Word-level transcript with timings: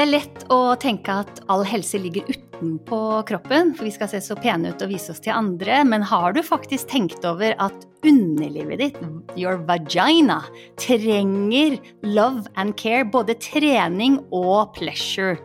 Det 0.00 0.06
er 0.06 0.14
lett 0.14 0.44
å 0.48 0.72
tenke 0.80 1.12
at 1.12 1.42
all 1.52 1.60
helse 1.68 1.98
ligger 2.00 2.24
utenpå 2.24 3.00
kroppen, 3.28 3.74
for 3.76 3.84
vi 3.84 3.90
skal 3.92 4.08
se 4.08 4.22
så 4.24 4.32
pene 4.40 4.70
ut 4.72 4.80
og 4.80 4.88
vise 4.94 5.12
oss 5.12 5.20
til 5.20 5.34
andre, 5.36 5.82
men 5.84 6.00
har 6.08 6.32
du 6.32 6.40
faktisk 6.40 6.88
tenkt 6.88 7.26
over 7.28 7.52
at 7.60 7.84
underlivet 8.00 8.80
ditt, 8.80 8.96
your 9.36 9.60
vagina, 9.68 10.38
trenger 10.80 11.76
love 12.00 12.48
and 12.56 12.78
care, 12.80 13.04
både 13.04 13.36
trening 13.44 14.16
og 14.32 14.72
pleasure? 14.78 15.36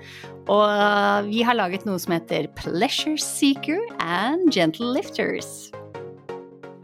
Og 0.47 1.27
vi 1.27 1.43
har 1.43 1.59
laget 1.59 1.83
noe 1.83 1.99
som 1.99 2.15
heter 2.15 2.47
Pleasure 2.55 3.19
Seeker 3.19 3.83
and 3.99 4.55
Gentle 4.55 4.87
Lifters. 4.95 5.67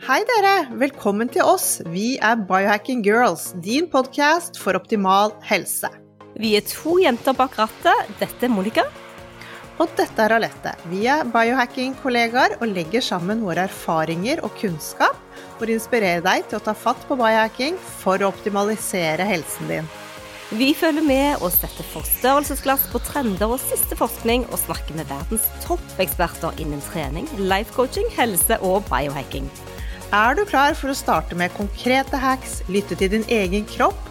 Hei 0.04 0.20
dere, 0.36 0.58
velkommen 0.76 1.32
til 1.32 1.48
oss. 1.48 1.78
Vi 1.96 2.18
er 2.20 2.36
Biohacking 2.52 3.08
Girls, 3.08 3.54
din 3.64 3.88
podkast 3.88 4.60
for 4.60 4.76
optimal 4.76 5.32
helse. 5.48 6.01
Vi 6.42 6.56
er 6.58 6.64
to 6.66 6.96
jenter 6.98 7.36
bak 7.38 7.54
rattet. 7.60 8.08
Dette 8.18 8.48
er 8.48 8.50
Monica. 8.50 8.88
Og 9.82 9.92
dette 9.98 10.24
er 10.24 10.34
Alette. 10.34 10.72
Vi 10.90 11.04
er 11.10 11.28
biohacking-kollegaer 11.30 12.56
og 12.58 12.72
legger 12.72 13.04
sammen 13.06 13.44
våre 13.46 13.68
erfaringer 13.68 14.42
og 14.46 14.56
kunnskap 14.58 15.20
for 15.60 15.70
å 15.70 15.76
inspirere 15.76 16.24
deg 16.26 16.48
til 16.50 16.58
å 16.58 16.64
ta 16.66 16.74
fatt 16.78 17.02
på 17.06 17.18
biohacking 17.20 17.78
for 18.02 18.22
å 18.22 18.32
optimalisere 18.34 19.28
helsen 19.30 19.70
din. 19.70 19.90
Vi 20.58 20.74
følger 20.76 21.06
med 21.06 21.46
og 21.46 21.54
setter 21.54 21.86
forstørrelsesglass 21.94 22.90
på 22.92 23.00
trender 23.06 23.54
og 23.54 23.62
siste 23.62 23.96
forskning, 23.96 24.44
og 24.50 24.60
snakker 24.66 24.98
med 24.98 25.08
verdens 25.14 25.46
toppeksperter 25.64 26.58
innen 26.60 26.82
trening, 26.90 27.30
life 27.38 27.72
coaching, 27.78 28.10
helse 28.18 28.58
og 28.66 28.82
biohacking. 28.90 29.46
Er 30.12 30.36
du 30.36 30.44
klar 30.50 30.74
for 30.76 30.92
å 30.92 30.98
starte 30.98 31.38
med 31.40 31.54
konkrete 31.56 32.20
hacks, 32.20 32.60
lytte 32.68 32.98
til 33.00 33.14
din 33.14 33.30
egen 33.32 33.70
kropp 33.70 34.11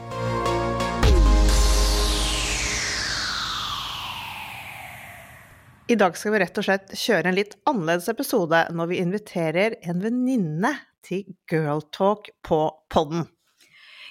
I 5.89 5.97
dag 5.97 6.15
skal 6.17 6.35
vi 6.35 6.39
rett 6.43 6.57
og 6.61 6.65
slett 6.65 6.91
kjøre 6.93 7.31
en 7.31 7.35
litt 7.35 7.55
annerledes 7.69 8.09
episode 8.11 8.59
når 8.75 8.89
vi 8.91 9.01
inviterer 9.01 9.75
en 9.89 10.01
venninne 10.03 10.75
til 11.05 11.23
Girltalk 11.49 12.29
på 12.45 12.59
podden. 12.93 13.25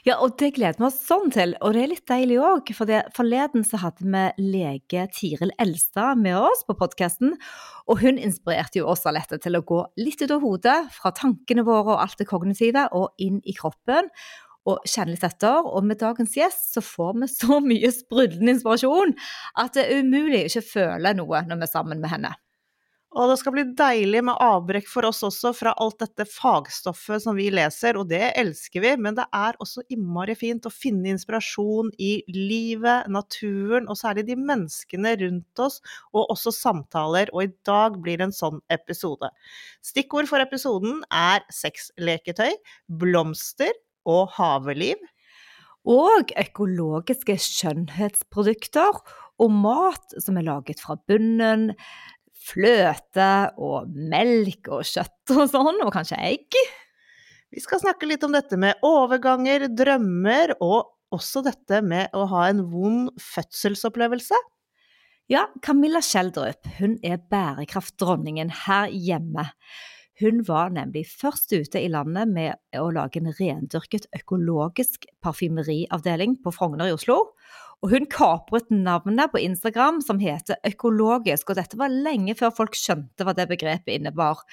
Ja, 0.08 0.16
og 0.24 0.38
det 0.40 0.54
gleder 0.56 0.80
vi 0.80 0.86
oss 0.88 0.98
sånn 1.04 1.28
til. 1.32 1.52
Og 1.60 1.74
det 1.76 1.82
er 1.84 1.90
litt 1.92 2.06
deilig 2.08 2.38
òg, 2.40 2.72
for 2.76 2.90
forleden 3.14 3.66
så 3.68 3.82
hadde 3.82 4.06
vi 4.08 4.50
lege 4.56 5.04
Tiril 5.12 5.52
Elstad 5.60 6.18
med 6.20 6.38
oss 6.40 6.64
på 6.66 6.76
podkasten. 6.80 7.34
Og 7.86 8.00
hun 8.02 8.18
inspirerte 8.18 8.80
jo 8.80 8.88
oss 8.90 9.04
Alette 9.08 9.38
til 9.44 9.58
å 9.58 9.64
gå 9.66 9.82
litt 10.00 10.24
ut 10.24 10.32
av 10.32 10.40
hodet, 10.42 10.78
fra 10.96 11.12
tankene 11.16 11.66
våre 11.68 11.94
og 11.94 12.02
alt 12.06 12.16
det 12.20 12.30
kognitive, 12.32 12.88
og 12.96 13.12
inn 13.20 13.42
i 13.44 13.54
kroppen. 13.56 14.08
Og 14.68 14.84
kjenne 14.84 15.14
litt 15.14 15.24
etter. 15.24 15.64
Og 15.64 15.86
med 15.86 16.02
dagens 16.02 16.36
gjest 16.36 16.74
så 16.74 16.84
får 16.84 17.16
vi 17.22 17.30
så 17.32 17.60
mye 17.70 17.94
sprudlende 17.94 18.58
inspirasjon 18.58 19.16
at 19.60 19.74
det 19.76 19.86
er 19.86 20.04
umulig 20.04 20.44
å 20.44 20.52
ikke 20.52 20.68
føle 20.74 21.16
noe 21.16 21.44
når 21.48 21.62
vi 21.62 21.68
er 21.68 21.74
sammen 21.78 22.02
med 22.02 22.12
henne. 22.12 22.36
Og 23.10 23.26
det 23.26 23.40
skal 23.40 23.54
bli 23.56 23.62
deilig 23.74 24.20
med 24.22 24.38
avbrekk 24.38 24.86
for 24.86 25.08
oss 25.08 25.24
også 25.26 25.50
fra 25.58 25.72
alt 25.82 25.96
dette 25.98 26.22
fagstoffet 26.30 27.24
som 27.24 27.34
vi 27.34 27.48
leser, 27.50 27.98
og 27.98 28.06
det 28.12 28.20
elsker 28.38 28.84
vi, 28.84 28.92
men 29.02 29.16
det 29.18 29.24
er 29.34 29.58
også 29.58 29.82
innmari 29.90 30.36
fint 30.38 30.68
å 30.68 30.70
finne 30.70 31.10
inspirasjon 31.10 31.90
i 31.98 32.12
livet, 32.30 33.10
naturen, 33.10 33.90
og 33.90 33.98
særlig 33.98 34.28
de 34.28 34.38
menneskene 34.38 35.16
rundt 35.24 35.64
oss, 35.66 35.80
og 36.14 36.30
også 36.36 36.54
samtaler, 36.54 37.34
og 37.34 37.48
i 37.48 37.52
dag 37.66 37.98
blir 37.98 38.22
det 38.22 38.28
en 38.28 38.36
sånn 38.36 38.62
episode. 38.70 39.32
Stikkord 39.82 40.30
for 40.30 40.46
episoden 40.46 41.02
er 41.10 41.42
sexleketøy, 41.50 42.54
blomster 43.02 43.74
og 44.08 44.30
haveliv. 44.36 45.00
Og 45.88 46.32
økologiske 46.38 47.38
skjønnhetsprodukter 47.40 49.00
og 49.40 49.54
mat 49.54 50.16
som 50.20 50.36
er 50.36 50.46
laget 50.46 50.82
fra 50.82 50.98
bunnen, 51.08 51.70
fløte 52.40 53.32
og 53.60 53.90
melk 53.92 54.70
og 54.72 54.84
kjøtt 54.88 55.34
og 55.36 55.44
sånn, 55.52 55.82
og 55.84 55.92
kanskje 55.94 56.20
egg. 56.20 56.60
Vi 57.50 57.62
skal 57.62 57.82
snakke 57.82 58.08
litt 58.08 58.24
om 58.26 58.34
dette 58.36 58.56
med 58.60 58.80
overganger, 58.86 59.66
drømmer, 59.74 60.54
og 60.62 60.92
også 61.14 61.42
dette 61.42 61.80
med 61.82 62.12
å 62.14 62.26
ha 62.30 62.46
en 62.48 62.62
vond 62.70 63.10
fødselsopplevelse. 63.18 64.38
Ja, 65.30 65.44
Camilla 65.62 66.02
Schjelderup 66.02 66.66
hun 66.80 66.96
er 67.06 67.20
bærekraftdronningen 67.30 68.50
her 68.64 68.90
hjemme. 68.90 69.46
Hun 70.20 70.42
var 70.44 70.68
nemlig 70.74 71.06
først 71.08 71.52
ute 71.54 71.80
i 71.80 71.88
landet 71.88 72.28
med 72.28 72.76
å 72.76 72.90
lage 72.92 73.22
en 73.22 73.30
rendyrket 73.38 74.04
økologisk 74.18 75.06
parfymeriavdeling 75.24 76.34
på 76.44 76.52
Frogner 76.52 76.90
i 76.90 76.96
Oslo. 76.96 77.16
Og 77.80 77.94
hun 77.94 78.04
kapret 78.12 78.68
navnet 78.68 79.32
på 79.32 79.40
Instagram 79.40 80.02
som 80.04 80.20
heter 80.20 80.60
Økologisk, 80.68 81.48
og 81.48 81.56
dette 81.56 81.78
var 81.80 81.88
lenge 81.88 82.36
før 82.36 82.52
folk 82.58 82.76
skjønte 82.76 83.24
hva 83.24 83.32
det 83.38 83.48
begrepet 83.48 83.94
innebar. 83.96 84.44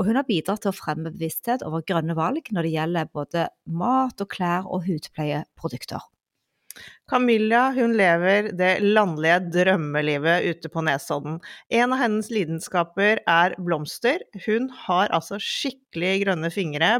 Og 0.00 0.08
hun 0.08 0.16
har 0.16 0.24
bidratt 0.24 0.64
til 0.64 0.72
å 0.72 0.78
fremme 0.78 1.12
bevissthet 1.12 1.66
over 1.66 1.84
grønne 1.84 2.16
valg 2.16 2.48
når 2.48 2.64
det 2.64 2.72
gjelder 2.78 3.12
både 3.12 3.46
mat 3.68 4.24
og 4.24 4.32
klær 4.32 4.64
og 4.64 4.88
hudpleieprodukter. 4.88 6.08
Camilla 7.12 7.66
hun 7.76 7.92
lever 7.98 8.46
det 8.56 8.70
landlige 8.80 9.38
drømmelivet 9.52 10.46
ute 10.48 10.70
på 10.72 10.80
Nesodden. 10.86 11.34
En 11.68 11.92
av 11.92 12.00
hennes 12.00 12.30
lidenskaper 12.32 13.20
er 13.28 13.56
blomster. 13.60 14.22
Hun 14.46 14.70
har 14.86 15.12
altså 15.12 15.36
skikkelig 15.42 16.12
grønne 16.22 16.48
fingre, 16.54 16.94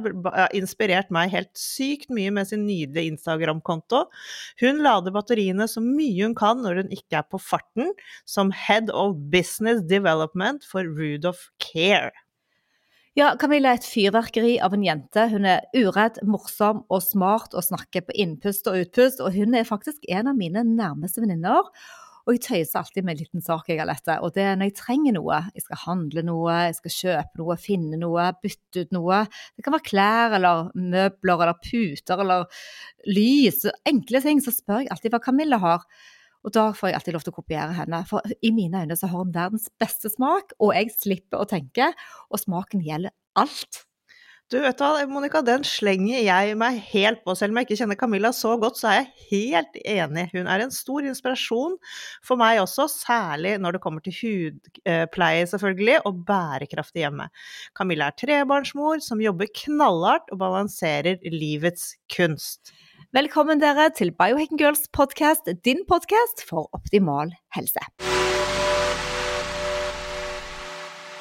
inspirert 0.53 1.09
meg 1.15 1.33
helt 1.33 1.53
sykt 1.56 2.12
mye 2.12 2.33
med 2.34 2.50
sin 2.50 2.66
nydelige 2.66 3.15
Instagram-konto. 3.15 4.05
Hun 4.60 4.83
lader 4.84 5.15
batteriene 5.16 5.69
så 5.71 5.81
mye 5.84 6.27
hun 6.27 6.37
kan 6.37 6.60
når 6.60 6.83
hun 6.83 6.93
ikke 6.93 7.22
er 7.22 7.31
på 7.33 7.41
farten, 7.41 7.94
som 8.28 8.53
Head 8.53 8.93
of 8.93 9.16
Business 9.33 9.81
Development 9.89 10.66
for 10.69 10.84
Rudolph 10.84 11.49
Care. 11.62 12.12
Ja, 13.12 13.34
Camilla 13.36 13.74
er 13.74 13.76
et 13.76 13.84
fyrverkeri 13.84 14.54
av 14.64 14.72
en 14.72 14.84
jente. 14.86 15.26
Hun 15.28 15.44
er 15.44 15.66
uredd, 15.76 16.22
morsom 16.24 16.78
og 16.88 17.02
smart 17.04 17.52
og 17.52 17.66
snakker 17.66 18.06
på 18.06 18.14
innpust 18.24 18.70
og 18.70 18.78
utpust. 18.86 19.20
Og 19.20 19.34
hun 19.36 19.52
er 19.58 19.68
faktisk 19.68 20.06
en 20.08 20.30
av 20.30 20.38
mine 20.38 20.62
nærmeste 20.64 21.20
venninner. 21.20 21.68
Og 22.22 22.38
jeg 22.38 22.42
tøyser 22.46 22.78
alltid 22.80 23.04
med 23.04 23.12
en 23.12 23.20
liten 23.20 23.44
sak 23.44 23.68
jeg 23.68 23.82
har 23.82 23.88
lett 23.90 24.08
Og 24.14 24.32
det 24.32 24.46
er 24.46 24.56
når 24.56 24.70
jeg 24.70 24.76
trenger 24.78 25.16
noe. 25.18 25.42
Jeg 25.52 25.66
skal 25.66 25.82
handle 25.82 26.24
noe, 26.24 26.56
jeg 26.70 26.78
skal 26.78 26.96
kjøpe 26.96 27.42
noe, 27.42 27.58
finne 27.60 28.00
noe, 28.00 28.30
bytte 28.40 28.86
ut 28.86 28.96
noe. 28.96 29.20
Det 29.58 29.66
kan 29.66 29.76
være 29.76 29.88
klær 29.90 30.38
eller 30.38 30.72
møbler 30.72 31.44
eller 31.44 31.60
puter 31.60 32.24
eller 32.24 32.65
lys. 33.12 33.66
Enkle 33.92 34.24
ting. 34.24 34.41
Så 34.41 34.56
spør 34.56 34.86
jeg 34.86 34.92
alltid 34.94 35.12
hva 35.12 35.20
Camilla 35.28 35.60
har. 35.60 35.84
Og 36.42 36.54
da 36.56 36.68
får 36.74 36.91
jeg 36.91 36.98
alltid 36.98 37.16
lov 37.16 37.24
til 37.27 37.34
å 37.34 37.39
kopiere 37.39 37.77
henne. 37.77 38.03
For 38.09 38.34
i 38.42 38.50
mine 38.54 38.83
øyne 38.83 38.98
så 38.98 39.10
har 39.10 39.22
hun 39.22 39.33
verdens 39.34 39.71
beste 39.80 40.10
smak, 40.12 40.56
og 40.59 40.74
jeg 40.77 40.92
slipper 40.97 41.42
å 41.42 41.48
tenke, 41.48 41.92
og 42.30 42.42
smaken 42.42 42.83
gjelder 42.84 43.15
alt. 43.39 43.84
Du 44.53 44.59
vet 44.60 44.83
hva, 44.83 45.00
Monica, 45.09 45.41
den 45.41 45.62
slenger 45.65 46.18
jeg 46.27 46.56
meg 46.60 46.77
helt 46.91 47.22
på. 47.24 47.33
Selv 47.39 47.54
om 47.54 47.60
jeg 47.60 47.71
ikke 47.71 47.78
kjenner 47.80 47.97
Camilla 47.97 48.33
så 48.36 48.50
godt, 48.60 48.77
så 48.77 48.91
er 48.91 48.98
jeg 48.98 49.28
helt 49.30 49.78
enig. 49.80 50.27
Hun 50.34 50.50
er 50.50 50.60
en 50.60 50.74
stor 50.74 51.06
inspirasjon 51.09 51.78
for 52.27 52.41
meg 52.41 52.60
også, 52.60 52.84
særlig 52.92 53.54
når 53.62 53.78
det 53.78 53.83
kommer 53.86 54.04
til 54.04 54.12
hudpleie, 54.18 55.48
selvfølgelig, 55.48 56.03
og 56.04 56.21
bærekraftig 56.28 57.06
hjemme. 57.06 57.30
Camilla 57.78 58.10
er 58.12 58.18
trebarnsmor 58.21 59.00
som 59.00 59.24
jobber 59.24 59.48
knallhardt 59.62 60.28
og 60.34 60.42
balanserer 60.44 61.24
livets 61.33 61.94
kunst. 62.12 62.74
Velkommen 63.12 63.60
dere 63.60 63.91
til 63.92 64.09
Biohacking 64.16 64.56
Girls 64.56 64.86
podcast, 64.97 65.44
din 65.66 65.82
podkast 65.84 66.41
for 66.48 66.70
optimal 66.72 67.28
helse. 67.53 67.82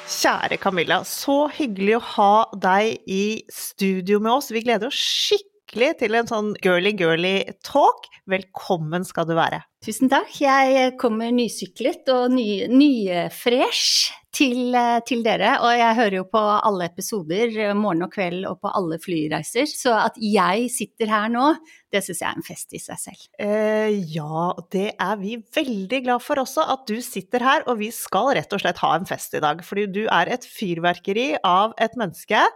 Kjære 0.08 0.56
Camilla, 0.62 1.02
så 1.04 1.50
hyggelig 1.52 1.98
å 1.98 2.06
ha 2.14 2.30
deg 2.64 2.96
i 3.04 3.26
studio 3.52 4.22
med 4.24 4.38
oss. 4.38 4.48
Vi 4.56 4.64
gleder 4.64 4.88
oss 4.88 4.96
skikkelig 4.96 5.90
til 6.00 6.16
en 6.16 6.32
sånn 6.32 6.50
girly-girly 6.64 7.34
talk. 7.60 8.08
Velkommen 8.24 9.04
skal 9.04 9.28
du 9.28 9.36
være. 9.36 9.60
Tusen 9.82 10.06
takk. 10.06 10.30
Jeg 10.38 10.92
kommer 10.94 11.32
nysyklet 11.34 12.06
og 12.14 12.30
ny, 12.30 12.68
nyfresh 12.70 14.12
til, 14.30 14.76
til, 15.08 15.24
dere. 15.26 15.56
Og 15.58 15.72
jeg 15.76 15.98
hører 15.98 16.16
jo 16.20 16.24
på 16.30 16.40
alle 16.40 16.86
episoder 16.88 17.74
morgen 17.74 18.06
og 18.06 18.12
kveld 18.14 18.46
og 18.48 18.60
på 18.62 18.70
alle 18.72 19.00
flyreiser. 19.02 19.66
Så 19.66 19.94
at 19.98 20.16
jeg 20.22 20.68
sitter 20.72 21.10
her 21.10 21.32
nå, 21.32 21.50
det 21.92 22.00
syns 22.06 22.22
jeg 22.22 22.28
er 22.30 22.38
en 22.38 22.46
fest 22.46 22.72
i 22.72 22.80
seg 22.80 23.00
selv. 23.00 23.26
Eh, 23.42 23.98
ja, 24.14 24.46
det 24.72 24.86
er 24.94 25.18
vi 25.20 25.36
veldig 25.58 26.02
glad 26.06 26.24
for 26.24 26.40
også, 26.40 26.64
at 26.76 26.86
du 26.88 26.96
sitter 27.04 27.44
her. 27.44 27.66
Og 27.68 27.82
vi 27.82 27.90
skal 27.94 28.32
rett 28.38 28.54
og 28.54 28.62
slett 28.62 28.80
ha 28.84 28.94
en 28.96 29.08
fest 29.08 29.36
i 29.36 29.42
dag. 29.44 29.60
Fordi 29.66 29.88
du 29.92 30.04
er 30.06 30.32
et 30.32 30.46
fyrverkeri 30.48 31.32
av 31.44 31.76
et 31.82 31.98
menneske. 32.00 32.46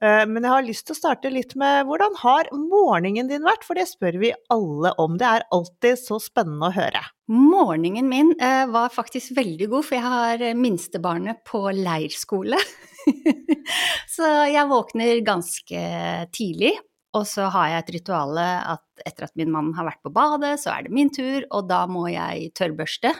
Eh, 0.00 0.24
men 0.30 0.44
jeg 0.46 0.54
har 0.54 0.66
lyst 0.66 0.86
til 0.88 0.96
å 0.96 1.00
starte 1.02 1.32
litt 1.32 1.52
med 1.58 1.84
hvordan 1.88 2.16
har 2.22 2.48
morgenen 2.54 3.28
din 3.28 3.44
vært? 3.44 3.66
For 3.68 3.78
det 3.78 3.88
spør 3.90 4.20
vi 4.22 4.32
alle 4.54 4.94
om. 5.02 5.20
Det 5.20 5.28
er 5.28 5.46
alltid 5.54 6.00
så 6.00 6.20
spennende 6.22 6.67
å 6.68 6.74
høre. 6.74 7.02
Morgenen 7.32 8.08
min 8.08 8.34
eh, 8.40 8.64
var 8.70 8.92
faktisk 8.94 9.34
veldig 9.36 9.70
god, 9.72 9.86
for 9.86 9.98
jeg 9.98 10.04
har 10.04 10.44
minstebarnet 10.58 11.42
på 11.48 11.62
leirskole. 11.76 12.60
så 14.16 14.30
jeg 14.48 14.70
våkner 14.70 15.24
ganske 15.26 15.82
tidlig, 16.34 16.74
og 17.16 17.24
så 17.28 17.48
har 17.52 17.72
jeg 17.72 17.82
et 17.82 17.92
ritual 17.98 18.38
at 18.40 19.04
etter 19.06 19.28
at 19.28 19.36
min 19.38 19.52
mann 19.52 19.72
har 19.76 19.88
vært 19.88 20.04
på 20.04 20.12
badet, 20.14 20.56
så 20.60 20.74
er 20.74 20.86
det 20.86 20.94
min 20.94 21.12
tur, 21.14 21.44
og 21.50 21.68
da 21.70 21.84
må 21.90 22.06
jeg 22.12 22.50
tørrbørste. 22.58 23.14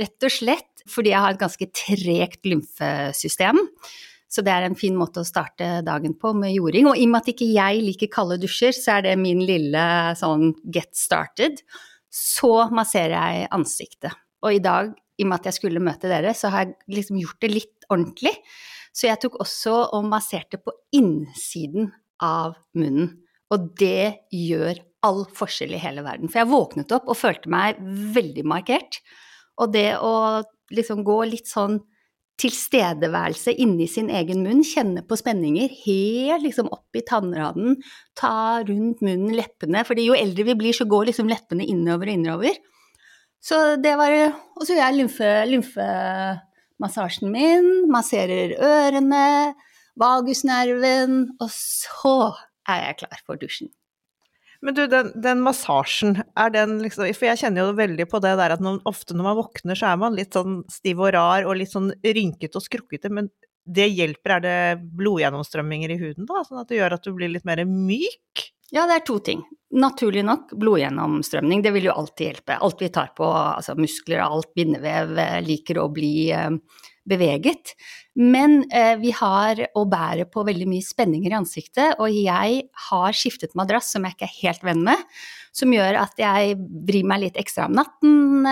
Rett 0.00 0.24
og 0.24 0.32
slett 0.32 0.86
fordi 0.88 1.12
jeg 1.12 1.22
har 1.22 1.34
et 1.34 1.42
ganske 1.42 1.68
tregt 1.76 2.48
lymfesystem. 2.48 3.60
Så 4.32 4.40
det 4.40 4.52
er 4.54 4.64
en 4.64 4.78
fin 4.78 4.94
måte 4.96 5.20
å 5.20 5.28
starte 5.28 5.82
dagen 5.84 6.14
på 6.16 6.32
med 6.36 6.54
jording. 6.54 6.88
Og 6.88 6.96
i 6.96 7.04
og 7.04 7.12
med 7.12 7.20
at 7.20 7.32
ikke 7.34 7.50
jeg 7.52 7.82
liker 7.84 8.10
kalde 8.12 8.38
dusjer, 8.40 8.72
så 8.72 8.96
er 8.96 9.06
det 9.06 9.18
min 9.20 9.42
lille 9.44 9.82
sånn 10.18 10.54
get 10.72 10.94
started 10.96 11.60
så 12.12 12.68
masserer 12.74 13.16
jeg 13.16 13.48
ansiktet. 13.56 14.12
Og 14.44 14.58
i 14.58 14.62
dag, 14.62 14.92
i 15.16 15.24
og 15.24 15.30
med 15.30 15.40
at 15.40 15.48
jeg 15.48 15.58
skulle 15.60 15.82
møte 15.82 16.10
dere, 16.10 16.34
så 16.36 16.50
har 16.52 16.66
jeg 16.66 16.98
liksom 16.98 17.18
gjort 17.22 17.40
det 17.44 17.52
litt 17.52 17.86
ordentlig. 17.92 18.34
Så 18.92 19.08
jeg 19.08 19.20
tok 19.22 19.38
også 19.40 19.76
og 19.96 20.08
masserte 20.10 20.60
på 20.60 20.74
innsiden 20.98 21.90
av 22.22 22.56
munnen. 22.76 23.14
Og 23.52 23.70
det 23.80 24.28
gjør 24.32 24.80
all 25.06 25.24
forskjell 25.36 25.74
i 25.76 25.80
hele 25.82 26.04
verden. 26.04 26.30
For 26.30 26.42
jeg 26.42 26.52
våknet 26.52 26.92
opp 26.94 27.08
og 27.10 27.18
følte 27.18 27.50
meg 27.52 27.80
veldig 28.14 28.44
markert. 28.48 29.00
Og 29.60 29.72
det 29.74 29.96
å 30.00 30.42
liksom 30.72 31.02
gå 31.06 31.18
litt 31.28 31.50
sånn 31.50 31.80
tilstedeværelse 32.40 33.52
inni 33.60 33.86
sin 33.90 34.08
egen 34.10 34.42
munn, 34.44 34.62
kjenne 34.66 35.04
på 35.06 35.18
spenninger 35.20 35.72
helt 35.84 36.44
liksom 36.46 36.70
opp 36.72 36.96
i 36.96 37.04
tannraden, 37.06 37.76
ta 38.18 38.62
rundt 38.66 39.02
munnen, 39.04 39.34
leppene, 39.36 39.84
fordi 39.86 40.08
jo 40.08 40.16
eldre 40.18 40.46
vi 40.50 40.56
blir, 40.58 40.76
så 40.76 40.88
går 40.88 41.10
liksom 41.10 41.30
leppene 41.30 41.66
innover 41.68 42.10
og 42.10 42.16
innover. 42.16 42.56
Så 43.42 43.58
det 43.82 43.96
var 43.98 44.12
Og 44.56 44.64
så 44.64 44.76
gjør 44.76 44.84
jeg 44.84 44.98
lymfe, 45.00 45.30
lymfemassasjen 45.50 47.30
min, 47.32 47.70
masserer 47.90 48.54
ørene, 48.62 49.54
vagusnerven, 49.98 51.24
og 51.42 51.50
så 51.52 52.16
er 52.70 52.86
jeg 52.86 53.00
klar 53.02 53.22
for 53.26 53.40
dusjen. 53.40 53.72
Men 54.62 54.76
du, 54.78 54.84
den, 54.86 55.10
den, 55.18 55.40
massasjen, 55.42 56.20
er 56.38 56.52
den 56.54 56.76
liksom 56.84 57.08
For 57.18 57.26
jeg 57.26 57.40
kjenner 57.40 57.66
jo 57.66 57.78
veldig 57.78 58.06
på 58.10 58.20
det 58.22 58.36
der 58.38 58.54
at 58.54 58.62
når, 58.62 58.78
ofte 58.88 59.16
når 59.18 59.26
man 59.26 59.38
våkner, 59.40 59.78
så 59.78 59.90
er 59.90 59.98
man 59.98 60.14
litt 60.14 60.38
sånn 60.38 60.60
stiv 60.70 61.02
og 61.02 61.10
rar 61.16 61.48
og 61.48 61.58
litt 61.58 61.72
sånn 61.72 61.90
rynkete 62.04 62.60
og 62.60 62.66
skrukkete, 62.66 63.10
men 63.10 63.30
det 63.66 63.88
hjelper? 63.90 64.36
Er 64.36 64.44
det 64.44 64.86
blodgjennomstrømminger 64.98 65.94
i 65.94 65.98
huden 66.00 66.26
da, 66.28 66.42
sånn 66.46 66.62
at 66.62 66.70
det 66.70 66.80
gjør 66.80 66.96
at 66.96 67.06
du 67.06 67.12
blir 67.16 67.30
litt 67.30 67.46
mer 67.48 67.64
myk? 67.68 68.46
Ja, 68.72 68.86
det 68.88 68.96
er 68.96 69.04
to 69.04 69.18
ting. 69.20 69.42
Naturlig 69.76 70.22
nok, 70.24 70.54
blodgjennomstrømning, 70.58 71.60
det 71.64 71.74
vil 71.74 71.90
jo 71.90 71.96
alltid 71.96 72.30
hjelpe. 72.30 72.56
Alt 72.64 72.80
vi 72.80 72.88
tar 72.92 73.12
på, 73.16 73.26
altså 73.28 73.76
muskler 73.76 74.22
og 74.24 74.38
alt, 74.38 74.50
bindevev, 74.56 75.12
eh, 75.20 75.40
liker 75.44 75.82
å 75.82 75.90
bli 75.92 76.30
eh, 76.32 76.48
beveget. 77.08 77.74
Men 78.18 78.58
eh, 78.68 78.96
vi 79.00 79.12
har 79.16 79.60
å 79.78 79.86
bære 79.88 80.26
på 80.28 80.44
veldig 80.44 80.66
mye 80.68 80.84
spenninger 80.84 81.32
i 81.32 81.38
ansiktet, 81.38 81.94
og 81.96 82.12
jeg 82.12 82.58
har 82.90 83.16
skiftet 83.16 83.56
madrass 83.56 83.88
som 83.94 84.04
jeg 84.04 84.16
ikke 84.16 84.28
er 84.28 84.40
helt 84.42 84.66
venn 84.68 84.82
med. 84.84 85.06
Som 85.52 85.72
gjør 85.72 85.98
at 86.00 86.20
jeg 86.20 86.56
vrir 86.88 87.06
meg 87.08 87.22
litt 87.26 87.38
ekstra 87.40 87.66
om 87.68 87.76
natten, 87.76 88.44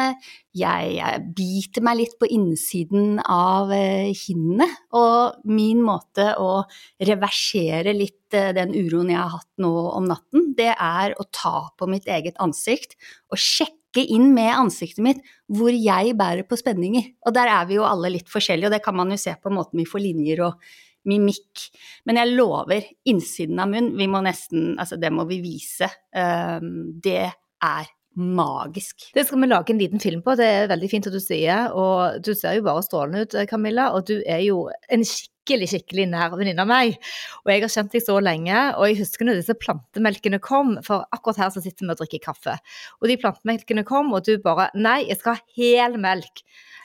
jeg 0.57 1.21
biter 1.37 1.85
meg 1.85 2.01
litt 2.01 2.17
på 2.21 2.29
innsiden 2.33 3.21
av 3.25 3.73
eh, 3.73 4.13
kinnene. 4.17 4.69
Og 4.97 5.45
min 5.49 5.85
måte 5.85 6.33
å 6.41 6.63
reversere 7.09 7.95
litt 7.97 8.37
eh, 8.37 8.53
den 8.57 8.73
uroen 8.77 9.13
jeg 9.13 9.21
har 9.21 9.37
hatt 9.37 9.51
nå 9.61 9.75
om 9.93 10.09
natten, 10.09 10.53
det 10.57 10.73
er 10.73 11.17
å 11.21 11.29
ta 11.29 11.69
på 11.77 11.89
mitt 11.89 12.09
eget 12.09 12.41
ansikt 12.41 12.97
og 13.29 13.41
sjekke 13.41 13.80
trekke 13.91 14.07
inn 14.15 14.33
med 14.35 14.53
ansiktet 14.55 15.03
mitt 15.03 15.21
hvor 15.49 15.71
jeg 15.71 16.17
bærer 16.17 16.47
på 16.47 16.57
spenninger. 16.59 17.17
Og 17.27 17.35
der 17.35 17.49
er 17.49 17.67
vi 17.67 17.75
jo 17.79 17.85
alle 17.85 18.11
litt 18.11 18.29
forskjellige, 18.29 18.69
og 18.69 18.73
det 18.73 18.85
kan 18.85 18.97
man 18.97 19.11
jo 19.11 19.19
se 19.19 19.35
på 19.43 19.51
måten 19.51 19.79
vi 19.79 19.89
får 19.89 20.01
linjer 20.01 20.43
og 20.47 20.61
mimikk. 21.09 21.71
Men 22.07 22.21
jeg 22.21 22.35
lover, 22.37 22.85
innsiden 23.09 23.59
av 23.61 23.71
munn, 23.71 23.95
vi 23.97 24.07
må 24.07 24.21
nesten 24.23 24.77
Altså, 24.79 24.97
det 24.97 25.11
må 25.13 25.25
vi 25.29 25.41
vise. 25.43 25.89
Um, 26.15 27.01
det 27.01 27.31
er 27.31 27.91
magisk. 28.21 29.11
Det 29.15 29.25
skal 29.27 29.41
vi 29.41 29.49
lage 29.49 29.73
en 29.73 29.79
liten 29.81 30.01
film 30.03 30.21
på, 30.23 30.35
det 30.37 30.45
er 30.45 30.71
veldig 30.71 30.91
fint 30.91 31.07
at 31.07 31.15
du 31.15 31.21
sier. 31.23 31.71
Og 31.73 32.21
du 32.23 32.35
ser 32.35 32.59
jo 32.59 32.67
bare 32.67 32.85
strålende 32.85 33.25
ut, 33.25 33.37
Camilla, 33.49 33.91
og 33.95 34.07
du 34.11 34.21
er 34.27 34.43
jo 34.45 34.69
en 34.91 35.05
skikkelig 35.07 35.40
skikkelig 35.41 35.69
skikkelig 35.73 36.07
nær 36.13 36.35
venninne 36.37 36.63
av 36.63 36.69
meg. 36.71 36.97
Og 37.45 37.53
jeg 37.53 37.63
har 37.65 37.73
kjent 37.73 37.93
deg 37.95 38.03
så 38.05 38.17
lenge, 38.23 38.59
og 38.77 38.85
jeg 38.87 39.01
husker 39.01 39.25
når 39.27 39.37
disse 39.41 39.57
plantemelkene 39.59 40.39
kom, 40.43 40.77
for 40.87 40.97
akkurat 41.15 41.39
her 41.45 41.51
så 41.55 41.61
sitter 41.65 41.87
vi 41.87 41.93
og 41.95 42.01
drikker 42.01 42.23
kaffe. 42.25 42.55
Og 43.01 43.09
de 43.11 43.17
plantemelkene 43.21 43.85
kom, 43.89 44.07
og 44.15 44.21
du 44.27 44.33
bare 44.43 44.71
Nei, 44.75 45.09
jeg 45.09 45.19
skal 45.21 45.35
ha 45.39 45.43
hel 45.57 45.93
melk. 46.01 46.35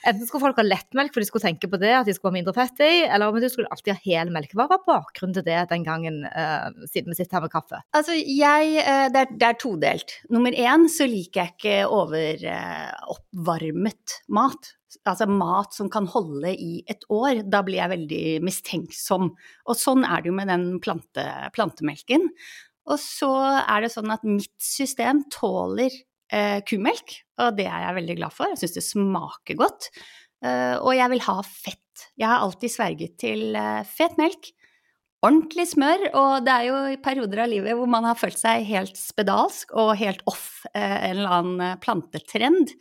Enten 0.06 0.26
skulle 0.26 0.44
folk 0.44 0.58
ha 0.60 0.64
lettmelk 0.66 1.12
for 1.14 1.20
de 1.22 1.26
skulle 1.26 1.46
tenke 1.46 1.66
på 1.70 1.76
det, 1.82 1.94
at 1.98 2.06
de 2.06 2.14
skulle 2.14 2.32
ha 2.32 2.38
mindre 2.38 2.54
fett 2.56 2.78
i, 2.84 2.94
eller 3.06 3.26
om 3.28 3.40
du 3.42 3.48
skulle 3.50 3.72
alltid 3.74 3.94
ha 3.94 4.00
hel 4.04 4.28
melk. 4.34 4.50
Hva 4.54 4.66
var 4.70 4.86
bakgrunnen 4.86 5.36
til 5.36 5.46
det 5.46 5.60
den 5.72 5.84
gangen, 5.86 6.16
uh, 6.30 6.68
siden 6.90 7.10
vi 7.10 7.16
sitter 7.18 7.34
her 7.38 7.46
med 7.46 7.54
kaffe? 7.54 7.78
Altså, 7.96 8.12
jeg 8.14 8.62
uh, 8.82 9.06
det, 9.10 9.20
er, 9.22 9.28
det, 9.32 9.46
er, 9.48 9.56
todelt. 9.60 10.10
Nummer 10.30 10.52
én 10.54 10.82
så 10.92 11.04
liker 11.10 11.40
jeg 11.42 11.50
ikke 11.56 11.76
overoppvarmet 11.98 14.06
uh, 14.14 14.20
mat 14.38 14.62
altså 15.04 15.28
mat 15.30 15.76
som 15.76 15.90
kan 15.92 16.08
holde 16.10 16.52
i 16.54 16.80
et 16.90 17.04
år, 17.12 17.42
da 17.50 17.62
blir 17.66 17.80
jeg 17.80 17.92
veldig 17.92 18.24
mistenksom. 18.46 19.30
Og 19.66 19.78
sånn 19.78 20.06
er 20.06 20.22
det 20.22 20.30
jo 20.30 20.36
med 20.38 20.50
den 20.52 20.66
plante, 20.82 21.26
plantemelken. 21.56 22.28
Og 22.86 23.00
så 23.02 23.30
er 23.60 23.82
det 23.82 23.92
sånn 23.94 24.12
at 24.14 24.26
mitt 24.26 24.54
system 24.62 25.24
tåler 25.34 25.90
eh, 26.32 26.60
kumelk, 26.66 27.18
og 27.42 27.56
det 27.58 27.66
er 27.66 27.88
jeg 27.88 27.98
veldig 28.00 28.18
glad 28.20 28.36
for. 28.36 28.52
Jeg 28.52 28.62
syns 28.62 28.78
det 28.78 28.86
smaker 28.86 29.58
godt. 29.58 29.90
Eh, 30.44 30.76
og 30.78 30.92
jeg 30.94 31.12
vil 31.14 31.24
ha 31.26 31.40
fett. 31.46 32.06
Jeg 32.16 32.30
har 32.30 32.44
alltid 32.44 32.72
sverget 32.72 33.18
til 33.22 33.58
eh, 33.58 33.82
fet 33.88 34.16
melk. 34.20 34.52
Ordentlig 35.24 35.64
smør, 35.70 36.02
og 36.14 36.44
det 36.46 36.52
er 36.52 36.66
jo 36.68 36.78
perioder 37.02 37.40
av 37.46 37.48
livet 37.50 37.74
hvor 37.74 37.88
man 37.90 38.04
har 38.06 38.18
følt 38.20 38.38
seg 38.38 38.66
helt 38.68 38.98
spedalsk 39.00 39.72
og 39.74 39.96
helt 39.98 40.20
off 40.28 40.60
eh, 40.74 41.08
en 41.08 41.16
eller 41.16 41.36
annen 41.38 41.64
eh, 41.64 41.78
plantetrend. 41.82 42.74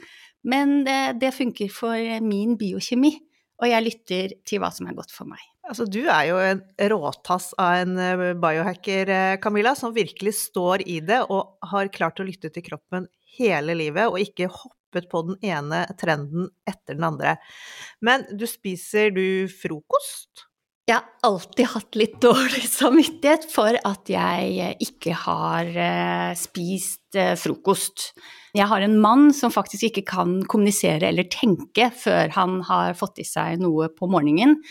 Men 0.46 0.84
det, 0.86 1.18
det 1.22 1.34
funker 1.36 1.72
for 1.74 2.22
min 2.24 2.54
biokjemi, 2.60 3.16
og 3.62 3.70
jeg 3.72 3.86
lytter 3.86 4.40
til 4.46 4.62
hva 4.62 4.72
som 4.74 4.88
er 4.90 4.98
godt 4.98 5.14
for 5.16 5.28
meg. 5.30 5.42
Altså, 5.66 5.88
du 5.90 6.04
er 6.04 6.28
jo 6.30 6.38
en 6.38 6.62
råtass 6.92 7.50
av 7.58 7.80
en 7.82 7.98
eh, 7.98 8.34
biohacker, 8.38 9.10
eh, 9.10 9.38
Camilla, 9.42 9.74
som 9.78 9.96
virkelig 9.96 10.36
står 10.38 10.84
i 10.86 11.00
det 11.02 11.24
og 11.34 11.56
har 11.72 11.90
klart 11.94 12.22
å 12.22 12.26
lytte 12.28 12.52
til 12.54 12.66
kroppen 12.68 13.08
hele 13.40 13.74
livet, 13.78 14.06
og 14.06 14.22
ikke 14.22 14.52
hoppet 14.54 15.10
på 15.10 15.24
den 15.32 15.40
ene 15.44 15.82
trenden 16.00 16.52
etter 16.70 16.94
den 16.94 17.08
andre. 17.08 17.38
Men 18.06 18.28
du 18.30 18.46
spiser 18.50 19.10
du 19.16 19.50
frokost? 19.50 20.46
Jeg 20.86 21.00
har 21.00 21.26
alltid 21.26 21.72
hatt 21.74 21.98
litt 21.98 22.20
dårlig 22.22 22.68
samvittighet 22.80 23.50
for 23.50 23.74
at 23.90 24.14
jeg 24.14 24.76
ikke 24.86 25.18
har 25.26 25.72
eh, 25.74 26.32
spist 26.38 27.18
frokost. 27.42 28.12
Jeg 28.56 28.70
har 28.72 28.84
en 28.86 28.96
mann 29.04 29.34
som 29.36 29.52
faktisk 29.52 29.90
ikke 29.90 30.06
kan 30.08 30.38
kommunisere 30.48 31.10
eller 31.10 31.28
tenke 31.32 31.90
før 31.92 32.32
han 32.38 32.62
har 32.70 32.96
fått 32.96 33.20
i 33.20 33.28
seg 33.28 33.60
noe 33.60 33.90
på 33.92 34.08
morgenen. 34.08 34.62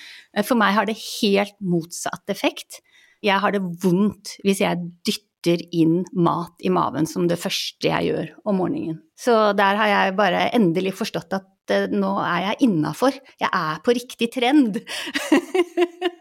For 0.40 0.56
meg 0.56 0.78
har 0.78 0.88
det 0.88 0.96
helt 1.20 1.56
motsatt 1.60 2.32
effekt. 2.32 2.80
Jeg 3.24 3.40
har 3.40 3.52
det 3.52 3.62
vondt 3.84 4.38
hvis 4.44 4.62
jeg 4.64 4.80
dytter 5.04 5.60
inn 5.76 6.02
mat 6.16 6.64
i 6.64 6.72
maven 6.72 7.08
som 7.08 7.28
det 7.28 7.40
første 7.40 7.90
jeg 7.90 8.08
gjør 8.08 8.32
om 8.48 8.62
morgenen. 8.62 9.02
Så 9.20 9.52
der 9.56 9.76
har 9.80 9.92
jeg 9.92 10.16
bare 10.16 10.48
endelig 10.56 10.96
forstått 10.96 11.36
at 11.36 11.72
eh, 11.74 11.88
nå 11.92 12.16
er 12.24 12.48
jeg 12.48 12.70
innafor. 12.70 13.16
Jeg 13.40 13.50
er 13.52 13.84
på 13.84 13.96
riktig 13.96 14.32
trend. 14.32 14.80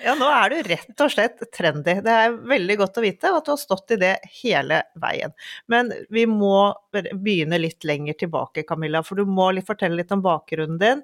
Ja, 0.00 0.14
nå 0.16 0.28
er 0.32 0.52
du 0.52 0.68
rett 0.70 1.02
og 1.04 1.12
slett 1.12 1.42
trendy. 1.52 1.98
Det 2.04 2.12
er 2.12 2.36
veldig 2.48 2.76
godt 2.80 2.96
å 2.96 3.02
vite 3.04 3.30
at 3.36 3.44
du 3.44 3.52
har 3.52 3.60
stått 3.60 3.92
i 3.94 3.98
det 4.00 4.14
hele 4.40 4.80
veien. 5.00 5.34
Men 5.70 5.90
vi 6.12 6.24
må 6.30 6.72
begynne 6.90 7.58
litt 7.60 7.84
lenger 7.84 8.16
tilbake, 8.22 8.64
Camilla, 8.68 9.02
for 9.04 9.20
du 9.20 9.28
må 9.28 9.50
fortelle 9.66 9.98
litt 9.98 10.12
om 10.14 10.22
bakgrunnen 10.24 10.80
din. 10.80 11.02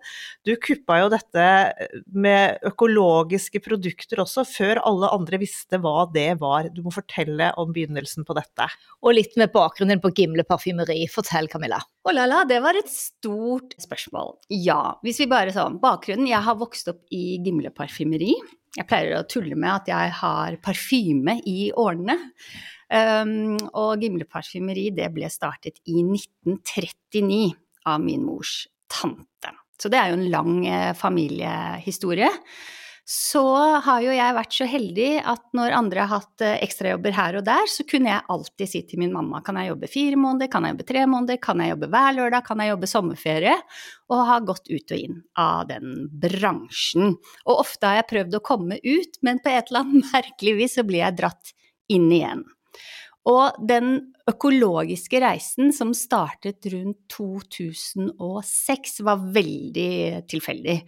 Du 0.49 0.55
kuppa 0.63 1.01
jo 1.03 1.11
dette 1.13 1.47
med 2.15 2.63
økologiske 2.67 3.61
produkter 3.65 4.23
også, 4.25 4.47
før 4.49 4.81
alle 4.89 5.13
andre 5.13 5.41
visste 5.45 5.81
hva 5.83 6.07
det 6.13 6.31
var. 6.41 6.71
Du 6.73 6.83
må 6.87 6.95
fortelle 6.95 7.53
om 7.61 7.75
begynnelsen 7.77 8.27
på 8.27 8.37
dette. 8.39 8.71
Og 9.05 9.19
litt 9.19 9.37
med 9.37 9.53
bakgrunnen 9.55 10.01
på 10.01 10.15
Gimle 10.17 10.47
parfymeri. 10.49 11.03
Fortell, 11.13 11.51
Camilla. 11.53 11.83
Oh 12.07 12.15
la 12.15 12.25
la, 12.31 12.45
det 12.49 12.61
var 12.63 12.79
et 12.79 12.91
stort 12.91 13.75
spørsmål. 13.83 14.37
Ja, 14.55 14.97
hvis 15.05 15.19
vi 15.21 15.31
bare 15.31 15.53
sånn 15.55 15.81
Bakgrunnen. 15.83 16.29
Jeg 16.31 16.43
har 16.47 16.57
vokst 16.59 16.89
opp 16.93 17.03
i 17.15 17.37
Gimle 17.45 17.73
parfymeri. 17.75 18.37
Jeg 18.77 18.89
pleier 18.89 19.17
å 19.17 19.27
tulle 19.29 19.57
med 19.57 19.73
at 19.73 19.91
jeg 19.91 20.15
har 20.21 20.57
parfyme 20.65 21.39
i 21.49 21.71
årene. 21.73 22.19
Um, 22.87 23.57
og 23.75 24.03
Gimle 24.05 24.29
parfymeri 24.31 24.91
det 24.95 25.09
ble 25.15 25.31
startet 25.33 25.81
i 25.91 26.05
1939 26.05 27.57
av 27.91 28.03
min 28.05 28.23
mors 28.27 28.67
tante. 28.93 29.55
Så 29.81 29.91
det 29.93 29.99
er 29.99 30.13
jo 30.13 30.19
en 30.21 30.31
lang 30.33 30.53
eh, 30.71 30.93
familiehistorie 30.97 32.31
så 33.07 33.45
har 33.87 34.01
jo 34.03 34.11
jeg 34.11 34.35
vært 34.35 34.55
så 34.57 34.67
heldig 34.67 35.11
at 35.31 35.43
når 35.55 35.75
andre 35.79 36.01
har 36.03 36.25
hatt 36.25 36.43
eh, 36.43 36.57
ekstrajobber 36.65 37.15
her 37.15 37.37
og 37.39 37.45
der, 37.47 37.69
så 37.71 37.85
kunne 37.87 38.11
jeg 38.11 38.27
alltid 38.35 38.71
si 38.73 38.81
til 38.91 38.99
min 38.99 39.13
mamma 39.15 39.39
kan 39.47 39.61
jeg 39.61 39.71
jobbe 39.71 39.91
fire 39.93 40.19
måneder, 40.19 40.51
kan 40.51 40.67
jeg 40.67 40.75
jobbe 40.75 40.87
tre 40.89 41.05
måneder, 41.13 41.39
kan 41.45 41.63
jeg 41.63 41.71
jobbe 41.71 41.89
hver 41.93 42.17
lørdag, 42.17 42.43
kan 42.49 42.63
jeg 42.65 42.73
jobbe 42.73 42.89
sommerferie? 42.91 43.55
Og 44.11 44.25
har 44.27 44.49
gått 44.49 44.67
ut 44.73 44.97
og 44.97 45.05
inn 45.05 45.21
av 45.39 45.69
den 45.71 45.95
bransjen. 46.27 47.15
Og 47.47 47.63
ofte 47.63 47.93
har 47.93 48.01
jeg 48.01 48.09
prøvd 48.11 48.41
å 48.41 48.43
komme 48.51 48.81
ut, 48.83 49.23
men 49.23 49.39
på 49.39 49.55
et 49.55 49.71
eller 49.71 49.87
annet 49.87 50.11
merkelig 50.17 50.57
vis 50.59 50.77
så 50.81 50.87
blir 50.91 51.05
jeg 51.05 51.19
dratt 51.23 51.55
inn 51.95 52.11
igjen. 52.11 52.43
Og 53.31 53.63
den 53.71 53.95
økologiske 54.27 55.23
reisen 55.23 55.71
som 55.75 55.95
startet 55.95 56.67
rundt 56.75 56.99
2006 57.15 59.01
var 59.07 59.23
veldig 59.39 60.27
tilfeldig. 60.27 60.79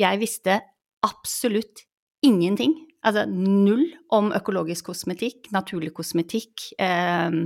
Jeg 0.00 0.24
visste 0.24 0.60
absolutt 1.06 1.84
ingenting. 2.24 2.74
Altså 3.06 3.22
null 3.30 3.84
om 4.10 4.32
økologisk 4.34 4.88
kosmetikk, 4.90 5.52
naturlig 5.54 5.92
kosmetikk. 5.94 6.64
Ehm, 6.82 7.44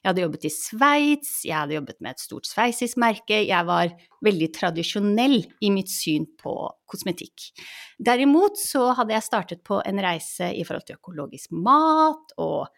jeg 0.00 0.08
hadde 0.08 0.24
jobbet 0.24 0.46
i 0.48 0.52
Sveits, 0.54 1.34
jeg 1.44 1.58
hadde 1.58 1.76
jobbet 1.76 2.00
med 2.00 2.14
et 2.14 2.24
stort 2.24 2.48
sveitsisk 2.48 2.96
merke. 3.02 3.42
Jeg 3.44 3.68
var 3.68 3.92
veldig 4.24 4.48
tradisjonell 4.56 5.36
i 5.60 5.70
mitt 5.74 5.92
syn 5.92 6.24
på 6.40 6.56
kosmetikk. 6.88 7.50
Derimot 8.00 8.56
så 8.58 8.94
hadde 8.96 9.16
jeg 9.16 9.28
startet 9.28 9.62
på 9.66 9.82
en 9.84 10.00
reise 10.02 10.48
i 10.56 10.64
forhold 10.64 10.88
til 10.88 10.98
økologisk 10.98 11.52
mat 11.52 12.34
og 12.40 12.72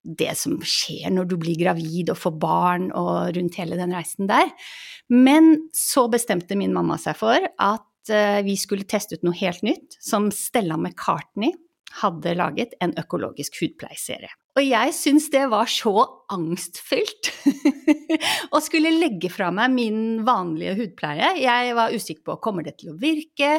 det 0.00 0.32
som 0.38 0.56
skjer 0.64 1.10
når 1.12 1.28
du 1.28 1.36
blir 1.40 1.58
gravid 1.60 2.12
og 2.12 2.18
får 2.18 2.36
barn 2.40 2.88
og 2.96 3.34
rundt 3.36 3.58
hele 3.60 3.76
den 3.76 3.92
reisen 3.92 4.30
der. 4.30 4.48
Men 5.12 5.56
så 5.76 6.06
bestemte 6.12 6.56
min 6.56 6.72
mamma 6.72 6.96
seg 7.00 7.18
for 7.18 7.50
at 7.58 7.89
Eh, 8.08 8.40
vi 8.46 8.56
skulle 8.56 8.88
teste 8.88 9.18
ut 9.18 9.26
noe 9.26 9.36
helt 9.36 9.64
nytt, 9.66 9.98
som 10.00 10.30
Stella 10.32 10.78
McCartney 10.80 11.52
hadde 12.00 12.36
laget 12.38 12.76
en 12.80 12.94
økologisk 12.98 13.58
hudpleieserie. 13.60 14.30
Og 14.58 14.62
jeg 14.62 14.92
syns 14.94 15.26
det 15.32 15.42
var 15.50 15.68
så 15.70 15.92
angstfylt 16.32 17.30
å 18.54 18.60
skulle 18.62 18.92
legge 18.94 19.30
fra 19.32 19.50
meg 19.54 19.74
min 19.74 20.00
vanlige 20.26 20.76
hudpleie. 20.78 21.32
Jeg 21.42 21.74
var 21.78 21.94
usikker 21.94 22.24
på 22.26 22.38
kommer 22.42 22.66
det 22.66 22.76
til 22.80 22.92
å 22.94 22.98
virke, 22.98 23.58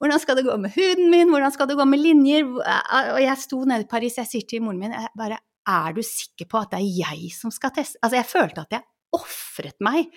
hvordan 0.00 0.20
skal 0.22 0.38
det 0.38 0.46
gå 0.46 0.56
med 0.56 0.72
huden 0.72 1.10
min, 1.12 1.28
hvordan 1.28 1.52
skal 1.52 1.68
det 1.68 1.76
gå 1.76 1.84
med 1.84 2.00
linjer? 2.00 2.46
Og 2.48 3.20
jeg 3.20 3.36
sto 3.42 3.60
nede 3.68 3.84
i 3.84 3.90
Paris, 3.90 4.16
jeg 4.16 4.30
sier 4.30 4.46
til 4.48 4.64
moren 4.64 4.80
min 4.80 4.94
bare 5.16 5.42
er 5.68 5.92
du 5.92 6.00
sikker 6.04 6.48
på 6.48 6.62
at 6.62 6.72
det 6.72 6.80
er 6.80 7.02
jeg 7.02 7.32
som 7.36 7.52
skal 7.52 7.74
teste? 7.76 8.00
Altså 8.00 8.16
jeg 8.16 8.30
følte 8.30 8.64
at 8.64 8.78
jeg 8.78 8.86
ofret 9.16 9.76
meg 9.84 10.08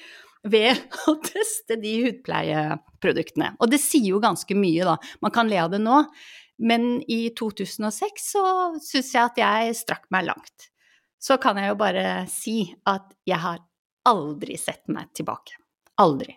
ved 0.49 0.79
å 1.09 1.15
teste 1.23 1.77
de 1.81 1.95
hudpleieproduktene. 2.07 3.53
Og 3.59 3.71
det 3.71 3.81
sier 3.83 4.13
jo 4.13 4.21
ganske 4.23 4.57
mye, 4.57 4.87
da. 4.87 4.97
Man 5.23 5.33
kan 5.35 5.49
le 5.51 5.59
av 5.63 5.71
det 5.73 5.81
nå, 5.83 6.03
men 6.63 7.01
i 7.11 7.27
2006 7.35 8.29
så 8.35 8.45
syns 8.83 9.13
jeg 9.15 9.23
at 9.23 9.41
jeg 9.41 9.77
strakk 9.79 10.07
meg 10.13 10.29
langt. 10.29 10.69
Så 11.23 11.39
kan 11.41 11.57
jeg 11.59 11.71
jo 11.71 11.79
bare 11.79 12.07
si 12.31 12.57
at 12.89 13.13
jeg 13.27 13.39
har 13.39 13.61
aldri 14.09 14.57
sett 14.59 14.83
meg 14.91 15.13
tilbake. 15.15 15.55
Aldri. 16.03 16.35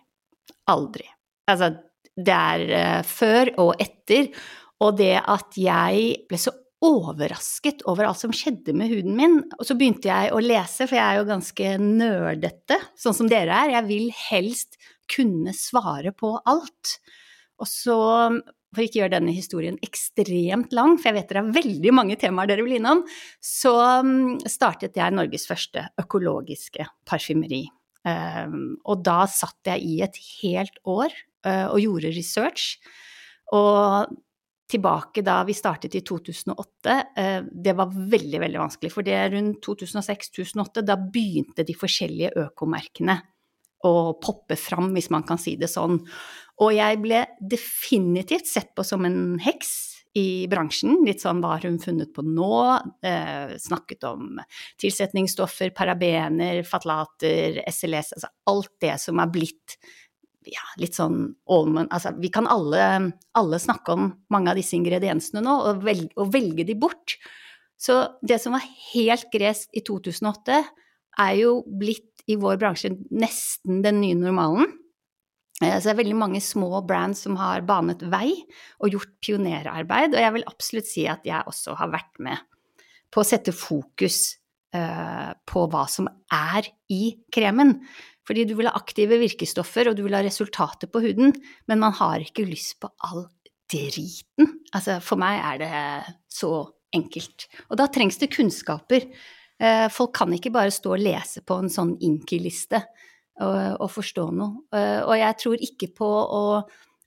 Aldri. 0.71 1.05
Altså, 1.51 1.73
det 2.17 2.33
er 2.33 2.63
uh, 2.71 3.01
før 3.05 3.51
og 3.63 3.83
etter, 3.83 4.31
og 4.83 4.97
det 4.99 5.15
at 5.19 5.57
jeg 5.59 6.23
ble 6.29 6.39
så 6.39 6.53
overrasket 6.85 7.81
over 7.89 8.05
alt 8.05 8.19
som 8.21 8.33
skjedde 8.35 8.75
med 8.77 8.91
huden 8.91 9.15
min. 9.17 9.39
Og 9.57 9.65
så 9.65 9.77
begynte 9.77 10.11
jeg 10.11 10.33
å 10.33 10.41
lese, 10.43 10.85
for 10.85 10.97
jeg 10.97 11.05
er 11.05 11.19
jo 11.19 11.29
ganske 11.29 11.71
nerdete, 11.81 12.77
sånn 12.99 13.17
som 13.17 13.31
dere 13.31 13.55
er. 13.55 13.73
Jeg 13.79 13.87
vil 13.87 14.11
helst 14.27 14.77
kunne 15.09 15.55
svare 15.57 16.13
på 16.13 16.35
alt. 16.45 16.97
Og 17.57 17.69
så, 17.69 17.97
for 18.75 18.83
ikke 18.83 19.01
gjøre 19.01 19.15
denne 19.15 19.33
historien 19.33 19.79
ekstremt 19.85 20.75
lang, 20.77 20.99
for 20.99 21.09
jeg 21.09 21.17
vet 21.17 21.31
dere 21.31 21.45
har 21.47 21.57
veldig 21.57 21.95
mange 21.97 22.19
temaer 22.21 22.51
dere 22.51 22.67
vil 22.67 22.77
innom, 22.77 23.01
så 23.41 23.73
mm, 24.05 24.45
startet 24.45 24.99
jeg 24.99 25.15
Norges 25.15 25.47
første 25.49 25.87
økologiske 26.03 26.85
parfymeri. 27.09 27.65
Um, 28.07 28.77
og 28.87 29.01
da 29.03 29.23
satt 29.27 29.67
jeg 29.67 29.83
i 29.83 29.97
et 30.05 30.21
helt 30.37 30.77
år 30.87 31.09
uh, 31.47 31.73
og 31.73 31.81
gjorde 31.81 32.13
research. 32.15 32.77
Og 33.55 34.13
tilbake 34.67 35.23
da 35.25 35.39
vi 35.47 35.55
startet 35.55 35.95
i 35.95 36.03
2008, 36.05 36.97
eh, 37.17 37.39
det 37.47 37.73
var 37.77 37.93
veldig, 37.93 38.41
veldig 38.43 38.61
vanskelig. 38.61 38.91
For 38.93 39.05
det 39.05 39.15
er 39.15 39.31
rundt 39.35 39.61
2006-2008, 39.65 40.83
da 40.85 40.97
begynte 40.99 41.65
de 41.67 41.75
forskjellige 41.77 42.33
økomerkene 42.47 43.17
å 43.87 43.93
poppe 44.19 44.57
fram, 44.59 44.89
hvis 44.95 45.11
man 45.13 45.23
kan 45.27 45.39
si 45.39 45.55
det 45.59 45.69
sånn. 45.71 45.99
Og 46.63 46.73
jeg 46.73 46.99
ble 47.03 47.23
definitivt 47.39 48.49
sett 48.49 48.73
på 48.75 48.83
som 48.87 49.05
en 49.07 49.37
heks 49.43 49.75
i 50.17 50.47
bransjen. 50.49 51.03
Litt 51.05 51.21
sånn 51.23 51.43
hva 51.43 51.57
hun 51.61 51.77
funnet 51.81 52.11
på 52.15 52.25
nå? 52.25 52.57
Eh, 53.05 53.53
snakket 53.61 54.07
om 54.09 54.41
tilsetningsstoffer, 54.81 55.71
parabener, 55.77 56.63
fatlater, 56.67 57.61
SLS, 57.69 58.15
altså 58.17 58.31
alt 58.49 58.73
det 58.83 58.95
som 59.03 59.21
er 59.21 59.31
blitt 59.33 59.77
ja, 60.51 60.63
litt 60.81 60.97
sånn 60.97 61.21
allmenn 61.51 61.89
Altså, 61.93 62.13
vi 62.21 62.31
kan 62.33 62.47
alle, 62.49 63.11
alle, 63.37 63.59
snakke 63.61 63.95
om 63.95 64.09
mange 64.33 64.51
av 64.51 64.59
disse 64.59 64.77
ingrediensene 64.77 65.43
nå, 65.43 65.55
og 65.69 65.85
velge, 65.85 66.11
og 66.19 66.31
velge 66.33 66.65
de 66.67 66.75
bort. 66.79 67.17
Så 67.77 67.99
det 68.25 68.39
som 68.41 68.55
var 68.57 68.65
helt 68.91 69.27
gresk 69.33 69.69
i 69.77 69.83
2008, 69.85 70.61
er 71.17 71.33
jo 71.39 71.61
blitt 71.65 72.25
i 72.27 72.35
vår 72.39 72.59
bransje 72.61 72.91
nesten 73.13 73.81
den 73.85 74.01
nye 74.01 74.17
normalen. 74.17 74.73
Eh, 75.61 75.77
så 75.77 75.89
det 75.89 75.93
er 75.95 76.01
veldig 76.01 76.17
mange 76.19 76.41
små 76.43 76.81
brands 76.85 77.23
som 77.25 77.37
har 77.39 77.65
banet 77.67 78.03
vei 78.11 78.33
og 78.81 78.93
gjort 78.93 79.15
pionerarbeid, 79.23 80.13
og 80.13 80.21
jeg 80.21 80.35
vil 80.35 80.49
absolutt 80.49 80.89
si 80.89 81.07
at 81.09 81.25
jeg 81.27 81.47
også 81.49 81.77
har 81.79 81.93
vært 81.93 82.21
med 82.23 82.43
på 83.13 83.23
å 83.23 83.27
sette 83.27 83.53
fokus 83.55 84.35
uh, 84.75 85.31
på 85.47 85.61
hva 85.71 85.85
som 85.87 86.09
er 86.33 86.67
i 86.91 87.15
kremen. 87.33 87.77
Fordi 88.27 88.43
du 88.47 88.55
vil 88.59 88.67
ha 88.67 88.75
aktive 88.75 89.19
virkestoffer, 89.21 89.89
og 89.89 89.97
du 89.97 90.03
vil 90.05 90.17
ha 90.17 90.23
resultater 90.25 90.91
på 90.91 91.01
huden, 91.05 91.33
men 91.67 91.81
man 91.81 91.95
har 91.95 92.23
ikke 92.25 92.47
lyst 92.47 92.77
på 92.83 92.91
all 93.07 93.25
driten. 93.71 94.53
Altså, 94.75 94.99
for 95.03 95.19
meg 95.19 95.39
er 95.39 95.61
det 95.63 96.15
så 96.31 96.51
enkelt. 96.95 97.47
Og 97.71 97.79
da 97.79 97.87
trengs 97.91 98.19
det 98.19 98.31
kunnskaper. 98.35 99.07
Eh, 99.57 99.87
folk 99.91 100.13
kan 100.15 100.33
ikke 100.35 100.53
bare 100.53 100.73
stå 100.73 100.95
og 100.95 101.03
lese 101.03 101.43
på 101.47 101.57
en 101.61 101.71
sånn 101.71 101.95
Inki-liste 102.03 102.83
og, 103.41 103.77
og, 103.79 103.87
forstå 103.91 104.27
noe. 104.37 104.67
Eh, 104.75 105.01
og 105.01 105.15
jeg 105.17 105.39
tror 105.41 105.63
ikke 105.69 105.89
på 105.97 106.07
å 106.07 106.43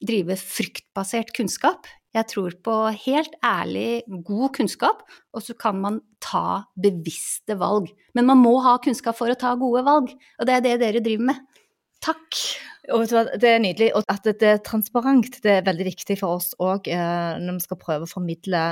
drive 0.05 0.37
fryktbasert 0.41 1.35
kunnskap. 1.37 1.89
Jeg 2.11 2.27
tror 2.27 2.57
på 2.65 2.77
helt 3.05 3.37
ærlig, 3.47 4.03
god 4.27 4.51
kunnskap, 4.57 5.05
og 5.31 5.45
så 5.47 5.55
kan 5.55 5.79
man 5.79 6.01
ta 6.23 6.65
bevisste 6.75 7.55
valg. 7.61 7.93
Men 8.19 8.27
man 8.33 8.41
må 8.43 8.57
ha 8.65 8.81
kunnskap 8.83 9.19
for 9.19 9.31
å 9.31 9.39
ta 9.39 9.55
gode 9.61 9.85
valg, 9.87 10.11
og 10.11 10.49
det 10.49 10.57
er 10.57 10.67
det 10.67 10.81
dere 10.83 11.05
driver 11.05 11.31
med. 11.31 11.47
Takk. 12.01 12.39
Det 12.91 13.47
er 13.47 13.61
nydelig. 13.61 13.91
Og 13.95 14.07
at 14.11 14.25
det 14.25 14.47
er 14.49 14.63
transparent, 14.65 15.37
det 15.45 15.53
er 15.53 15.67
veldig 15.67 15.85
viktig 15.91 16.17
for 16.19 16.41
oss 16.41 16.55
òg 16.59 16.89
eh, 16.91 17.37
når 17.39 17.59
vi 17.59 17.65
skal 17.67 17.79
prøve 17.79 18.09
å 18.09 18.11
formidle 18.11 18.63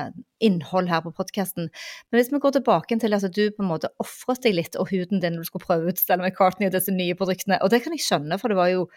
innhold 0.42 0.88
her 0.90 1.04
på 1.04 1.12
podkasten. 1.14 1.68
Men 2.08 2.18
hvis 2.18 2.32
vi 2.32 2.40
går 2.42 2.56
tilbake 2.56 2.98
til 2.98 3.14
at 3.14 3.28
du 3.28 3.42
på 3.52 3.62
en 3.62 3.70
måte 3.70 3.92
ofret 4.02 4.42
deg 4.46 4.56
litt 4.56 4.80
og 4.80 4.88
huden 4.90 5.20
din 5.20 5.36
når 5.36 5.44
du 5.44 5.50
skulle 5.50 5.68
prøve 5.68 5.92
ut 5.92 6.00
Stella 6.00 6.24
McCartney 6.24 6.70
og 6.70 6.74
disse 6.74 6.94
nye 6.94 7.18
produktene, 7.20 7.60
og 7.62 7.70
det 7.74 7.82
kan 7.84 7.94
jeg 7.94 8.06
skjønne, 8.06 8.40
for 8.40 8.50
det 8.50 8.58
var 8.58 8.72
jo 8.72 8.88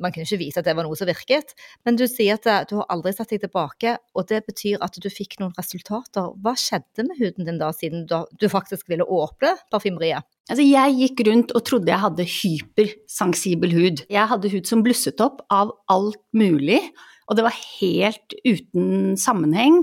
man 0.00 0.12
kunne 0.12 0.26
ikke 0.26 0.40
vite 0.40 0.60
at 0.60 0.66
det 0.66 0.74
var 0.76 0.86
noe 0.86 0.98
som 0.98 1.08
virket. 1.08 1.54
Men 1.86 1.98
du 1.98 2.04
sier 2.10 2.38
at 2.38 2.48
eh, 2.50 2.66
du 2.70 2.76
har 2.80 2.88
aldri 2.92 3.12
satt 3.14 3.34
deg 3.34 3.44
tilbake, 3.44 3.96
og 4.14 4.28
det 4.30 4.42
betyr 4.48 4.82
at 4.84 4.98
du 5.00 5.08
fikk 5.12 5.38
noen 5.40 5.54
resultater. 5.58 6.32
Hva 6.42 6.54
skjedde 6.58 7.06
med 7.06 7.20
huden 7.20 7.48
din 7.48 7.60
da, 7.62 7.70
siden 7.76 8.06
du 8.08 8.46
faktisk 8.50 8.90
ville 8.92 9.06
åpne 9.06 9.54
parfymeriet? 9.74 10.26
Altså, 10.50 10.64
jeg 10.66 10.96
gikk 10.98 11.24
rundt 11.28 11.54
og 11.56 11.64
trodde 11.64 11.92
jeg 11.92 12.02
hadde 12.02 12.28
hypersensibel 12.28 13.72
hud. 13.72 14.04
Jeg 14.12 14.30
hadde 14.32 14.50
hud 14.52 14.68
som 14.68 14.84
blusset 14.84 15.22
opp 15.24 15.44
av 15.54 15.72
alt 15.92 16.22
mulig, 16.36 16.82
Og 17.24 17.38
det 17.38 17.44
var 17.46 17.56
helt 17.80 18.34
uten 18.44 19.14
sammenheng. 19.16 19.78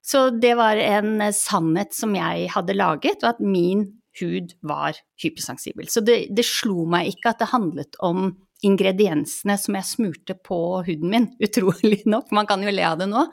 Så 0.00 0.30
det 0.32 0.54
var 0.56 0.78
en 0.80 1.20
sannhet 1.36 1.92
som 1.92 2.14
jeg 2.16 2.48
hadde 2.54 2.72
laget, 2.72 3.20
og 3.20 3.34
at 3.34 3.42
min 3.44 3.84
hud 4.16 4.54
var 4.64 4.96
hypersensibel. 5.20 5.90
Så 5.92 6.00
det, 6.00 6.30
det 6.32 6.46
slo 6.48 6.86
meg 6.88 7.12
ikke 7.12 7.34
at 7.34 7.42
det 7.42 7.50
handlet 7.52 8.00
om 8.00 8.30
ingrediensene 8.66 9.56
som 9.60 9.76
jeg 9.78 9.88
smurte 9.88 10.36
på 10.46 10.60
huden 10.86 11.10
min, 11.12 11.28
utrolig 11.46 12.02
nok. 12.08 12.30
Man 12.36 12.48
kan 12.50 12.62
jo 12.64 12.72
le 12.74 12.86
av 12.86 13.00
det 13.00 13.08
nå. 13.10 13.26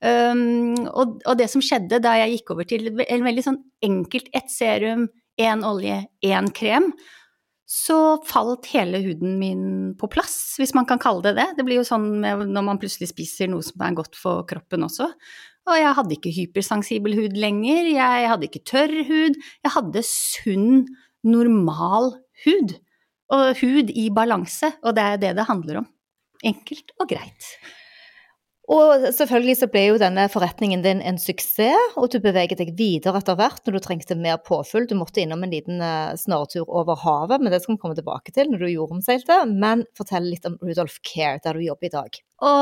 Um, 0.00 0.74
og, 0.88 1.20
og, 1.24 1.34
det 1.40 1.50
som 1.52 1.64
skjedde 1.64 2.02
da 2.02 2.16
jeg 2.22 2.38
gikk 2.38 2.54
over 2.56 2.68
til 2.68 2.90
en 2.90 3.26
veldig 3.26 3.46
sånn 3.46 3.62
enkelt 3.84 4.30
ett 4.36 4.52
serum, 4.52 5.08
én 5.40 5.64
olje, 5.64 6.02
én 6.26 6.50
krem, 6.56 6.90
så 7.70 8.18
falt 8.26 8.66
hele 8.72 8.98
huden 9.04 9.36
min 9.38 9.66
på 9.98 10.08
plass, 10.10 10.56
hvis 10.58 10.72
man 10.74 10.88
kan 10.90 10.98
kalle 10.98 11.22
det 11.28 11.36
det. 11.38 11.46
Det 11.60 11.64
blir 11.68 11.78
jo 11.78 11.86
sånn 11.86 12.08
når 12.18 12.64
man 12.66 12.80
plutselig 12.82 13.12
spiser 13.12 13.52
noe 13.52 13.62
som 13.62 13.84
er 13.86 13.94
godt 13.94 14.18
for 14.18 14.42
kroppen 14.50 14.88
også. 14.88 15.06
Og 15.70 15.78
jeg 15.78 15.94
hadde 16.00 16.16
ikke 16.16 16.34
hypersensibel 16.34 17.14
hud 17.14 17.38
lenger, 17.38 17.92
jeg 17.92 18.30
hadde 18.32 18.48
ikke 18.48 18.64
tørr 18.66 18.96
hud, 19.06 19.38
jeg 19.38 19.74
hadde 19.76 20.02
sunn, 20.08 20.72
normal 21.22 22.16
hud. 22.46 22.74
Og 23.30 23.60
hud 23.60 23.92
i 23.94 24.08
balanse, 24.14 24.72
og 24.82 24.96
det 24.96 25.04
er 25.06 25.20
det 25.22 25.36
det 25.38 25.48
handler 25.50 25.84
om. 25.84 25.90
Enkelt 26.46 26.94
og 26.98 27.10
greit. 27.10 27.52
Og 28.70 29.08
selvfølgelig 29.16 29.56
så 29.58 29.66
ble 29.70 29.82
jo 29.88 29.98
denne 29.98 30.28
forretningen 30.30 30.82
din 30.84 31.00
en 31.02 31.16
suksess, 31.18 31.96
og 31.98 32.12
du 32.12 32.20
beveget 32.22 32.60
deg 32.60 32.70
videre 32.78 33.18
etter 33.18 33.34
hvert 33.38 33.66
når 33.66 33.76
du 33.76 33.82
trengte 33.82 34.16
mer 34.18 34.38
påfyll. 34.46 34.86
Du 34.86 34.94
måtte 34.98 35.22
innom 35.24 35.42
en 35.42 35.50
liten 35.50 35.82
uh, 35.82 36.14
snartur 36.18 36.68
over 36.68 36.98
havet, 37.02 37.42
men 37.42 37.50
det 37.50 37.62
skal 37.64 37.74
vi 37.74 37.82
komme 37.82 37.98
tilbake 37.98 38.34
til 38.36 38.52
når 38.52 38.62
du 38.62 38.68
jordomseilte. 38.70 39.40
Men 39.50 39.82
fortell 39.98 40.30
litt 40.30 40.46
om 40.46 40.54
Rudolf 40.62 41.00
Care, 41.02 41.40
der 41.42 41.58
du 41.58 41.66
jobber 41.66 41.90
i 41.90 41.94
dag. 41.96 42.20
Å, 42.46 42.52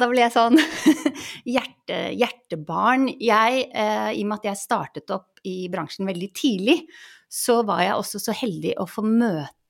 da 0.00 0.08
ble 0.08 0.24
jeg 0.24 0.34
sånn 0.34 0.56
Hjerte, 1.54 2.00
hjertebarn. 2.16 3.10
Jeg, 3.20 3.66
eh, 3.76 4.10
i 4.16 4.24
og 4.24 4.30
med 4.30 4.40
at 4.40 4.52
jeg 4.54 4.62
startet 4.62 5.12
opp 5.12 5.44
i 5.44 5.66
bransjen 5.72 6.08
veldig 6.08 6.32
tidlig, 6.38 6.80
så 7.28 7.60
var 7.66 7.84
jeg 7.84 7.98
også 7.98 8.22
så 8.22 8.40
heldig 8.40 8.78
å 8.80 8.88
få 8.88 9.04
møte 9.04 9.61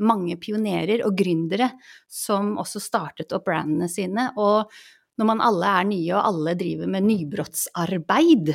mange 0.00 0.36
pionerer 0.40 1.04
og 1.06 1.16
gründere 1.18 1.72
som 2.10 2.56
også 2.60 2.82
startet 2.82 3.34
opp 3.36 3.48
brandene 3.48 3.88
sine. 3.90 4.30
og 4.36 4.70
når 5.20 5.28
man 5.28 5.42
alle 5.44 5.68
er 5.68 5.84
nye 5.84 6.14
og 6.16 6.26
alle 6.30 6.56
driver 6.56 6.88
med 6.88 7.04
nybrottsarbeid, 7.04 8.54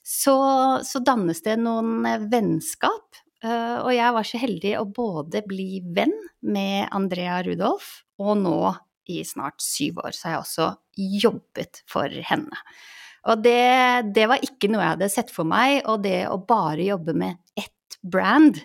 så, 0.00 0.36
så 0.80 1.02
dannes 1.04 1.42
det 1.44 1.58
noen 1.60 2.06
eh, 2.08 2.24
vennskap. 2.32 3.20
Eh, 3.44 3.78
og 3.82 3.90
jeg 3.92 4.14
var 4.16 4.28
så 4.28 4.40
heldig 4.40 4.72
å 4.80 4.86
både 4.96 5.44
bli 5.44 5.82
venn 5.84 6.14
med 6.46 6.88
Andrea 6.96 7.42
Rudolf, 7.44 7.98
og 8.22 8.38
nå 8.40 8.58
i 9.12 9.20
snart 9.28 9.60
syv 9.62 10.00
år 10.06 10.16
så 10.16 10.28
har 10.28 10.36
jeg 10.38 10.44
også 10.46 10.68
jobbet 11.26 11.82
for 11.90 12.20
henne. 12.30 12.64
Og 13.26 13.42
det, 13.42 14.14
det 14.16 14.28
var 14.30 14.42
ikke 14.46 14.70
noe 14.70 14.82
jeg 14.82 14.94
hadde 14.96 15.12
sett 15.12 15.32
for 15.34 15.48
meg, 15.48 15.82
og 15.84 16.00
det 16.06 16.22
å 16.30 16.38
bare 16.40 16.86
jobbe 16.86 17.12
med 17.18 17.42
ett 17.58 17.98
brand 18.00 18.62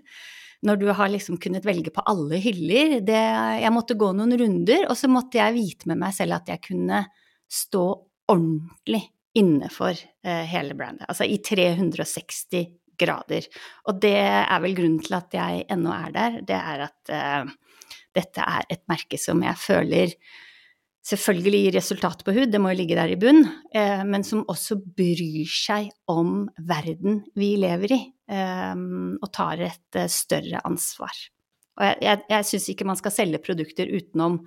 når 0.66 0.78
du 0.82 0.88
har 0.94 1.10
liksom 1.10 1.40
kunnet 1.42 1.66
velge 1.66 1.94
på 1.94 2.04
alle 2.10 2.38
hyller 2.42 3.00
det, 3.06 3.24
Jeg 3.62 3.74
måtte 3.74 3.98
gå 3.98 4.12
noen 4.14 4.36
runder, 4.38 4.86
og 4.90 4.98
så 4.98 5.10
måtte 5.10 5.40
jeg 5.40 5.58
vite 5.58 5.90
med 5.90 6.02
meg 6.04 6.14
selv 6.14 6.38
at 6.38 6.52
jeg 6.54 6.62
kunne 6.68 7.06
stå 7.52 7.86
ordentlig 8.32 9.02
innenfor 9.38 9.96
eh, 9.96 10.46
hele 10.52 10.76
brandet. 10.78 11.08
Altså 11.10 11.26
i 11.26 11.40
360 11.42 12.78
grader. 13.02 13.48
Og 13.90 13.98
det 14.04 14.18
er 14.22 14.62
vel 14.62 14.78
grunnen 14.78 15.02
til 15.02 15.18
at 15.18 15.34
jeg 15.34 15.66
ennå 15.72 15.92
er 15.96 16.14
der. 16.16 16.40
Det 16.46 16.60
er 16.60 16.86
at 16.86 17.12
eh, 17.16 17.52
dette 18.16 18.46
er 18.46 18.70
et 18.70 18.84
merke 18.92 19.20
som 19.20 19.42
jeg 19.46 19.58
føler 19.60 20.16
selvfølgelig 21.08 21.62
gir 21.64 21.76
resultat 21.80 22.24
på 22.26 22.34
hud, 22.36 22.52
det 22.54 22.62
må 22.62 22.72
jo 22.72 22.78
ligge 22.82 22.98
der 22.98 23.10
i 23.10 23.18
bunn, 23.20 23.42
uh, 23.74 24.02
men 24.08 24.26
som 24.26 24.44
også 24.52 24.78
bryr 24.78 25.50
seg 25.50 25.90
om 26.12 26.46
verden 26.70 27.24
vi 27.38 27.56
lever 27.62 27.96
i, 27.96 28.02
og 28.32 29.32
tar 29.36 29.62
et 29.66 30.00
uh, 30.00 30.08
større 30.12 30.62
ansvar. 30.68 31.16
Og 31.80 31.88
jeg, 31.88 31.98
jeg, 32.06 32.22
jeg 32.32 32.48
syns 32.48 32.70
ikke 32.72 32.88
man 32.88 33.00
skal 33.00 33.16
selge 33.16 33.42
produkter 33.44 33.90
utenom 33.92 34.42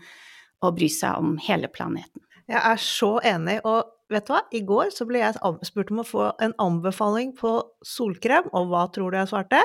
å 0.64 0.70
bry 0.74 0.88
seg 0.92 1.20
om 1.20 1.34
hele 1.44 1.68
planeten. 1.72 2.22
Jeg 2.50 2.60
er 2.60 2.80
så 2.80 3.16
enig. 3.24 3.58
Og 3.64 3.88
vet 4.12 4.26
du 4.28 4.34
hva, 4.34 4.42
i 4.52 4.62
går 4.66 4.92
så 4.94 5.06
ble 5.08 5.22
jeg 5.22 5.54
spurt 5.66 5.92
om 5.92 6.02
å 6.02 6.08
få 6.08 6.28
en 6.44 6.54
anbefaling 6.62 7.32
på 7.38 7.56
solkrem, 7.86 8.50
og 8.52 8.70
hva 8.72 8.86
tror 8.92 9.12
du 9.12 9.20
jeg 9.20 9.32
svarte? 9.32 9.62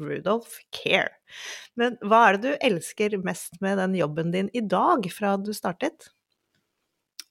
Rudolf 0.00 0.56
Care. 0.74 1.10
Men 1.78 1.98
hva 2.06 2.24
er 2.28 2.38
det 2.38 2.54
du 2.54 2.66
elsker 2.70 3.18
mest 3.24 3.58
med 3.64 3.78
den 3.80 3.96
jobben 3.98 4.32
din 4.34 4.50
i 4.56 4.62
dag, 4.64 5.06
fra 5.12 5.36
du 5.36 5.52
startet? 5.56 6.10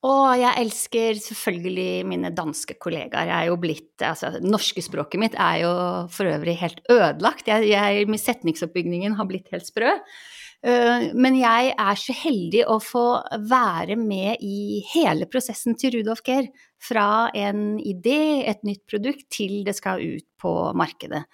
Og 0.01 0.33
jeg 0.39 0.57
elsker 0.63 1.19
selvfølgelig 1.21 2.05
mine 2.09 2.31
danske 2.33 2.73
kollegaer. 2.81 3.29
Jeg 3.29 3.37
er 3.37 3.49
jo 3.51 3.57
blitt 3.61 4.01
Altså, 4.01 4.33
norske 4.41 4.81
språket 4.81 5.21
mitt 5.21 5.35
er 5.37 5.61
jo 5.61 5.73
for 6.09 6.25
øvrig 6.25 6.55
helt 6.57 6.81
ødelagt. 6.89 7.49
Jeg, 7.51 7.69
jeg, 7.69 8.21
setningsoppbygningen 8.23 9.19
har 9.19 9.29
blitt 9.29 9.51
helt 9.53 9.67
sprø. 9.69 9.93
Eh, 10.61 11.07
men 11.13 11.37
jeg 11.37 11.71
er 11.73 12.01
så 12.01 12.15
heldig 12.17 12.65
å 12.69 12.79
få 12.81 13.05
være 13.49 13.97
med 13.97 14.41
i 14.45 14.81
hele 14.91 15.29
prosessen 15.29 15.77
til 15.77 15.99
Rudolf 15.99 16.25
Gehr. 16.25 16.49
Fra 16.81 17.29
en 17.37 17.77
idé, 17.77 18.41
et 18.49 18.61
nytt 18.65 18.87
produkt, 18.89 19.27
til 19.29 19.61
det 19.67 19.77
skal 19.77 20.01
ut 20.01 20.25
på 20.41 20.55
markedet. 20.77 21.27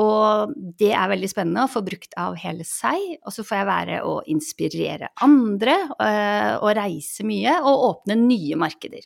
Og 0.00 0.52
det 0.80 0.92
er 0.96 1.10
veldig 1.10 1.28
spennende 1.28 1.66
å 1.66 1.70
få 1.70 1.82
brukt 1.84 2.14
av 2.20 2.36
hele 2.40 2.64
seg. 2.64 3.18
Og 3.26 3.34
så 3.34 3.44
får 3.44 3.58
jeg 3.58 3.68
være 3.68 3.98
å 4.08 4.14
inspirere 4.32 5.10
andre, 5.24 5.74
eh, 6.00 6.52
og 6.56 6.72
reise 6.78 7.26
mye, 7.28 7.58
og 7.60 7.84
åpne 7.90 8.16
nye 8.22 8.56
markeder. 8.60 9.04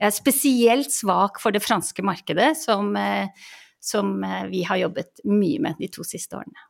Jeg 0.00 0.10
er 0.10 0.16
spesielt 0.16 0.90
svak 0.90 1.38
for 1.42 1.54
det 1.54 1.62
franske 1.62 2.02
markedet, 2.02 2.56
som, 2.58 2.96
eh, 2.96 3.28
som 3.80 4.16
vi 4.50 4.64
har 4.66 4.76
jobbet 4.82 5.22
mye 5.24 5.60
med 5.60 5.78
de 5.78 5.88
to 5.88 6.02
siste 6.02 6.34
årene. 6.34 6.66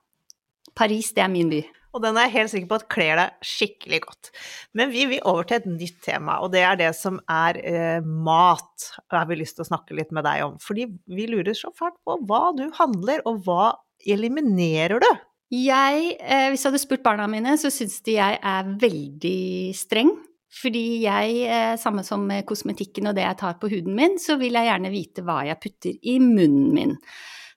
Paris, 0.74 1.12
det 1.12 1.22
er 1.24 1.29
min 1.29 1.48
by. 1.48 1.62
Og 1.94 2.02
den 2.02 2.16
er 2.18 2.26
jeg 2.26 2.35
helt 2.35 2.50
sikker 2.50 2.70
på 2.70 2.78
at 2.80 2.87
kler 2.90 3.20
deg 3.20 3.46
skikkelig 3.46 4.00
godt. 4.02 4.30
Men 4.74 4.90
vi 4.90 5.04
vil 5.12 5.22
over 5.30 5.46
til 5.46 5.61
et 5.61 5.68
nytt 5.70 6.00
tema, 6.02 6.40
og 6.42 6.50
det 6.54 6.64
er 6.66 6.78
det 6.80 6.90
som 6.98 7.20
er 7.30 7.61
eh, 7.62 8.00
mat. 8.02 8.88
Det 8.98 9.20
har 9.20 9.30
lyst 9.38 9.61
til 9.61 9.66
å 9.66 9.68
snakke 9.70 9.94
litt 9.94 10.11
med 10.14 10.26
deg 10.26 10.42
om. 10.48 10.57
Fordi 10.62 10.88
vi 10.90 11.28
lurer 11.30 11.54
så 11.54 11.70
fælt 11.78 12.00
på 12.02 12.18
hva 12.26 12.48
du 12.59 12.66
handler, 12.80 13.22
og 13.30 13.44
hva 13.46 13.70
eliminerer 14.11 14.98
du? 15.04 15.11
Jeg, 15.54 16.16
eh, 16.18 16.48
hvis 16.50 16.64
jeg 16.64 16.72
hadde 16.72 16.83
spurt 16.83 17.04
barna 17.04 17.28
mine, 17.30 17.54
så 17.61 17.70
syns 17.70 18.00
de 18.02 18.16
jeg 18.18 18.40
er 18.42 18.72
veldig 18.83 19.42
streng. 19.78 20.11
Fordi 20.54 20.85
jeg, 21.04 21.38
eh, 21.50 21.76
samme 21.78 22.02
som 22.07 22.26
kosmetikken 22.46 23.11
og 23.11 23.14
det 23.14 23.22
jeg 23.22 23.38
tar 23.38 23.54
på 23.62 23.70
huden 23.70 23.94
min, 23.94 24.18
så 24.22 24.35
vil 24.40 24.59
jeg 24.59 24.70
gjerne 24.70 24.90
vite 24.90 25.22
hva 25.26 25.44
jeg 25.46 25.62
putter 25.62 25.94
i 26.02 26.18
munnen 26.22 26.74
min. 26.74 26.98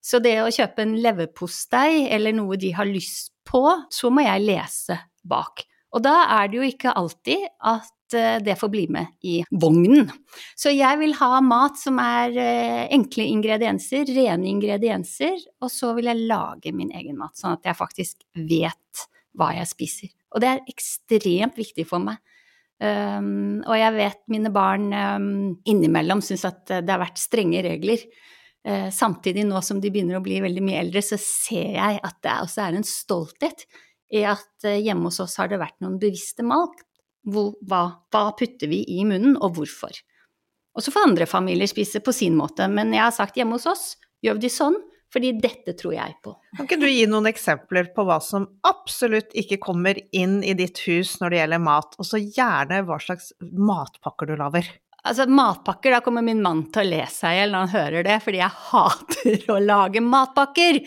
Så 0.07 0.21
det 0.23 0.37
å 0.39 0.53
kjøpe 0.53 0.85
en 0.85 0.95
leverpostei 1.01 2.05
eller 2.13 2.35
noe 2.37 2.57
de 2.61 2.69
har 2.77 2.87
lyst 2.87 3.33
på, 3.47 3.63
så 3.93 4.11
må 4.13 4.25
jeg 4.25 4.45
lese 4.45 4.99
bak. 5.27 5.63
Og 5.95 6.03
da 6.03 6.17
er 6.37 6.49
det 6.49 6.59
jo 6.59 6.67
ikke 6.67 6.93
alltid 6.99 7.47
at 7.71 8.15
eh, 8.17 8.37
det 8.43 8.57
får 8.59 8.71
bli 8.73 8.85
med 8.93 9.15
i 9.25 9.39
vognen. 9.49 10.09
Så 10.59 10.73
jeg 10.75 10.99
vil 11.01 11.15
ha 11.19 11.41
mat 11.43 11.79
som 11.79 11.99
er 12.03 12.35
eh, 12.35 12.83
enkle 12.95 13.25
ingredienser, 13.31 14.09
rene 14.17 14.49
ingredienser, 14.51 15.39
og 15.63 15.71
så 15.73 15.93
vil 15.97 16.11
jeg 16.11 16.27
lage 16.29 16.75
min 16.75 16.91
egen 16.95 17.17
mat, 17.19 17.37
sånn 17.39 17.55
at 17.55 17.67
jeg 17.69 17.79
faktisk 17.79 18.27
vet 18.35 19.07
hva 19.37 19.53
jeg 19.55 19.69
spiser. 19.69 20.13
Og 20.35 20.43
det 20.43 20.51
er 20.51 20.65
ekstremt 20.69 21.57
viktig 21.59 21.87
for 21.87 22.03
meg. 22.03 22.19
Um, 22.77 23.63
og 23.65 23.73
jeg 23.73 23.93
vet 23.95 24.19
mine 24.29 24.51
barn 24.53 24.91
um, 24.93 25.29
innimellom 25.65 26.19
syns 26.21 26.43
at 26.45 26.59
det 26.69 26.91
har 26.91 27.01
vært 27.01 27.17
strenge 27.17 27.63
regler. 27.65 28.03
Eh, 28.65 28.89
samtidig, 28.93 29.45
nå 29.47 29.61
som 29.63 29.81
de 29.81 29.91
begynner 29.93 30.17
å 30.17 30.23
bli 30.23 30.39
veldig 30.43 30.63
mye 30.65 30.81
eldre, 30.81 31.03
så 31.05 31.19
ser 31.21 31.77
jeg 31.77 32.01
at 32.03 32.17
det 32.25 32.39
også 32.43 32.65
er 32.65 32.79
en 32.79 32.87
stolthet 32.87 33.67
i 34.13 34.23
at 34.27 34.67
eh, 34.67 34.81
hjemme 34.83 35.11
hos 35.11 35.21
oss 35.23 35.37
har 35.39 35.51
det 35.51 35.61
vært 35.61 35.79
noen 35.83 35.99
bevisste 36.01 36.45
malk. 36.47 36.83
Hva, 37.27 37.81
hva 38.07 38.21
putter 38.39 38.69
vi 38.71 38.85
i 38.95 39.01
munnen, 39.07 39.35
og 39.43 39.57
hvorfor? 39.57 39.95
Og 40.77 40.83
så 40.83 40.93
får 40.93 41.09
andre 41.09 41.27
familier 41.27 41.67
spise 41.69 41.99
på 42.05 42.13
sin 42.15 42.37
måte, 42.37 42.69
men 42.71 42.93
jeg 42.95 43.03
har 43.03 43.15
sagt 43.15 43.39
hjemme 43.39 43.57
hos 43.57 43.67
oss 43.67 43.87
gjør 44.23 44.39
vi 44.41 44.51
sånn, 44.51 44.77
fordi 45.13 45.31
dette 45.39 45.73
tror 45.79 45.95
jeg 45.95 46.15
på. 46.23 46.33
Kan 46.57 46.67
ikke 46.67 46.79
du 46.81 46.87
gi 46.89 47.05
noen 47.09 47.29
eksempler 47.29 47.91
på 47.95 48.03
hva 48.07 48.19
som 48.23 48.47
absolutt 48.67 49.31
ikke 49.39 49.59
kommer 49.63 49.99
inn 50.15 50.41
i 50.43 50.55
ditt 50.57 50.81
hus 50.87 51.15
når 51.21 51.33
det 51.33 51.39
gjelder 51.41 51.63
mat, 51.63 51.95
og 51.97 52.07
så 52.07 52.19
gjerne 52.21 52.83
hva 52.87 52.99
slags 53.03 53.31
matpakker 53.39 54.29
du 54.29 54.35
lager? 54.39 54.69
Altså, 55.05 55.27
matpakker, 55.29 55.93
da 55.93 56.01
kommer 56.03 56.25
min 56.25 56.41
mann 56.43 56.65
til 56.73 56.83
å 56.83 56.89
le 56.89 57.03
seg 57.11 57.35
i 57.35 57.39
hjel 57.41 57.53
når 57.53 57.65
han 57.65 57.75
hører 57.75 58.07
det, 58.07 58.17
fordi 58.23 58.41
jeg 58.41 58.61
hater 58.71 59.53
å 59.53 59.59
lage 59.63 60.03
matpakker. 60.03 60.81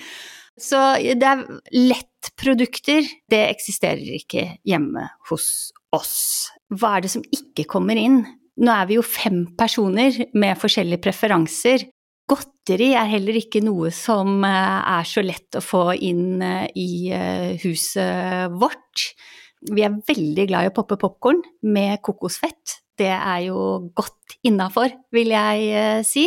Så 0.60 0.80
det 1.16 1.24
er 1.24 1.44
lettprodukter, 1.72 3.06
det 3.32 3.44
eksisterer 3.48 4.18
ikke 4.18 4.44
hjemme 4.68 5.06
hos 5.30 5.70
oss. 5.94 6.50
Hva 6.74 6.96
er 6.96 7.06
det 7.06 7.14
som 7.14 7.24
ikke 7.32 7.64
kommer 7.70 7.96
inn? 7.96 8.22
Nå 8.60 8.74
er 8.74 8.90
vi 8.90 8.98
jo 8.98 9.06
fem 9.06 9.44
personer 9.56 10.18
med 10.36 10.58
forskjellige 10.60 11.00
preferanser. 11.06 11.86
Godteri 12.30 12.92
er 12.94 13.08
heller 13.10 13.38
ikke 13.40 13.62
noe 13.64 13.90
som 13.94 14.44
eh, 14.46 14.80
er 14.98 15.08
så 15.08 15.24
lett 15.24 15.56
å 15.58 15.64
få 15.64 15.86
inn 15.96 16.42
eh, 16.44 16.66
i 16.78 16.90
eh, 17.14 17.56
huset 17.64 18.52
vårt. 18.52 19.08
Vi 19.70 19.82
er 19.84 19.96
veldig 20.06 20.46
glad 20.50 20.66
i 20.66 20.70
å 20.70 20.76
poppe 20.76 21.00
popkorn 21.00 21.40
med 21.72 21.98
kokosfett 22.04 22.76
det 23.00 23.10
er 23.10 23.40
jo 23.48 23.90
godt 23.96 24.36
innafor, 24.46 24.92
vil 25.14 25.32
jeg 25.32 25.66
eh, 25.72 26.04
si. 26.06 26.26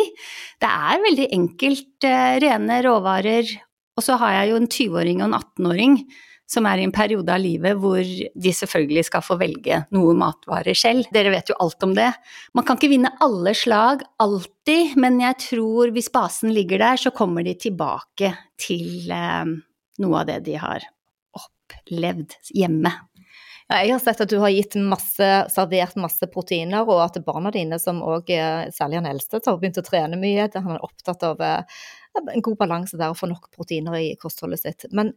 Det 0.62 0.70
er 0.70 1.02
veldig 1.06 1.30
enkelt, 1.38 1.96
eh, 2.10 2.36
rene 2.44 2.82
råvarer. 2.86 3.56
Og 3.94 4.06
så 4.06 4.18
har 4.22 4.40
jeg 4.40 4.52
jo 4.52 4.62
en 4.62 4.70
20-åring 4.70 5.22
og 5.22 5.30
en 5.30 5.40
18-åring 5.40 5.98
som 6.54 6.68
er 6.70 6.82
i 6.82 6.86
en 6.86 6.94
periode 6.94 7.32
av 7.34 7.42
livet 7.42 7.78
hvor 7.80 8.02
de 8.04 8.54
selvfølgelig 8.54 9.06
skal 9.08 9.24
få 9.26 9.38
velge 9.40 9.80
noe 9.96 10.14
matvarer 10.18 10.78
selv. 10.78 11.08
Dere 11.14 11.32
vet 11.34 11.50
jo 11.50 11.58
alt 11.64 11.86
om 11.86 11.94
det. 11.98 12.10
Man 12.58 12.68
kan 12.68 12.78
ikke 12.78 12.92
vinne 12.92 13.14
alle 13.24 13.56
slag 13.58 14.04
alltid, 14.24 14.98
men 15.00 15.22
jeg 15.24 15.40
tror 15.48 15.94
hvis 15.96 16.12
basen 16.14 16.54
ligger 16.54 16.84
der, 16.84 17.00
så 17.00 17.14
kommer 17.16 17.46
de 17.46 17.56
tilbake 17.58 18.34
til 18.62 19.14
eh, 19.14 19.56
noe 20.04 20.22
av 20.22 20.30
det 20.30 20.42
de 20.50 20.60
har 20.62 20.86
opplevd 21.38 22.38
hjemme. 22.54 22.92
Jeg 23.74 23.90
har 23.90 24.02
sett 24.04 24.22
at 24.22 24.30
du 24.30 24.36
har 24.38 24.52
gitt 24.54 24.76
masse, 24.78 25.28
servert 25.50 25.96
masse 25.98 26.28
proteiner, 26.30 26.86
og 26.86 27.00
at 27.08 27.18
barna 27.26 27.50
dine, 27.54 27.80
som 27.82 28.04
òg, 28.06 28.30
særlig 28.76 29.00
han 29.00 29.10
eldste, 29.10 29.42
har 29.48 29.58
begynt 29.58 29.80
å 29.82 29.86
trene 29.88 30.20
mye. 30.20 30.46
Han 30.54 30.76
er 30.76 30.86
opptatt 30.86 31.26
av 31.26 31.42
eh, 31.42 31.80
en 32.22 32.46
god 32.46 32.60
balanse 32.60 33.00
der 33.00 33.14
å 33.14 33.18
få 33.18 33.30
nok 33.32 33.50
proteiner 33.56 33.98
i 33.98 34.12
kostholdet 34.22 34.62
sitt. 34.62 34.86
Men 34.94 35.14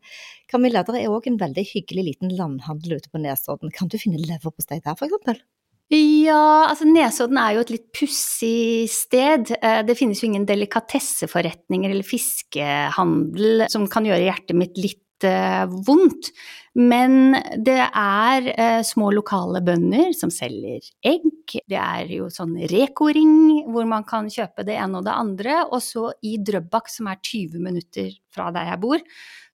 Camilla, 0.49 0.85
det 0.87 1.03
er 1.03 1.13
òg 1.13 1.29
en 1.29 1.41
veldig 1.43 1.67
hyggelig 1.75 2.07
liten 2.11 2.33
landhandel 2.39 2.97
ute 2.97 3.13
på 3.13 3.21
Nesodden. 3.21 3.75
Kan 3.77 3.93
du 3.93 3.99
finne 4.01 4.23
leverpostei 4.23 4.81
der, 4.81 4.97
f.eks.? 4.97 5.45
Ja, 5.93 6.67
altså 6.67 6.89
Nesodden 6.89 7.39
er 7.39 7.55
jo 7.55 7.63
et 7.63 7.71
litt 7.77 7.91
pussig 7.95 8.89
sted. 8.91 9.53
Eh, 9.61 9.83
det 9.87 9.95
finnes 9.99 10.23
jo 10.23 10.31
ingen 10.33 10.49
delikatesseforretninger 10.49 11.93
eller 11.93 12.07
fiskehandel 12.07 13.69
som 13.71 13.87
kan 13.91 14.09
gjøre 14.09 14.27
hjertet 14.27 14.59
mitt 14.59 14.81
litt 14.81 15.03
vondt. 15.25 16.29
Men 16.77 17.33
det 17.65 17.79
er 17.81 18.51
eh, 18.53 18.83
små 18.85 19.09
lokale 19.17 19.63
bønder 19.65 20.11
som 20.13 20.29
selger 20.35 20.85
egg. 21.01 21.55
Det 21.65 21.79
er 21.81 22.11
jo 22.13 22.27
sånn 22.33 22.53
Reko-ring 22.69 23.65
hvor 23.73 23.89
man 23.89 24.05
kan 24.05 24.29
kjøpe 24.29 24.67
det 24.69 24.77
ene 24.77 25.01
og 25.01 25.07
det 25.07 25.15
andre. 25.17 25.63
Og 25.71 25.81
så 25.81 26.11
i 26.21 26.37
Drøbak, 26.37 26.91
som 26.93 27.09
er 27.09 27.23
20 27.23 27.65
minutter 27.65 28.11
fra 28.29 28.51
der 28.53 28.69
jeg 28.75 28.83
bor, 28.83 29.01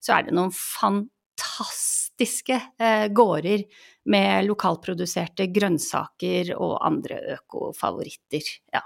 så 0.03 0.17
er 0.17 0.27
det 0.27 0.35
noen 0.35 0.51
fantastiske 0.51 2.59
eh, 2.59 3.07
gårder 3.15 3.63
med 4.11 4.49
lokalproduserte 4.49 5.47
grønnsaker 5.55 6.51
og 6.57 6.75
andre 6.83 7.21
økofavoritter. 7.37 8.51
Ja. 8.75 8.83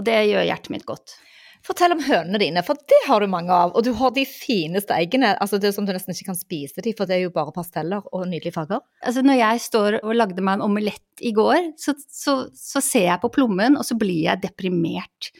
Og 0.00 0.08
det 0.08 0.16
gjør 0.30 0.48
hjertet 0.48 0.72
mitt 0.72 0.88
godt. 0.88 1.18
Fortell 1.66 1.92
om 1.92 2.00
hønene 2.00 2.40
dine, 2.40 2.62
for 2.64 2.78
det 2.88 2.98
har 3.04 3.20
du 3.20 3.28
mange 3.28 3.52
av. 3.52 3.74
Og 3.76 3.84
du 3.84 3.92
har 3.98 4.14
de 4.16 4.24
fineste 4.28 4.96
eggene. 4.96 5.34
altså 5.42 5.60
Det 5.60 5.68
er 5.68 5.76
som 5.76 5.86
du 5.86 5.92
nesten 5.92 6.14
ikke 6.14 6.30
kan 6.30 6.38
spise 6.38 6.84
de, 6.84 6.94
for 6.96 7.08
det 7.08 7.18
er 7.18 7.24
jo 7.26 7.34
bare 7.34 7.52
pasteller 7.52 8.06
og 8.10 8.28
nydelige 8.30 8.56
farger. 8.56 8.80
Altså 9.04 9.24
Når 9.26 9.40
jeg 9.42 9.64
står 9.66 9.98
og 10.00 10.14
lagde 10.16 10.44
meg 10.44 10.58
en 10.58 10.68
omelett 10.70 11.24
i 11.24 11.34
går, 11.36 11.74
så, 11.80 11.94
så, 12.08 12.36
så 12.56 12.80
ser 12.84 13.10
jeg 13.10 13.22
på 13.22 13.32
plommen, 13.34 13.76
og 13.76 13.84
så 13.84 13.98
blir 14.00 14.24
jeg 14.30 14.42
deprimert. 14.46 15.32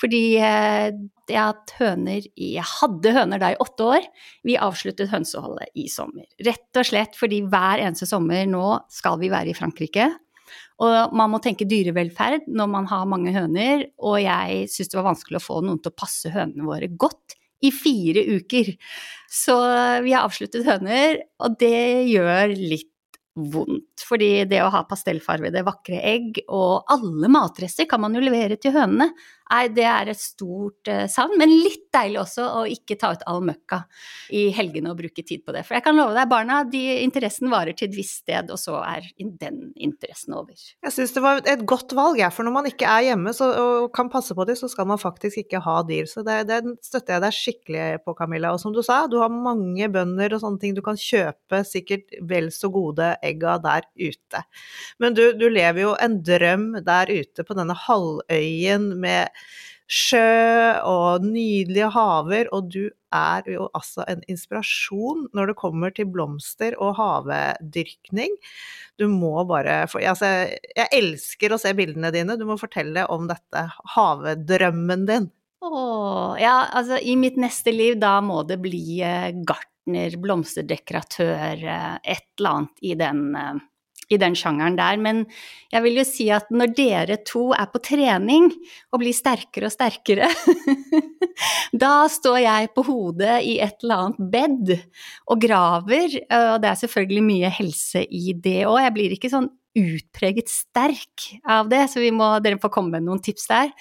Fordi 0.00 0.22
det 0.36 1.36
har 1.36 1.54
hatt 1.54 1.72
høner 1.78 2.26
Jeg 2.36 2.64
hadde 2.68 3.14
høner 3.16 3.40
da 3.40 3.52
i 3.54 3.60
åtte 3.64 3.86
år. 3.96 4.08
Vi 4.44 4.58
avsluttet 4.60 5.12
hønseholdet 5.12 5.72
i 5.76 5.86
sommer. 5.92 6.26
Rett 6.44 6.80
og 6.80 6.88
slett 6.88 7.16
fordi 7.16 7.42
hver 7.48 7.80
eneste 7.84 8.08
sommer 8.08 8.44
nå 8.48 8.66
skal 8.92 9.16
vi 9.22 9.32
være 9.32 9.52
i 9.52 9.56
Frankrike. 9.56 10.10
Og 10.82 11.16
man 11.16 11.32
må 11.32 11.40
tenke 11.44 11.68
dyrevelferd 11.68 12.48
når 12.48 12.70
man 12.72 12.88
har 12.90 13.08
mange 13.10 13.34
høner, 13.36 13.86
og 13.98 14.18
jeg 14.22 14.66
syns 14.72 14.92
det 14.92 15.00
var 15.00 15.10
vanskelig 15.12 15.40
å 15.40 15.46
få 15.46 15.60
noen 15.64 15.80
til 15.82 15.94
å 15.94 15.98
passe 15.98 16.32
hønene 16.34 16.68
våre 16.68 16.90
godt 16.92 17.36
i 17.64 17.72
fire 17.72 18.22
uker. 18.36 18.74
Så 19.32 19.56
vi 20.04 20.12
har 20.12 20.26
avsluttet 20.26 20.66
høner, 20.68 21.22
og 21.42 21.56
det 21.60 22.04
gjør 22.10 22.52
litt 22.56 22.92
vondt. 23.36 24.04
Fordi 24.06 24.30
det 24.48 24.62
å 24.64 24.70
ha 24.72 24.82
pastellfarvede, 24.88 25.64
vakre 25.66 26.00
egg 26.08 26.40
og 26.46 26.88
alle 26.92 27.30
matrester 27.32 27.88
kan 27.88 28.02
man 28.04 28.16
jo 28.16 28.24
levere 28.24 28.58
til 28.60 28.74
hønene. 28.76 29.10
Nei, 29.46 29.66
det 29.70 29.84
er 29.86 30.10
et 30.10 30.18
stort 30.18 30.90
uh, 30.90 31.04
savn, 31.10 31.36
men 31.38 31.52
litt 31.52 31.86
deilig 31.94 32.18
også 32.24 32.46
å 32.60 32.62
ikke 32.70 32.96
ta 32.98 33.12
ut 33.14 33.22
all 33.30 33.44
møkka 33.46 33.82
i 34.34 34.48
helgene 34.54 34.90
og 34.90 34.98
bruke 34.98 35.22
tid 35.22 35.44
på 35.46 35.54
det. 35.54 35.62
For 35.66 35.78
jeg 35.78 35.84
kan 35.86 35.96
love 35.96 36.16
deg, 36.16 36.26
barna, 36.30 36.62
de, 36.66 36.82
interessen 37.04 37.52
varer 37.52 37.76
til 37.76 37.88
et 37.88 37.96
visst 37.96 38.24
sted, 38.24 38.50
og 38.50 38.58
så 38.58 38.80
er 38.82 39.06
den 39.16 39.70
interessen 39.78 40.34
over. 40.36 40.56
Jeg 40.56 40.94
syns 40.94 41.14
det 41.14 41.22
var 41.22 41.42
et 41.46 41.62
godt 41.68 41.94
valg, 41.96 42.18
jeg. 42.20 42.32
For 42.34 42.46
når 42.46 42.56
man 42.56 42.70
ikke 42.70 42.90
er 42.90 43.06
hjemme 43.10 43.34
så, 43.36 43.52
og 43.62 43.88
kan 43.94 44.10
passe 44.12 44.34
på 44.34 44.46
dem, 44.48 44.58
så 44.58 44.70
skal 44.72 44.88
man 44.90 45.00
faktisk 45.00 45.44
ikke 45.44 45.62
ha 45.62 45.78
dyr. 45.86 46.10
Så 46.10 46.26
det, 46.26 46.40
det 46.50 46.60
støtter 46.84 47.16
jeg 47.16 47.24
deg 47.26 47.38
skikkelig 47.38 47.86
på, 48.02 48.16
Camilla. 48.18 48.52
Og 48.56 48.62
som 48.62 48.74
du 48.74 48.82
sa, 48.86 49.04
du 49.10 49.18
har 49.22 49.32
mange 49.32 49.88
bønder 49.92 50.34
og 50.34 50.42
sånne 50.42 50.62
ting 50.62 50.74
du 50.76 50.82
kan 50.84 50.98
kjøpe 50.98 51.62
sikkert 51.68 52.18
vel 52.26 52.50
så 52.54 52.70
gode 52.72 53.12
egga 53.24 53.56
der 53.62 53.86
ute. 53.94 54.42
Men 55.02 55.14
du, 55.16 55.24
du 55.38 55.46
lever 55.52 55.84
jo 55.84 55.94
en 56.02 56.18
drøm 56.26 56.68
der 56.86 57.12
ute 57.14 57.46
på 57.46 57.56
denne 57.58 57.76
halvøyen 57.86 58.90
med 59.00 59.35
sjø 59.86 60.82
og 60.82 61.22
nydelige 61.22 61.88
haver, 61.94 62.48
og 62.54 62.70
du 62.74 62.88
er 63.14 63.46
jo 63.50 63.68
altså 63.76 64.04
en 64.10 64.22
inspirasjon 64.30 65.28
når 65.36 65.52
det 65.52 65.58
kommer 65.60 65.94
til 65.94 66.08
blomster 66.10 66.74
og 66.82 66.96
havedyrkning. 66.98 68.34
Du 68.98 69.06
må 69.12 69.44
bare 69.48 69.84
altså, 69.86 70.32
Jeg 70.76 70.88
elsker 70.92 71.54
å 71.54 71.60
se 71.60 71.72
bildene 71.78 72.10
dine, 72.14 72.38
du 72.38 72.46
må 72.48 72.58
fortelle 72.60 73.06
om 73.12 73.28
dette 73.30 73.66
havedrømmen 73.94 75.06
din. 75.08 75.30
Åh, 75.62 76.36
ja, 76.40 76.66
altså 76.72 76.98
i 76.98 77.16
mitt 77.18 77.38
neste 77.40 77.72
liv, 77.72 77.96
da 78.00 78.18
må 78.24 78.42
det 78.46 78.58
bli 78.62 79.00
eh, 79.04 79.30
gartner, 79.46 80.18
blomsterdekoratør, 80.20 81.62
eh, 81.62 81.94
et 82.02 82.26
eller 82.38 82.50
annet 82.52 82.84
i 82.84 82.92
den 82.98 83.22
eh, 83.38 83.64
i 84.12 84.18
den 84.20 84.36
sjangeren 84.38 84.78
der. 84.78 84.98
Men 85.02 85.24
jeg 85.72 85.84
vil 85.84 86.00
jo 86.00 86.06
si 86.06 86.28
at 86.34 86.50
når 86.54 86.74
dere 86.78 87.18
to 87.26 87.48
er 87.56 87.68
på 87.72 87.82
trening 87.84 88.50
og 88.92 89.02
blir 89.02 89.16
sterkere 89.16 89.70
og 89.70 89.74
sterkere, 89.74 90.30
da 91.80 92.06
står 92.10 92.40
jeg 92.42 92.72
på 92.76 92.84
hodet 92.86 93.38
i 93.46 93.56
et 93.64 93.84
eller 93.84 94.06
annet 94.06 94.32
bed 94.32 94.74
og 95.30 95.40
graver, 95.42 96.18
og 96.26 96.58
det 96.62 96.70
er 96.70 96.82
selvfølgelig 96.82 97.24
mye 97.26 97.52
helse 97.58 98.02
i 98.04 98.34
det 98.34 98.64
òg. 98.68 98.80
Jeg 98.84 98.96
blir 98.96 99.16
ikke 99.16 99.32
sånn 99.32 99.48
utpreget 99.76 100.50
sterk 100.50 101.30
av 101.44 101.68
det, 101.68 101.84
så 101.92 102.02
må, 102.14 102.30
dere 102.44 102.60
får 102.62 102.72
komme 102.72 102.96
med 102.96 103.06
noen 103.06 103.22
tips 103.24 103.48
der. 103.50 103.72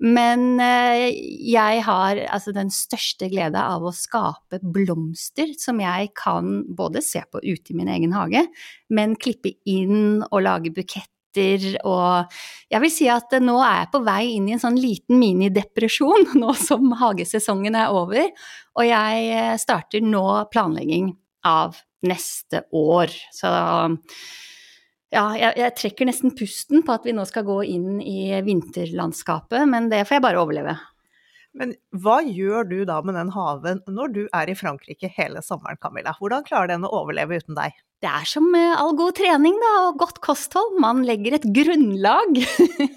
Men 0.00 0.56
eh, 0.64 1.10
jeg 1.52 1.82
har 1.84 2.22
altså 2.32 2.54
den 2.56 2.70
største 2.72 3.28
glede 3.28 3.60
av 3.60 3.84
å 3.84 3.92
skape 3.92 4.62
blomster 4.62 5.52
som 5.60 5.82
jeg 5.82 6.12
kan 6.16 6.62
både 6.76 7.02
se 7.04 7.20
på 7.28 7.42
ute 7.44 7.74
i 7.74 7.76
min 7.76 7.90
egen 7.92 8.14
hage, 8.16 8.46
men 8.88 9.18
klippe 9.20 9.58
inn 9.68 10.22
og 10.30 10.44
lage 10.46 10.72
buketter. 10.72 11.08
Og 11.38 12.36
jeg 12.72 12.82
vil 12.82 12.92
si 12.92 13.06
at 13.12 13.32
nå 13.42 13.56
er 13.62 13.84
jeg 13.84 13.92
på 13.92 14.02
vei 14.06 14.22
inn 14.34 14.48
i 14.48 14.56
en 14.56 14.62
sånn 14.62 14.78
liten 14.80 15.20
minidepresjon 15.20 16.32
nå 16.42 16.54
som 16.58 16.90
hagesesongen 17.00 17.78
er 17.78 17.94
over. 17.94 18.30
Og 18.78 18.86
jeg 18.88 19.30
eh, 19.36 19.56
starter 19.60 20.04
nå 20.04 20.26
planlegging 20.50 21.12
av 21.46 21.78
neste 22.06 22.64
år. 22.76 23.12
Så 23.34 23.50
ja, 25.10 25.24
jeg, 25.34 25.54
jeg, 25.58 25.74
trekker 25.78 26.06
nesten 26.06 26.34
pusten 26.38 26.84
på 26.86 26.94
at 26.94 27.06
vi 27.06 27.14
nå 27.16 27.24
skal 27.28 27.46
gå 27.48 27.58
inn 27.66 27.98
i 27.98 28.30
vinterlandskapet, 28.46 29.66
men 29.70 29.90
det 29.90 30.04
får 30.06 30.18
jeg 30.18 30.26
bare 30.28 30.42
overleve. 30.42 30.76
Men 31.58 31.74
hva 31.98 32.20
gjør 32.22 32.68
du 32.70 32.76
da 32.86 33.00
med 33.02 33.16
den 33.18 33.32
haven 33.34 33.80
når 33.90 34.12
du 34.14 34.20
er 34.36 34.50
i 34.50 34.54
Frankrike 34.54 35.10
hele 35.16 35.42
sommeren, 35.42 35.80
Camilla? 35.82 36.14
Hvordan 36.18 36.46
klarer 36.46 36.70
den 36.70 36.86
å 36.86 36.92
overleve 37.00 37.40
uten 37.42 37.58
deg? 37.58 37.74
Det 38.00 38.08
er 38.08 38.24
som 38.24 38.46
all 38.56 38.94
god 38.96 39.18
trening 39.18 39.58
da, 39.60 39.72
og 39.90 39.98
godt 40.00 40.22
kosthold. 40.24 40.78
Man 40.80 41.02
legger 41.04 41.36
et 41.36 41.44
grunnlag. 41.52 42.38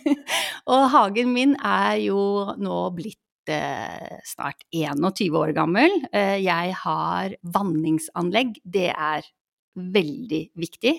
og 0.71 0.85
hagen 0.93 1.33
min 1.35 1.57
er 1.59 1.97
jo 2.05 2.21
nå 2.55 2.77
blitt 2.95 3.51
eh, 3.51 4.21
snart 4.23 4.63
21 4.71 5.35
år 5.41 5.51
gammel. 5.57 5.97
Eh, 6.15 6.39
jeg 6.45 6.77
har 6.85 7.35
vanningsanlegg. 7.43 8.55
Det 8.63 8.93
er 8.93 9.27
veldig 9.75 10.41
viktig. 10.63 10.95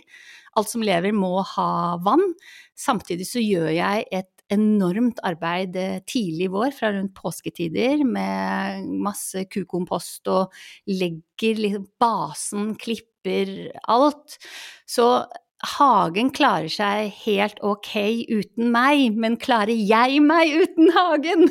Alt 0.59 0.71
som 0.75 0.85
lever 0.85 1.15
må 1.17 1.39
ha 1.55 1.97
vann. 2.05 2.35
Samtidig 2.77 3.27
så 3.31 3.41
gjør 3.41 3.73
jeg 3.73 4.05
et 4.13 4.34
enormt 4.53 5.21
arbeid 5.25 5.77
eh, 5.81 6.01
tidlig 6.09 6.49
i 6.49 6.53
vår, 6.53 6.75
fra 6.77 6.93
rundt 6.95 7.15
påsketider, 7.17 8.05
med 8.05 8.91
masse 9.05 9.47
kukompost 9.51 10.29
og 10.33 10.53
legger 10.91 11.63
liksom 11.63 11.89
basen, 12.01 12.75
klipper, 12.81 13.55
alt. 13.89 14.37
Så 14.89 15.09
hagen 15.79 16.29
klarer 16.35 16.69
seg 16.73 17.15
helt 17.25 17.61
ok 17.65 17.95
uten 18.29 18.71
meg, 18.75 19.17
men 19.17 19.39
klarer 19.41 19.75
jeg 19.75 20.21
meg 20.25 20.53
uten 20.65 20.93
hagen? 20.95 21.49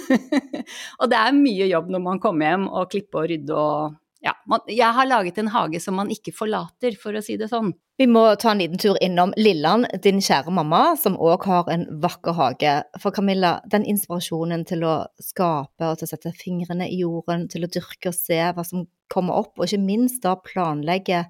og 0.99 1.09
det 1.09 1.19
er 1.19 1.37
mye 1.37 1.69
jobb 1.71 1.91
når 1.93 2.07
man 2.11 2.23
kommer 2.23 2.51
hjem 2.51 2.69
og 2.69 2.89
klipper 2.93 3.23
og 3.23 3.33
rydder 3.33 3.59
og 3.63 3.99
ja, 4.23 4.33
man, 4.47 4.61
jeg 4.71 4.95
har 4.95 5.07
laget 5.09 5.37
en 5.41 5.51
hage 5.51 5.81
som 5.83 5.97
man 5.99 6.11
ikke 6.13 6.31
forlater, 6.35 6.95
for 6.99 7.15
å 7.15 7.21
si 7.23 7.35
det 7.39 7.49
sånn. 7.51 7.73
Vi 7.99 8.07
må 8.09 8.23
ta 8.39 8.53
en 8.53 8.61
liten 8.63 8.79
tur 8.81 8.97
innom 9.03 9.33
Lilland, 9.37 9.85
din 10.01 10.21
kjære 10.23 10.53
mamma, 10.55 10.95
som 10.99 11.17
òg 11.21 11.43
har 11.49 11.67
en 11.73 11.83
vakker 12.01 12.37
hage. 12.37 12.75
For 13.03 13.13
Camilla, 13.15 13.57
den 13.69 13.85
inspirasjonen 13.89 14.63
til 14.69 14.85
å 14.87 14.95
skape 15.21 15.89
og 15.89 15.99
til 15.99 16.07
å 16.07 16.13
sette 16.13 16.31
fingrene 16.39 16.87
i 16.87 17.01
jorden, 17.03 17.49
til 17.51 17.67
å 17.67 17.71
dyrke 17.71 18.13
og 18.13 18.17
se 18.17 18.39
hva 18.39 18.65
som 18.65 18.87
kommer 19.13 19.43
opp, 19.43 19.57
og 19.59 19.67
ikke 19.67 19.83
minst 19.83 20.23
da 20.23 20.37
planlegge 20.39 21.25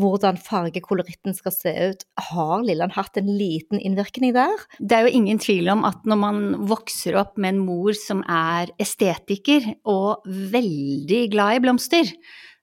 hvordan 0.00 0.38
fargekoloritten 0.40 1.36
skal 1.36 1.54
se 1.54 1.72
ut. 1.90 2.02
Har 2.30 2.64
Lilland 2.66 2.94
hatt 2.96 3.16
en 3.20 3.30
liten 3.38 3.80
innvirkning 3.80 4.34
der? 4.36 4.66
Det 4.78 4.98
er 4.98 5.06
jo 5.06 5.14
ingen 5.20 5.40
tvil 5.42 5.70
om 5.72 5.86
at 5.88 6.04
når 6.08 6.20
man 6.20 6.42
vokser 6.68 7.16
opp 7.20 7.36
med 7.40 7.54
en 7.54 7.62
mor 7.64 7.96
som 7.98 8.22
er 8.28 8.72
estetiker 8.82 9.72
og 9.88 10.26
veldig 10.26 11.22
glad 11.32 11.56
i 11.56 11.64
blomster, 11.64 12.12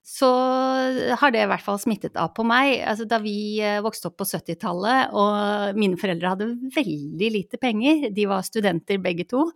så 0.04 0.28
har 1.16 1.32
det 1.32 1.40
i 1.40 1.48
hvert 1.48 1.64
fall 1.64 1.78
smittet 1.80 2.18
av 2.20 2.34
på 2.36 2.44
meg. 2.46 2.76
Altså, 2.84 3.06
da 3.08 3.16
vi 3.24 3.56
eh, 3.64 3.80
vokste 3.84 4.10
opp 4.10 4.18
på 4.20 4.26
70-tallet 4.28 5.14
og 5.16 5.78
mine 5.80 5.96
foreldre 6.00 6.34
hadde 6.34 6.50
veldig 6.76 7.30
lite 7.32 7.60
penger, 7.60 8.10
de 8.12 8.26
var 8.28 8.44
studenter 8.44 9.00
begge 9.02 9.24
to, 9.30 9.46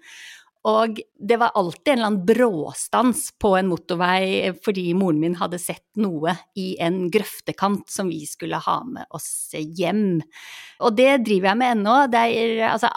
og 0.67 0.99
det 1.19 1.37
var 1.39 1.55
alltid 1.55 1.93
en 1.93 1.99
eller 1.99 2.07
annen 2.07 2.27
bråstans 2.27 3.29
på 3.41 3.53
en 3.59 3.69
motorvei 3.71 4.51
fordi 4.65 4.91
moren 4.99 5.21
min 5.23 5.37
hadde 5.39 5.59
sett 5.63 5.87
noe 5.99 6.35
i 6.59 6.73
en 6.83 7.07
grøftekant 7.15 7.87
som 7.91 8.11
vi 8.11 8.25
skulle 8.27 8.59
ha 8.63 8.77
med 8.87 9.07
oss 9.15 9.55
hjem. 9.55 10.21
Og 10.83 10.95
det 10.99 11.25
driver 11.27 11.53
jeg 11.53 11.61
med 11.63 11.75
ennå. 11.77 11.95
Altså 12.69 12.91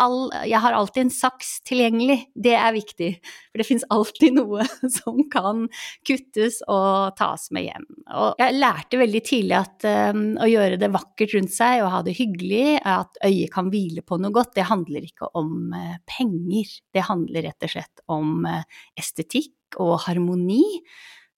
jeg 0.49 0.61
har 0.63 0.77
alltid 0.77 1.05
en 1.05 1.13
saks 1.13 1.53
tilgjengelig. 1.69 2.17
Det 2.33 2.53
er 2.57 2.75
viktig. 2.75 3.11
For 3.51 3.61
det 3.61 3.67
fins 3.67 3.85
alltid 3.93 4.37
noe 4.37 4.65
som 4.97 5.21
kan 5.33 5.67
kuttes 6.07 6.61
og 6.69 7.15
tas 7.17 7.47
med 7.53 7.69
hjem. 7.69 7.87
Og 8.17 8.41
jeg 8.41 8.57
lærte 8.57 9.01
veldig 9.01 9.23
tidlig 9.27 9.57
at 9.59 9.87
um, 10.13 10.25
å 10.41 10.49
gjøre 10.49 10.81
det 10.81 10.91
vakkert 10.93 11.37
rundt 11.37 11.53
seg 11.55 11.85
og 11.85 11.91
ha 11.93 12.03
det 12.05 12.17
hyggelig, 12.17 12.81
at 12.85 13.21
øyet 13.25 13.53
kan 13.53 13.69
hvile 13.73 14.05
på 14.05 14.17
noe 14.21 14.33
godt, 14.33 14.55
det 14.57 14.69
handler 14.69 15.05
ikke 15.05 15.31
om 15.37 15.73
uh, 15.73 15.97
penger. 16.09 16.69
Det 16.93 17.05
handler 17.09 17.49
rett 17.49 17.50
og 17.59 17.73
slett 17.73 18.05
om 18.11 18.45
uh, 18.47 18.63
estetikk 18.99 19.79
og 19.81 19.97
harmoni. 20.05 20.63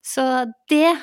Så 0.04 0.46
det 0.70 0.94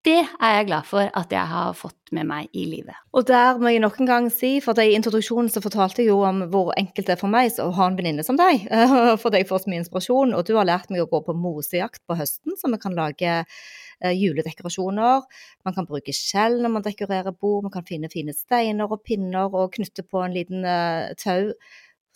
det 0.00 0.16
er 0.16 0.54
jeg 0.54 0.68
glad 0.70 0.86
for 0.88 1.10
at 1.12 1.32
jeg 1.34 1.44
har 1.44 1.74
fått 1.76 2.12
med 2.16 2.24
meg 2.24 2.54
i 2.56 2.62
livet. 2.64 2.96
Og 3.12 3.26
der 3.28 3.58
må 3.60 3.68
jeg 3.68 3.82
nok 3.84 3.98
en 4.00 4.08
gang 4.08 4.28
si, 4.32 4.54
for 4.64 4.78
i 4.80 4.94
introduksjonen 4.96 5.50
så 5.52 5.60
fortalte 5.60 6.00
jeg 6.00 6.08
jo 6.08 6.22
om 6.24 6.40
hvor 6.52 6.70
enkelt 6.80 7.10
det 7.10 7.18
er 7.18 7.20
for 7.20 7.32
meg 7.32 7.52
å 7.60 7.68
ha 7.76 7.88
en 7.90 7.98
venninne 7.98 8.24
som 8.24 8.38
deg. 8.40 8.64
For 9.20 9.36
jeg 9.36 9.48
får 9.50 9.64
så 9.64 9.72
mye 9.72 9.82
inspirasjon, 9.82 10.32
og 10.32 10.46
du 10.48 10.54
har 10.56 10.68
lært 10.68 10.88
meg 10.88 11.04
å 11.04 11.10
gå 11.10 11.20
på 11.26 11.36
mosejakt 11.36 12.00
på 12.08 12.16
høsten, 12.16 12.56
så 12.56 12.72
vi 12.72 12.80
kan 12.80 12.96
lage 12.96 13.34
eh, 13.42 14.14
juledekorasjoner. 14.16 15.28
Man 15.68 15.76
kan 15.76 15.88
bruke 15.90 16.16
skjell 16.16 16.62
når 16.64 16.74
man 16.78 16.86
dekorerer 16.88 17.36
bord, 17.36 17.66
man 17.68 17.76
kan 17.76 17.84
finne 17.84 18.08
fine 18.12 18.32
steiner 18.32 18.88
og 18.88 19.04
pinner 19.04 19.52
og 19.52 19.76
knytte 19.76 20.06
på 20.08 20.24
en 20.24 20.32
liten 20.32 20.64
uh, 20.64 21.12
tau 21.20 21.52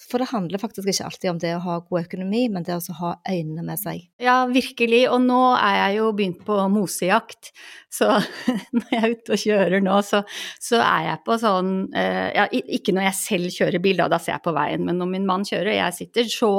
for 0.01 0.19
det 0.19 0.27
handler 0.33 0.59
faktisk 0.59 0.89
ikke 0.91 1.07
alltid 1.07 1.31
om 1.31 1.39
det 1.43 1.53
å 1.55 1.63
ha 1.63 1.77
god 1.87 2.01
økonomi, 2.03 2.43
men 2.51 2.65
det 2.67 2.75
å 2.75 2.97
ha 2.99 3.13
øynene 3.31 3.63
med 3.67 3.79
seg. 3.79 4.03
Ja, 4.23 4.41
virkelig. 4.51 5.05
Og 5.15 5.23
nå 5.23 5.39
er 5.55 5.77
jeg 5.79 6.01
jo 6.01 6.09
begynt 6.19 6.43
på 6.47 6.57
mosejakt, 6.73 7.53
så 7.95 8.17
når 8.77 8.91
jeg 8.91 9.01
er 9.01 9.15
ute 9.15 9.37
og 9.37 9.45
kjører 9.45 9.87
nå, 9.87 10.01
så, 10.07 10.25
så 10.63 10.83
er 10.83 11.09
jeg 11.11 11.23
på 11.29 11.39
sånn 11.41 11.73
eh, 11.95 12.29
Ja, 12.35 12.49
ikke 12.51 12.97
når 12.97 13.09
jeg 13.09 13.21
selv 13.21 13.55
kjører 13.55 13.85
bil, 13.85 14.03
da, 14.03 14.11
da 14.11 14.21
ser 14.23 14.37
jeg 14.37 14.47
på 14.49 14.57
veien, 14.57 14.85
men 14.89 14.99
når 14.99 15.13
min 15.15 15.31
mann 15.31 15.47
kjører 15.47 15.73
og 15.73 15.81
jeg 15.81 15.99
sitter, 16.01 16.31
så 16.31 16.53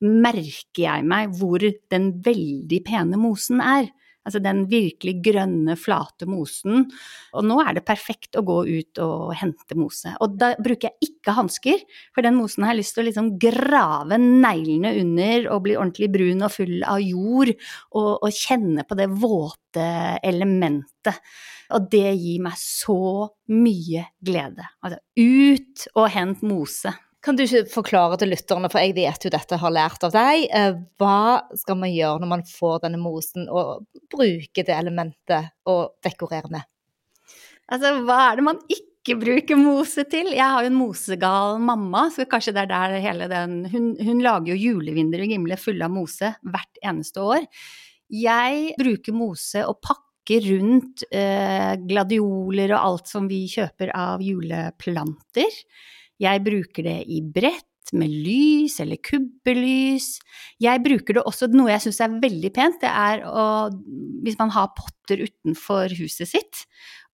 merker 0.00 0.86
jeg 0.86 1.04
meg 1.04 1.36
hvor 1.36 1.60
den 1.60 2.12
veldig 2.24 2.84
pene 2.86 3.20
mosen 3.20 3.60
er. 3.60 3.90
Altså 4.26 4.40
den 4.44 4.66
virkelig 4.68 5.14
grønne, 5.24 5.76
flate 5.80 6.26
mosen. 6.28 6.84
Og 7.32 7.46
nå 7.46 7.56
er 7.64 7.78
det 7.78 7.86
perfekt 7.88 8.36
å 8.36 8.44
gå 8.46 8.58
ut 8.68 9.00
og 9.00 9.32
hente 9.40 9.76
mose. 9.78 10.12
Og 10.20 10.36
da 10.40 10.52
bruker 10.60 10.90
jeg 10.90 11.10
ikke 11.10 11.36
hansker, 11.38 11.84
for 12.14 12.26
den 12.26 12.36
mosen 12.36 12.66
har 12.66 12.74
jeg 12.74 12.82
lyst 12.82 12.96
til 12.96 13.04
å 13.04 13.08
liksom 13.08 13.32
grave 13.40 14.20
neglene 14.20 14.92
under 15.00 15.48
og 15.54 15.64
bli 15.64 15.78
ordentlig 15.78 16.10
brun 16.12 16.44
og 16.44 16.54
full 16.54 16.76
av 16.84 17.00
jord, 17.04 17.54
og, 17.96 18.12
og 18.20 18.36
kjenne 18.36 18.84
på 18.88 18.98
det 19.00 19.08
våte 19.10 19.88
elementet. 20.26 21.22
Og 21.74 21.86
det 21.90 22.08
gir 22.18 22.42
meg 22.44 22.58
så 22.60 23.30
mye 23.54 24.08
glede. 24.20 24.66
Altså 24.84 25.00
ut 25.16 25.86
og 25.94 26.10
hent 26.12 26.44
mose. 26.44 26.92
Kan 27.20 27.36
du 27.36 27.42
ikke 27.44 27.66
forklare 27.68 28.16
til 28.20 28.30
lytterne, 28.32 28.70
for 28.72 28.80
jeg 28.80 28.94
vet 28.96 29.24
jo 29.26 29.32
dette 29.32 29.56
har 29.60 29.72
lært 29.74 30.04
av 30.06 30.12
deg, 30.14 30.46
eh, 30.56 30.76
hva 30.96 31.42
skal 31.58 31.76
man 31.76 31.92
gjøre 31.92 32.22
når 32.22 32.30
man 32.30 32.44
får 32.48 32.78
denne 32.86 33.00
mosen, 33.00 33.44
og 33.52 33.84
bruker 34.12 34.64
det 34.64 34.72
elementet 34.72 35.50
og 35.68 35.98
dekorere 36.04 36.48
med? 36.54 36.64
Altså, 37.70 37.92
hva 38.08 38.16
er 38.30 38.40
det 38.40 38.46
man 38.48 38.62
ikke 38.72 39.18
bruker 39.20 39.60
mose 39.60 40.06
til? 40.08 40.32
Jeg 40.32 40.48
har 40.48 40.64
jo 40.64 40.72
en 40.72 40.80
mosegal 40.80 41.60
mamma, 41.62 42.06
så 42.14 42.24
kanskje 42.24 42.56
det 42.56 42.64
er 42.64 42.72
der 42.72 42.96
hele 43.04 43.28
den 43.30 43.60
Hun, 43.68 43.92
hun 44.00 44.24
lager 44.24 44.54
jo 44.54 44.72
julevinduer 44.72 45.26
i 45.26 45.30
Gimle 45.34 45.60
fulle 45.60 45.86
av 45.86 45.92
mose 45.92 46.32
hvert 46.40 46.82
eneste 46.82 47.20
år. 47.20 47.46
Jeg 48.10 48.74
bruker 48.80 49.14
mose 49.14 49.62
og 49.68 49.78
pakker 49.84 50.48
rundt 50.48 51.04
eh, 51.12 51.76
gladioler 51.84 52.72
og 52.74 52.80
alt 52.80 53.12
som 53.12 53.28
vi 53.28 53.44
kjøper 53.50 53.92
av 53.92 54.24
juleplanter. 54.24 55.62
Jeg 56.20 56.44
bruker 56.44 56.86
det 56.86 56.98
i 57.08 57.20
brett 57.24 57.66
med 57.96 58.12
lys 58.12 58.78
eller 58.82 59.00
kubbelys. 59.02 60.18
Jeg 60.62 60.82
bruker 60.84 61.16
det 61.16 61.24
også 61.26 61.48
noe 61.54 61.72
jeg 61.72 61.86
syns 61.86 62.00
er 62.04 62.18
veldig 62.22 62.50
pent, 62.54 62.80
det 62.82 62.90
er 62.90 63.24
å 63.26 63.44
Hvis 64.24 64.38
man 64.38 64.52
har 64.54 64.74
potter 64.76 65.24
utenfor 65.24 65.92
huset 65.98 66.28
sitt, 66.28 66.66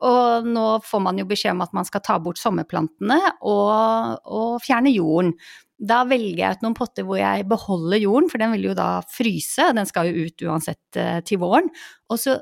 og 0.04 0.48
nå 0.48 0.64
får 0.84 1.04
man 1.04 1.20
jo 1.20 1.28
beskjed 1.28 1.54
om 1.54 1.62
at 1.64 1.72
man 1.76 1.86
skal 1.88 2.02
ta 2.04 2.18
bort 2.20 2.40
sommerplantene 2.40 3.20
og, 3.40 4.18
og 4.26 4.58
fjerne 4.64 4.92
jorden. 4.92 5.32
Da 5.76 6.02
velger 6.08 6.42
jeg 6.42 6.58
ut 6.58 6.66
noen 6.66 6.76
potter 6.76 7.06
hvor 7.06 7.20
jeg 7.20 7.46
beholder 7.48 8.02
jorden, 8.02 8.28
for 8.32 8.42
den 8.42 8.52
vil 8.56 8.70
jo 8.70 8.76
da 8.76 8.90
fryse, 9.12 9.70
den 9.76 9.88
skal 9.88 10.10
jo 10.10 10.26
ut 10.26 10.44
uansett 10.48 11.00
eh, 11.00 11.20
til 11.24 11.40
våren. 11.40 11.70
Og 12.12 12.20
så 12.20 12.38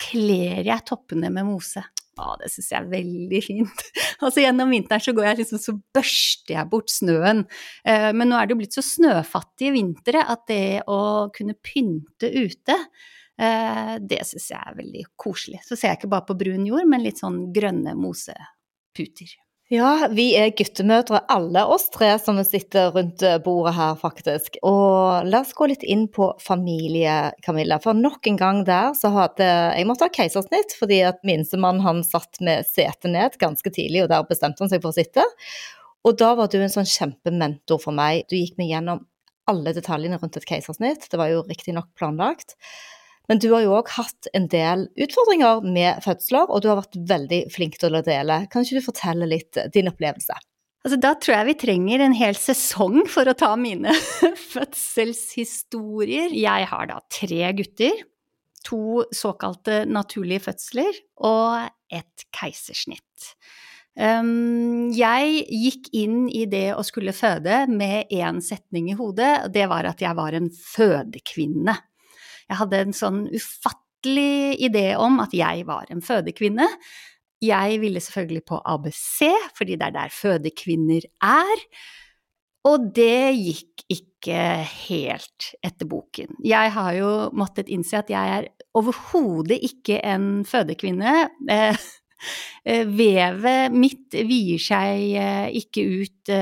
kler 0.00 0.64
jeg 0.66 0.86
toppene 0.88 1.32
med 1.32 1.48
mose. 1.48 1.84
Å, 2.20 2.36
det 2.40 2.50
syns 2.52 2.70
jeg 2.72 2.78
er 2.80 2.90
veldig 2.92 3.42
fint. 3.44 3.84
altså 4.24 4.44
Gjennom 4.44 4.72
vinteren 4.74 5.04
så 5.04 5.14
går 5.16 5.28
jeg 5.30 5.40
liksom, 5.42 5.62
så 5.62 5.76
børster 5.96 6.56
jeg 6.56 6.70
bort 6.72 6.92
snøen. 6.92 7.44
Eh, 7.88 8.10
men 8.16 8.30
nå 8.30 8.38
er 8.38 8.46
det 8.46 8.56
jo 8.56 8.60
blitt 8.62 8.76
så 8.76 8.84
snøfattige 8.86 9.74
vintre 9.76 10.24
at 10.24 10.46
det 10.50 10.64
å 10.90 11.00
kunne 11.34 11.56
pynte 11.56 12.30
ute, 12.30 12.78
eh, 13.40 13.94
det 14.00 14.22
syns 14.28 14.50
jeg 14.52 14.60
er 14.60 14.80
veldig 14.80 15.06
koselig. 15.20 15.62
Så 15.66 15.76
ser 15.76 15.94
jeg 15.94 16.02
ikke 16.02 16.14
bare 16.16 16.28
på 16.30 16.38
brun 16.40 16.66
jord, 16.68 16.88
men 16.90 17.06
litt 17.06 17.22
sånn 17.22 17.46
grønne 17.56 17.96
moseputer. 17.98 19.38
Ja, 19.70 20.08
vi 20.10 20.32
er 20.34 20.48
guttemødre, 20.58 21.20
alle 21.30 21.60
oss 21.70 21.84
tre 21.94 22.08
som 22.18 22.40
sitter 22.42 22.88
rundt 22.90 23.22
eh, 23.22 23.36
bordet 23.38 23.76
her, 23.76 23.92
faktisk. 24.00 24.56
Og 24.66 25.28
la 25.30 25.44
oss 25.44 25.52
gå 25.54 25.68
litt 25.70 25.84
inn 25.86 26.08
på 26.10 26.26
familie, 26.42 27.30
Camilla. 27.46 27.78
For 27.78 27.94
nok 27.94 28.26
en 28.26 28.40
gang 28.40 28.64
der 28.66 28.96
så 28.98 29.12
hadde 29.14 29.46
jeg 29.46 29.86
måtte 29.86 30.08
ha 30.08 30.14
keisersnitt, 30.16 30.74
fordi 30.74 30.98
at 31.06 31.22
minstemann 31.22 31.78
han 31.84 32.02
satt 32.02 32.42
med 32.42 32.66
setet 32.66 33.12
ned 33.14 33.38
ganske 33.38 33.70
tidlig, 33.70 34.02
og 34.02 34.10
der 34.10 34.26
bestemte 34.26 34.66
han 34.66 34.74
seg 34.74 34.82
for 34.82 34.90
å 34.90 34.98
sitte. 34.98 35.28
Og 36.02 36.18
da 36.18 36.32
var 36.34 36.50
du 36.50 36.58
en 36.58 36.74
sånn 36.74 36.90
kjempementor 36.90 37.78
for 37.78 37.94
meg. 37.94 38.24
Du 38.26 38.34
gikk 38.34 38.58
meg 38.58 38.72
gjennom 38.72 39.06
alle 39.54 39.76
detaljene 39.76 40.18
rundt 40.18 40.40
et 40.40 40.50
keisersnitt. 40.50 41.06
Det 41.06 41.22
var 41.22 41.30
jo 41.30 41.46
riktignok 41.46 41.92
planlagt. 41.94 42.56
Men 43.30 43.38
du 43.38 43.52
har 43.52 43.62
jo 43.62 43.76
òg 43.78 43.92
hatt 43.94 44.26
en 44.34 44.48
del 44.50 44.88
utfordringer 44.98 45.62
med 45.62 46.02
fødsler, 46.02 46.50
og 46.50 46.64
du 46.64 46.66
har 46.72 46.80
vært 46.80 46.98
veldig 47.12 47.44
flink 47.54 47.76
til 47.78 47.94
å 47.94 48.02
dele. 48.02 48.40
Kan 48.50 48.66
ikke 48.66 48.80
du 48.80 48.88
fortelle 48.88 49.28
litt 49.30 49.54
din 49.70 49.86
opplevelse? 49.86 50.34
Altså, 50.80 50.96
da 50.98 51.12
tror 51.14 51.36
jeg 51.36 51.46
vi 51.50 51.54
trenger 51.60 52.02
en 52.02 52.16
hel 52.16 52.34
sesong 52.34 53.04
for 53.12 53.30
å 53.30 53.36
ta 53.38 53.52
mine 53.60 53.94
fødselshistorier. 54.54 56.34
Jeg 56.34 56.68
har 56.72 56.90
da 56.90 56.98
tre 57.12 57.52
gutter, 57.54 58.02
to 58.66 59.04
såkalte 59.14 59.84
naturlige 59.86 60.48
fødsler 60.48 60.98
og 61.30 61.70
et 61.94 62.26
keisersnitt. 62.34 63.36
Um, 64.00 64.88
jeg 64.94 65.44
gikk 65.50 65.90
inn 66.00 66.24
i 66.32 66.46
det 66.50 66.72
å 66.74 66.82
skulle 66.86 67.14
føde 67.14 67.66
med 67.70 68.10
én 68.10 68.42
setning 68.42 68.90
i 68.90 68.98
hodet, 68.98 69.44
og 69.44 69.54
det 69.54 69.68
var 69.70 69.86
at 69.90 70.02
jeg 70.02 70.18
var 70.18 70.34
en 70.34 70.50
fødekvinne. 70.50 71.76
Jeg 72.50 72.58
hadde 72.58 72.82
en 72.82 72.96
sånn 72.96 73.22
ufattelig 73.30 74.58
idé 74.66 74.90
om 74.98 75.20
at 75.22 75.34
jeg 75.36 75.62
var 75.68 75.90
en 75.94 76.02
fødekvinne. 76.02 76.66
Jeg 77.40 77.78
ville 77.80 78.02
selvfølgelig 78.02 78.44
på 78.50 78.58
ABC, 78.68 79.30
fordi 79.56 79.78
det 79.78 79.86
er 79.86 79.96
der 79.96 80.12
fødekvinner 80.12 81.06
er. 81.24 81.62
Og 82.68 82.90
det 82.92 83.32
gikk 83.38 83.84
ikke 83.88 84.42
helt 84.66 85.46
etter 85.64 85.88
boken. 85.88 86.34
Jeg 86.44 86.72
har 86.74 86.92
jo 86.98 87.12
måttet 87.32 87.70
innse 87.72 88.02
at 88.02 88.10
jeg 88.12 88.34
er 88.34 88.50
overhodet 88.76 89.56
ikke 89.70 90.02
en 90.04 90.44
fødekvinne. 90.44 91.14
Eh, 91.48 91.86
eh, 92.68 92.84
vevet 92.84 93.72
mitt 93.72 94.12
vier 94.12 94.60
seg 94.60 95.06
eh, 95.16 95.48
ikke 95.62 95.86
ut 96.02 96.34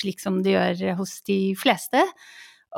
slik 0.00 0.22
som 0.24 0.40
det 0.46 0.56
gjør 0.56 1.00
hos 1.02 1.18
de 1.28 1.42
fleste. 1.60 2.06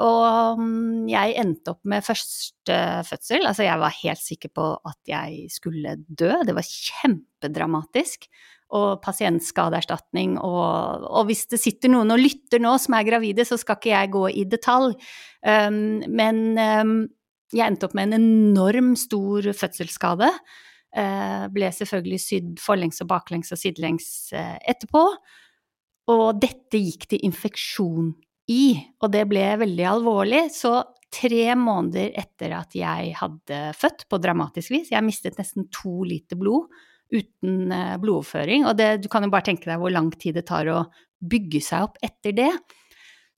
Og 0.00 0.60
mm, 0.60 1.08
jeg 1.10 1.34
endte 1.40 1.74
opp 1.74 1.82
med 1.88 2.04
første 2.06 2.76
fødsel. 3.08 3.44
Altså, 3.44 3.66
jeg 3.66 3.82
var 3.82 3.98
helt 4.00 4.22
sikker 4.22 4.52
på 4.56 4.70
at 4.88 5.12
jeg 5.12 5.50
skulle 5.52 5.98
dø. 6.08 6.32
Det 6.46 6.56
var 6.56 6.66
kjempedramatisk. 6.66 8.30
Og 8.70 9.00
pasientskadeerstatning 9.02 10.36
og, 10.38 11.02
og 11.02 11.24
hvis 11.26 11.48
det 11.50 11.58
sitter 11.58 11.90
noen 11.90 12.14
og 12.14 12.20
lytter 12.22 12.62
nå 12.62 12.76
som 12.78 12.94
er 12.94 13.08
gravide, 13.08 13.42
så 13.42 13.58
skal 13.58 13.80
ikke 13.80 13.90
jeg 13.90 14.12
gå 14.14 14.22
i 14.30 14.44
detalj. 14.46 14.94
Um, 15.42 15.98
men 16.06 16.38
um, 16.54 16.92
jeg 17.50 17.66
endte 17.66 17.88
opp 17.88 17.96
med 17.98 18.12
en 18.12 18.20
enorm 18.20 18.92
stor 19.00 19.50
fødselsskade. 19.58 20.30
Uh, 20.94 21.50
ble 21.50 21.72
selvfølgelig 21.74 22.22
sydd 22.22 22.62
forlengs 22.62 23.02
og 23.02 23.10
baklengs 23.10 23.50
og 23.50 23.58
sidelengs 23.58 24.06
uh, 24.38 24.54
etterpå. 24.62 25.02
Og 26.14 26.26
dette 26.38 26.78
gikk 26.78 27.10
til 27.10 27.26
infeksjon 27.26 28.14
i, 28.50 28.64
og 29.00 29.12
det 29.14 29.26
ble 29.30 29.44
veldig 29.62 29.86
alvorlig. 29.86 30.44
Så 30.54 30.74
tre 31.10 31.54
måneder 31.58 32.12
etter 32.18 32.54
at 32.58 32.74
jeg 32.76 33.14
hadde 33.18 33.60
født, 33.78 34.06
på 34.10 34.20
dramatisk 34.22 34.70
vis 34.74 34.92
Jeg 34.92 35.06
mistet 35.06 35.38
nesten 35.40 35.66
to 35.74 36.04
liter 36.06 36.38
blod 36.38 36.70
uten 37.10 37.72
eh, 37.74 37.96
blodoverføring. 37.98 38.66
Og 38.70 38.76
det, 38.78 38.90
du 39.02 39.08
kan 39.10 39.26
jo 39.26 39.32
bare 39.32 39.48
tenke 39.50 39.70
deg 39.70 39.80
hvor 39.82 39.92
lang 39.94 40.12
tid 40.14 40.38
det 40.38 40.46
tar 40.50 40.70
å 40.70 40.84
bygge 41.20 41.62
seg 41.64 41.88
opp 41.88 41.98
etter 42.06 42.36
det. 42.36 42.52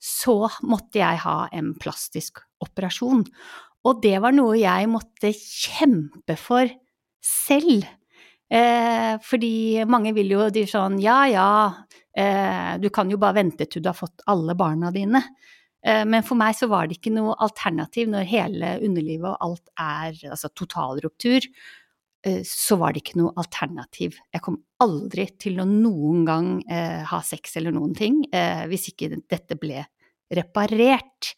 Så 0.02 0.36
måtte 0.66 1.00
jeg 1.00 1.22
ha 1.24 1.36
en 1.54 1.72
plastisk 1.80 2.42
operasjon. 2.62 3.24
Og 3.88 4.02
det 4.02 4.18
var 4.22 4.34
noe 4.34 4.58
jeg 4.60 4.90
måtte 4.90 5.32
kjempe 5.34 6.36
for 6.38 6.68
selv. 7.24 7.86
Eh, 8.52 9.14
fordi 9.24 9.82
mange 9.88 10.12
vil 10.16 10.34
jo 10.34 10.46
de 10.52 10.66
sånn 10.68 10.98
ja 11.00 11.22
ja, 11.30 11.50
eh, 12.12 12.74
du 12.82 12.90
kan 12.92 13.08
jo 13.08 13.16
bare 13.20 13.40
vente 13.40 13.64
til 13.64 13.80
du 13.80 13.88
har 13.88 13.96
fått 13.96 14.24
alle 14.28 14.56
barna 14.58 14.90
dine. 14.92 15.22
Eh, 15.80 16.04
men 16.04 16.26
for 16.26 16.36
meg 16.38 16.58
så 16.58 16.68
var 16.68 16.88
det 16.88 16.98
ikke 16.98 17.14
noe 17.14 17.38
alternativ 17.40 18.10
når 18.12 18.28
hele 18.28 18.74
underlivet 18.84 19.30
og 19.32 19.46
alt 19.48 19.72
er 19.80 20.20
altså 20.34 20.52
totalruptur. 20.52 21.48
Eh, 22.26 22.42
så 22.46 22.76
var 22.78 22.92
det 22.92 23.02
ikke 23.02 23.18
noe 23.18 23.34
alternativ. 23.40 24.20
Jeg 24.30 24.44
kom 24.44 24.60
aldri 24.82 25.26
til 25.42 25.58
å 25.62 25.66
noen 25.66 26.22
gang 26.28 26.52
eh, 26.70 27.02
ha 27.08 27.22
sex 27.24 27.56
eller 27.58 27.74
noen 27.74 27.96
ting 27.98 28.22
eh, 28.30 28.62
hvis 28.70 28.92
ikke 28.92 29.10
dette 29.16 29.58
ble 29.58 29.82
reparert. 30.32 31.32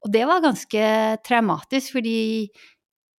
Og 0.00 0.12
det 0.14 0.24
var 0.24 0.40
ganske 0.40 0.84
traumatisk, 1.26 1.92
fordi 1.98 2.48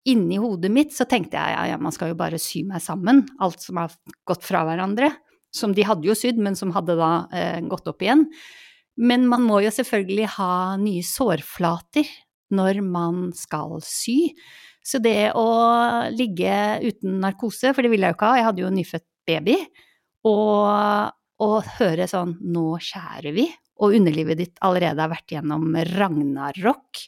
inni 0.10 0.40
hodet 0.42 0.72
mitt 0.74 0.96
så 0.96 1.06
tenkte 1.10 1.38
jeg 1.38 1.54
ja, 1.56 1.66
ja, 1.74 1.78
man 1.82 1.94
skal 1.94 2.12
jo 2.12 2.18
bare 2.20 2.40
sy 2.42 2.64
meg 2.68 2.82
sammen, 2.84 3.26
alt 3.44 3.62
som 3.62 3.80
har 3.82 3.94
gått 4.28 4.46
fra 4.48 4.64
hverandre. 4.68 5.12
Som 5.52 5.74
de 5.76 5.84
hadde 5.84 6.08
jo 6.08 6.16
sydd, 6.16 6.38
men 6.40 6.56
som 6.56 6.72
hadde 6.72 6.96
da 6.96 7.12
eh, 7.36 7.60
gått 7.68 7.90
opp 7.92 8.04
igjen. 8.06 8.24
Men 9.02 9.26
man 9.28 9.44
må 9.44 9.60
jo 9.66 9.72
selvfølgelig 9.74 10.30
ha 10.38 10.52
nye 10.80 11.04
sårflater 11.04 12.08
når 12.56 12.80
man 12.86 13.30
skal 13.36 13.80
sy. 13.84 14.34
Så 14.84 15.02
det 15.04 15.34
å 15.38 15.48
ligge 16.16 16.54
uten 16.84 17.20
narkose, 17.22 17.74
for 17.76 17.84
det 17.84 17.92
ville 17.92 18.08
jeg 18.08 18.16
jo 18.16 18.18
ikke 18.18 18.32
ha, 18.32 18.40
jeg 18.40 18.48
hadde 18.48 18.64
jo 18.64 18.70
en 18.72 18.80
nyfødt 18.80 19.08
baby, 19.30 19.58
og, 20.28 21.12
og 21.46 21.58
høre 21.78 22.08
sånn 22.10 22.34
nå 22.54 22.66
skjærer 22.82 23.36
vi, 23.36 23.46
og 23.82 23.96
underlivet 23.98 24.40
ditt 24.40 24.64
allerede 24.66 25.02
har 25.04 25.12
vært 25.12 25.36
gjennom 25.36 25.76
ragnarok, 25.94 27.06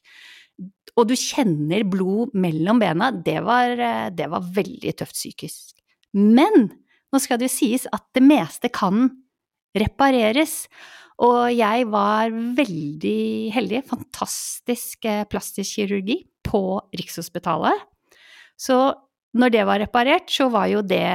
og 0.93 1.09
du 1.09 1.15
kjenner 1.17 1.85
blod 1.89 2.33
mellom 2.37 2.81
bena, 2.81 3.09
det 3.11 3.39
var, 3.45 3.73
eh, 3.77 4.09
det 4.13 4.29
var 4.29 4.45
veldig 4.55 4.93
tøft 4.99 5.17
psykisk. 5.17 5.73
Men 6.13 6.69
nå 7.13 7.21
skal 7.21 7.39
det 7.39 7.49
jo 7.49 7.57
sies 7.57 7.87
at 7.93 8.05
det 8.13 8.23
meste 8.25 8.69
kan 8.73 9.09
repareres. 9.77 10.67
Og 11.23 11.53
jeg 11.53 11.87
var 11.93 12.33
veldig 12.33 13.53
heldig. 13.53 13.81
Fantastisk 13.89 15.05
eh, 15.09 15.23
plastisk 15.29 15.79
kirurgi 15.79 16.23
på 16.45 16.81
Rikshospitalet. 16.93 17.89
Så 18.59 18.77
når 19.33 19.53
det 19.53 19.63
var 19.65 19.81
reparert, 19.81 20.29
så 20.29 20.45
var 20.53 20.67
jo 20.69 20.83
det 20.85 21.05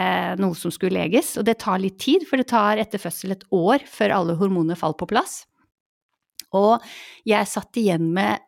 noe 0.42 0.56
som 0.58 0.72
skulle 0.74 0.98
leges. 0.98 1.36
Og 1.38 1.46
det 1.46 1.60
tar 1.62 1.78
litt 1.82 2.00
tid, 2.02 2.26
for 2.26 2.40
det 2.40 2.48
tar 2.50 2.82
etter 2.82 3.02
fødsel 3.02 3.36
et 3.36 3.46
år 3.54 3.84
før 3.86 4.16
alle 4.16 4.38
hormoner 4.40 4.78
faller 4.78 4.98
på 4.98 5.10
plass. 5.10 5.44
Og 6.56 6.82
jeg 7.28 7.46
satt 7.50 7.78
igjen 7.78 8.10
med 8.16 8.42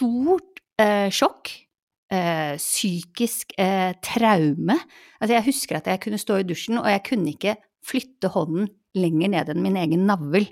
stort 0.00 0.62
eh, 0.80 1.10
sjokk. 1.12 1.52
Eh, 2.10 2.56
psykisk 2.58 3.52
eh, 3.60 3.92
traume. 4.02 4.74
Altså, 5.20 5.34
jeg 5.36 5.46
husker 5.46 5.78
at 5.78 5.86
jeg 5.86 6.00
kunne 6.02 6.18
stå 6.18 6.40
i 6.40 6.46
dusjen, 6.48 6.80
og 6.80 6.88
jeg 6.90 7.04
kunne 7.06 7.30
ikke 7.30 7.54
flytte 7.86 8.32
hånden 8.34 8.66
lenger 8.98 9.30
ned 9.30 9.52
enn 9.52 9.62
min 9.62 9.78
egen 9.78 10.08
navl. 10.08 10.48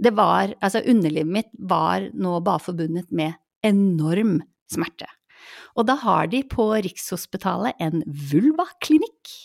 Det 0.00 0.14
var 0.16 0.54
Altså, 0.62 0.80
underlivet 0.88 1.28
mitt 1.28 1.50
var 1.58 2.08
nå 2.14 2.38
bare 2.40 2.64
forbundet 2.64 3.12
med 3.12 3.36
enorm 3.62 4.40
smerte. 4.72 5.10
Og 5.76 5.84
da 5.88 5.98
har 6.00 6.30
de 6.32 6.42
på 6.48 6.70
Rikshospitalet 6.80 7.76
en 7.80 8.00
vulvaklinikk. 8.06 9.36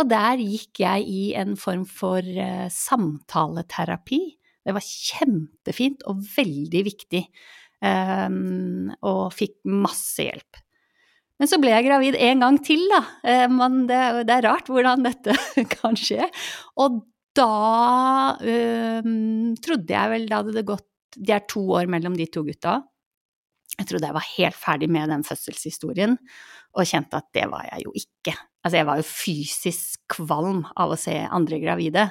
Og 0.00 0.10
der 0.10 0.42
gikk 0.42 0.82
jeg 0.82 1.06
i 1.06 1.24
en 1.38 1.54
form 1.54 1.84
for 1.86 2.18
eh, 2.18 2.66
samtaleterapi. 2.70 4.22
Det 4.64 4.74
var 4.74 4.82
kjempefint 4.82 6.02
og 6.10 6.24
veldig 6.34 6.82
viktig 6.86 7.22
og 7.84 9.34
fikk 9.36 9.58
masse 9.68 10.24
hjelp. 10.24 10.60
Men 11.40 11.50
så 11.50 11.58
ble 11.60 11.72
jeg 11.72 11.86
gravid 11.88 12.16
en 12.28 12.44
gang 12.44 12.58
til, 12.64 12.84
da. 12.92 13.00
Eh, 13.26 13.46
men 13.50 13.84
det, 13.90 14.00
det 14.28 14.36
er 14.36 14.46
rart 14.46 14.70
hvordan 14.70 15.04
dette 15.06 15.34
kan 15.76 15.98
skje. 15.98 16.28
Og 16.80 17.02
da 17.34 18.38
um, 18.38 19.54
trodde 19.58 19.90
jeg 19.90 20.12
vel 20.12 20.28
da 20.30 20.38
hadde 20.38 20.52
det 20.54 20.68
gått 20.68 20.86
Det 21.18 21.32
er 21.34 21.48
to 21.50 21.64
år 21.74 21.88
mellom 21.90 22.14
de 22.18 22.28
to 22.30 22.44
gutta. 22.46 22.76
Jeg 23.74 23.88
trodde 23.90 24.06
jeg 24.06 24.14
var 24.14 24.28
helt 24.36 24.58
ferdig 24.58 24.88
med 24.92 25.10
den 25.10 25.24
fødselshistorien, 25.26 26.14
og 26.74 26.86
kjente 26.86 27.18
at 27.18 27.26
det 27.34 27.48
var 27.50 27.64
jeg 27.66 27.86
jo 27.86 27.94
ikke. 27.98 28.34
Altså, 28.62 28.76
jeg 28.78 28.86
var 28.86 29.00
jo 29.00 29.06
fysisk 29.08 30.04
kvalm 30.14 30.62
av 30.78 30.94
å 30.94 30.98
se 30.98 31.14
andre 31.26 31.58
gravide, 31.62 32.04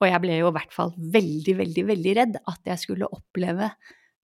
og 0.00 0.08
jeg 0.08 0.22
ble 0.24 0.38
jo 0.38 0.48
i 0.48 0.54
hvert 0.56 0.72
fall 0.72 0.94
veldig, 0.96 1.56
veldig, 1.60 1.84
veldig 1.92 2.14
redd 2.20 2.38
at 2.40 2.72
jeg 2.72 2.82
skulle 2.82 3.10
oppleve 3.12 3.68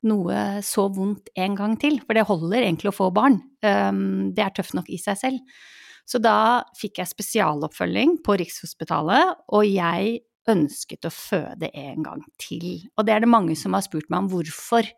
noe 0.08 0.60
så 0.64 0.86
vondt 0.92 1.28
en 1.38 1.58
gang 1.58 1.76
til, 1.80 1.98
for 2.04 2.16
det 2.16 2.26
holder 2.28 2.62
egentlig 2.62 2.90
å 2.92 2.96
få 2.96 3.10
barn. 3.14 3.40
Um, 3.60 4.30
det 4.36 4.44
er 4.44 4.54
tøft 4.56 4.76
nok 4.78 4.88
i 4.92 4.98
seg 5.00 5.18
selv. 5.20 5.60
Så 6.08 6.18
da 6.22 6.64
fikk 6.78 6.98
jeg 6.98 7.12
spesialoppfølging 7.12 8.18
på 8.24 8.38
Rikshospitalet, 8.40 9.36
og 9.54 9.68
jeg 9.68 10.18
ønsket 10.50 11.06
å 11.06 11.12
føde 11.14 11.70
en 11.76 12.04
gang 12.06 12.24
til. 12.40 12.82
Og 12.96 13.06
det 13.06 13.14
er 13.14 13.24
det 13.24 13.30
mange 13.30 13.56
som 13.58 13.76
har 13.76 13.84
spurt 13.86 14.08
meg 14.10 14.24
om 14.24 14.30
hvorfor 14.32 14.88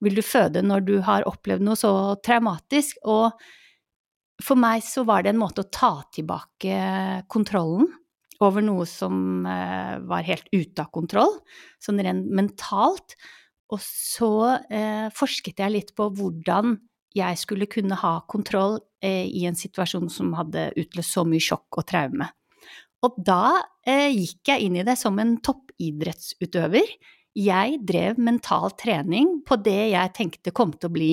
vil 0.00 0.16
du 0.16 0.24
føde 0.24 0.62
når 0.64 0.84
du 0.88 0.94
har 1.04 1.26
opplevd 1.28 1.64
noe 1.66 1.78
så 1.78 1.92
traumatisk? 2.24 2.98
Og 3.04 3.36
for 4.40 4.58
meg 4.58 4.82
så 4.84 5.04
var 5.08 5.22
det 5.22 5.34
en 5.34 5.42
måte 5.42 5.64
å 5.64 5.70
ta 5.70 5.98
tilbake 6.14 6.80
kontrollen 7.30 7.90
over 8.40 8.64
noe 8.64 8.86
som 8.88 9.44
eh, 9.44 9.98
var 10.08 10.24
helt 10.24 10.48
ute 10.54 10.80
av 10.80 10.88
kontroll, 10.94 11.34
sånn 11.82 12.00
rent 12.00 12.30
mentalt. 12.32 13.18
Og 13.70 13.80
så 13.84 14.32
eh, 14.70 15.08
forsket 15.14 15.62
jeg 15.62 15.74
litt 15.74 15.92
på 15.98 16.08
hvordan 16.16 16.78
jeg 17.16 17.38
skulle 17.40 17.68
kunne 17.70 17.98
ha 17.98 18.12
kontroll 18.30 18.78
eh, 19.02 19.26
i 19.26 19.44
en 19.48 19.58
situasjon 19.58 20.10
som 20.12 20.34
hadde 20.38 20.70
utløst 20.78 21.16
så 21.16 21.24
mye 21.26 21.42
sjokk 21.42 21.80
og 21.82 21.86
traume. 21.90 22.28
Og 23.06 23.16
da 23.24 23.60
eh, 23.88 24.10
gikk 24.12 24.52
jeg 24.52 24.66
inn 24.66 24.78
i 24.80 24.86
det 24.86 24.96
som 25.00 25.18
en 25.22 25.36
toppidrettsutøver. 25.44 26.96
Jeg 27.38 27.78
drev 27.86 28.18
mental 28.18 28.74
trening 28.78 29.38
på 29.46 29.58
det 29.62 29.92
jeg 29.94 30.16
tenkte 30.16 30.54
kom 30.54 30.74
til 30.74 30.90
å 30.90 30.94
bli 30.94 31.12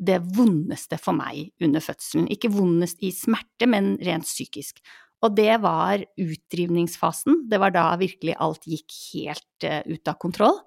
det 0.00 0.16
vondeste 0.34 0.96
for 1.00 1.16
meg 1.16 1.50
under 1.60 1.84
fødselen. 1.84 2.28
Ikke 2.32 2.50
vondest 2.52 3.02
i 3.04 3.12
smerte, 3.12 3.68
men 3.68 3.94
rent 4.00 4.28
psykisk. 4.28 4.80
Og 5.20 5.36
det 5.36 5.52
var 5.60 6.00
utdrivningsfasen. 6.20 7.44
Det 7.50 7.60
var 7.60 7.74
da 7.74 7.84
virkelig 8.00 8.36
alt 8.40 8.64
gikk 8.68 8.96
helt 9.12 9.66
uh, 9.68 9.82
ut 9.84 10.08
av 10.08 10.16
kontroll. 10.22 10.58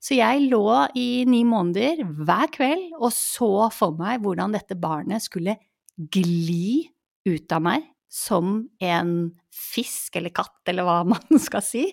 Så 0.00 0.16
jeg 0.16 0.46
lå 0.48 0.64
i 0.96 1.26
ni 1.28 1.42
måneder 1.44 2.00
hver 2.24 2.48
kveld 2.54 2.94
og 2.96 3.10
så 3.12 3.68
for 3.74 3.98
meg 3.98 4.22
hvordan 4.24 4.56
dette 4.56 4.78
barnet 4.80 5.20
skulle 5.20 5.58
gli 6.00 6.88
ut 7.28 7.52
av 7.52 7.66
meg 7.66 7.84
som 8.10 8.62
en 8.80 9.12
fisk 9.52 10.16
eller 10.16 10.32
katt 10.34 10.72
eller 10.72 10.88
hva 10.88 11.02
man 11.12 11.42
skal 11.42 11.64
si, 11.64 11.84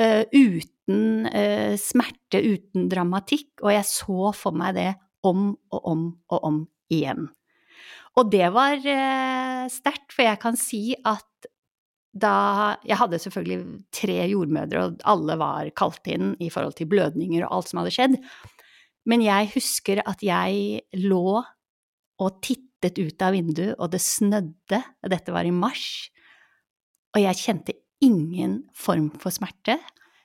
uh, 0.00 0.24
uten 0.32 1.28
uh, 1.28 1.76
smerte, 1.78 2.40
uten 2.40 2.88
dramatikk, 2.90 3.60
og 3.60 3.76
jeg 3.76 3.86
så 3.90 4.32
for 4.36 4.56
meg 4.56 4.78
det 4.80 4.90
om 5.28 5.52
og 5.52 5.92
om 5.92 6.08
og 6.32 6.48
om 6.48 6.64
igjen. 6.92 7.28
Og 8.18 8.28
det 8.28 8.48
var 8.52 8.74
sterkt, 9.72 10.10
for 10.12 10.26
jeg 10.26 10.40
kan 10.42 10.56
si 10.60 10.80
at 11.08 11.24
da 12.12 12.76
Jeg 12.84 12.98
hadde 13.00 13.20
selvfølgelig 13.22 13.84
tre 13.94 14.18
jordmødre, 14.28 14.84
og 14.84 15.04
alle 15.08 15.36
var 15.40 15.70
kalt 15.76 16.06
inn 16.12 16.34
i 16.44 16.50
forhold 16.52 16.76
til 16.76 16.90
blødninger 16.90 17.46
og 17.46 17.56
alt 17.56 17.70
som 17.70 17.80
hadde 17.80 17.94
skjedd. 17.94 18.18
Men 19.08 19.24
jeg 19.24 19.52
husker 19.54 20.02
at 20.06 20.20
jeg 20.22 20.82
lå 21.00 21.40
og 22.22 22.42
tittet 22.44 23.00
ut 23.00 23.24
av 23.24 23.34
vinduet, 23.34 23.74
og 23.78 23.90
det 23.94 24.02
snødde, 24.04 24.82
og 25.02 25.10
dette 25.10 25.34
var 25.34 25.48
i 25.48 25.54
mars, 25.54 26.12
og 27.16 27.22
jeg 27.24 27.40
kjente 27.40 27.74
ingen 28.02 28.62
form 28.76 29.10
for 29.22 29.34
smerte. 29.34 29.78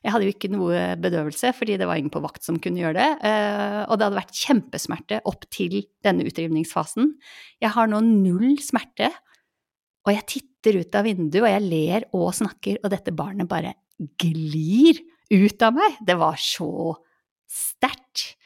Jeg 0.05 0.13
hadde 0.13 0.27
jo 0.27 0.33
ikke 0.33 0.51
noe 0.53 0.81
bedøvelse, 1.01 1.51
fordi 1.57 1.75
det 1.79 1.87
var 1.89 1.99
ingen 1.99 2.13
på 2.13 2.21
vakt 2.23 2.45
som 2.45 2.59
kunne 2.63 2.79
gjøre 2.79 2.95
det. 2.95 3.07
Eh, 3.27 3.81
og 3.89 3.97
det 3.97 4.07
hadde 4.07 4.19
vært 4.19 4.39
kjempesmerte 4.39 5.19
opp 5.27 5.47
til 5.53 5.81
denne 6.05 6.25
utrivningsfasen. 6.27 7.11
Jeg 7.63 7.73
har 7.75 7.89
nå 7.91 7.99
null 8.05 8.55
smerte, 8.63 9.09
og 10.07 10.13
jeg 10.15 10.27
titter 10.31 10.79
ut 10.79 10.95
av 10.95 11.05
vinduet, 11.07 11.43
og 11.43 11.51
jeg 11.51 11.65
ler 11.67 12.07
og 12.15 12.29
snakker, 12.35 12.79
og 12.79 12.93
dette 12.93 13.13
barnet 13.15 13.49
bare 13.49 13.75
glir 14.21 15.01
ut 15.33 15.65
av 15.67 15.75
meg. 15.75 15.97
Det 16.07 16.15
var 16.19 16.39
så 16.39 16.95
sterkt. 17.47 18.37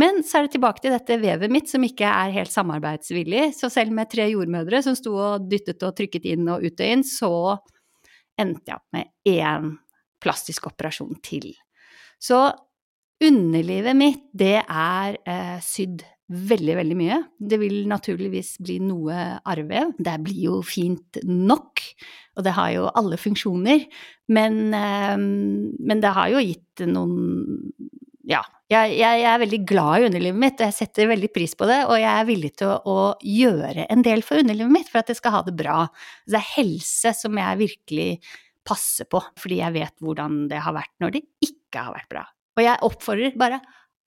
Men 0.00 0.20
så 0.24 0.38
er 0.38 0.46
det 0.46 0.56
tilbake 0.56 0.82
til 0.84 0.92
dette 0.92 1.18
vevet 1.20 1.52
mitt 1.52 1.70
som 1.70 1.84
ikke 1.84 2.08
er 2.08 2.34
helt 2.34 2.52
samarbeidsvillig. 2.52 3.48
Så 3.56 3.70
selv 3.72 3.94
med 3.96 4.10
tre 4.12 4.28
jordmødre 4.28 4.82
som 4.84 4.96
sto 4.98 5.14
og 5.16 5.48
dyttet 5.50 5.84
og 5.88 5.96
trykket 5.96 6.28
inn 6.34 6.48
og 6.52 6.64
ut 6.64 6.84
og 6.84 6.92
inn, 6.92 7.04
så 7.06 7.32
endte 8.36 8.72
jeg 8.72 8.76
opp 8.76 8.96
med 8.96 9.32
én 9.32 9.72
plastisk 10.22 10.68
operasjon 10.68 11.16
til. 11.24 11.50
Så 12.20 12.44
underlivet 13.24 13.96
mitt, 13.96 14.24
det 14.36 14.58
er 14.60 15.16
eh, 15.24 15.56
sydd 15.64 16.04
veldig, 16.26 16.74
veldig 16.80 16.96
mye. 16.98 17.20
Det 17.38 17.58
vil 17.60 17.84
naturligvis 17.90 18.56
bli 18.64 18.80
noe 18.82 19.16
arvev. 19.46 19.94
Det 19.98 20.16
blir 20.24 20.42
jo 20.48 20.58
fint 20.66 21.20
nok, 21.22 21.82
og 22.36 22.46
det 22.46 22.54
har 22.56 22.72
jo 22.74 22.88
alle 22.98 23.18
funksjoner. 23.20 23.86
Men, 24.34 24.58
eh, 24.74 25.16
men 25.16 26.02
det 26.02 26.14
har 26.16 26.34
jo 26.34 26.42
gitt 26.42 26.86
noen 26.86 27.72
Ja, 28.26 28.40
jeg, 28.66 28.96
jeg, 28.98 29.20
jeg, 29.20 29.26
er 29.30 29.38
veldig 29.38 29.58
glad 29.62 30.00
i 30.00 30.06
underlivet 30.08 30.38
mitt, 30.42 30.56
og 30.58 30.66
jeg 30.66 30.74
setter 30.74 31.06
veldig 31.06 31.28
pris 31.30 31.52
på 31.54 31.68
det. 31.70 31.84
Og 31.86 32.00
jeg 32.00 32.10
er 32.10 32.26
villig 32.26 32.50
til 32.58 32.72
å, 32.72 32.80
å 32.82 33.02
gjøre 33.22 33.86
en 33.86 34.02
del 34.02 34.24
for 34.26 34.42
underlivet 34.42 34.74
mitt 34.74 34.90
for 34.90 34.98
at 34.98 35.12
jeg 35.12 35.20
skal 35.20 35.36
ha 35.36 35.42
det 35.46 35.54
bra. 35.54 35.84
Det 36.26 36.40
er 36.40 36.48
helse 36.56 37.12
som 37.14 37.38
jeg 37.38 37.60
virkelig 37.62 38.08
passer 38.66 39.06
på, 39.06 39.20
fordi 39.38 39.60
jeg 39.60 39.76
vet 39.76 39.94
hvordan 40.02 40.48
det 40.50 40.58
har 40.64 40.74
vært 40.74 40.90
når 40.98 41.14
det 41.14 41.22
ikke 41.46 41.86
har 41.86 41.94
vært 41.94 42.10
bra. 42.10 42.24
Og 42.56 42.64
jeg 42.64 42.82
oppfordrer 42.88 43.38
bare 43.38 43.60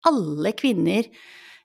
alle 0.08 0.52
kvinner 0.56 1.10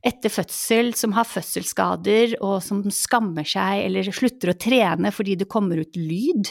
etter 0.02 0.34
fødsel 0.34 0.92
som 0.98 1.14
har 1.14 1.28
fødselsskader 1.30 2.34
og 2.42 2.58
som 2.66 2.82
skammer 2.94 3.46
seg 3.48 3.84
eller 3.86 4.10
slutter 4.10 4.52
å 4.52 4.58
trene 4.58 5.12
fordi 5.14 5.36
det 5.38 5.50
kommer 5.52 5.82
ut 5.84 5.98
lyd. 6.00 6.50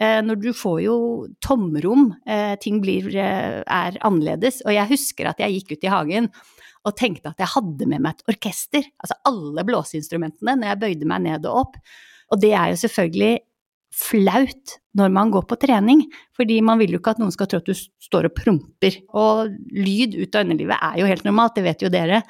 Eh, 0.00 0.22
når 0.24 0.40
du 0.40 0.50
får 0.56 0.78
jo 0.86 0.96
tomrom, 1.44 2.14
eh, 2.26 2.54
ting 2.62 2.80
blir, 2.80 3.08
eh, 3.12 3.62
er 3.66 3.98
annerledes. 4.00 4.62
Og 4.64 4.72
jeg 4.72 4.88
husker 4.88 5.28
at 5.28 5.38
jeg 5.38 5.60
gikk 5.60 5.76
ut 5.76 5.84
i 5.84 5.92
hagen 5.92 6.30
og 6.86 6.96
tenkte 6.96 7.34
at 7.34 7.42
jeg 7.42 7.52
hadde 7.52 7.86
med 7.86 8.00
meg 8.00 8.14
et 8.14 8.34
orkester, 8.34 8.84
altså 9.02 9.18
alle 9.26 9.64
blåseinstrumentene, 9.66 10.56
når 10.56 10.72
jeg 10.72 10.80
bøyde 10.80 11.06
meg 11.06 11.22
ned 11.22 11.46
og 11.46 11.66
opp. 11.66 11.76
Og 12.32 12.40
det 12.40 12.54
er 12.54 12.72
jo 12.72 12.80
selvfølgelig 12.86 13.34
flaut 13.96 14.76
når 14.96 15.12
man 15.12 15.30
går 15.32 15.44
på 15.48 15.58
trening, 15.60 16.02
fordi 16.36 16.60
man 16.64 16.78
vil 16.80 16.94
jo 16.94 17.00
ikke 17.00 17.14
at 17.16 17.20
noen 17.20 17.32
skal 17.34 17.48
tro 17.50 17.60
at 17.60 17.68
du 17.68 17.74
står 17.74 18.28
og 18.28 18.36
promper. 18.36 18.98
Og 19.16 19.52
lyd 19.72 20.16
ut 20.16 20.36
av 20.36 20.46
underlivet 20.46 20.80
er 20.80 21.00
jo 21.00 21.08
helt 21.08 21.26
normalt, 21.26 21.56
det 21.56 21.66
vet 21.66 21.84
jo 21.84 21.92
dere. 21.92 22.22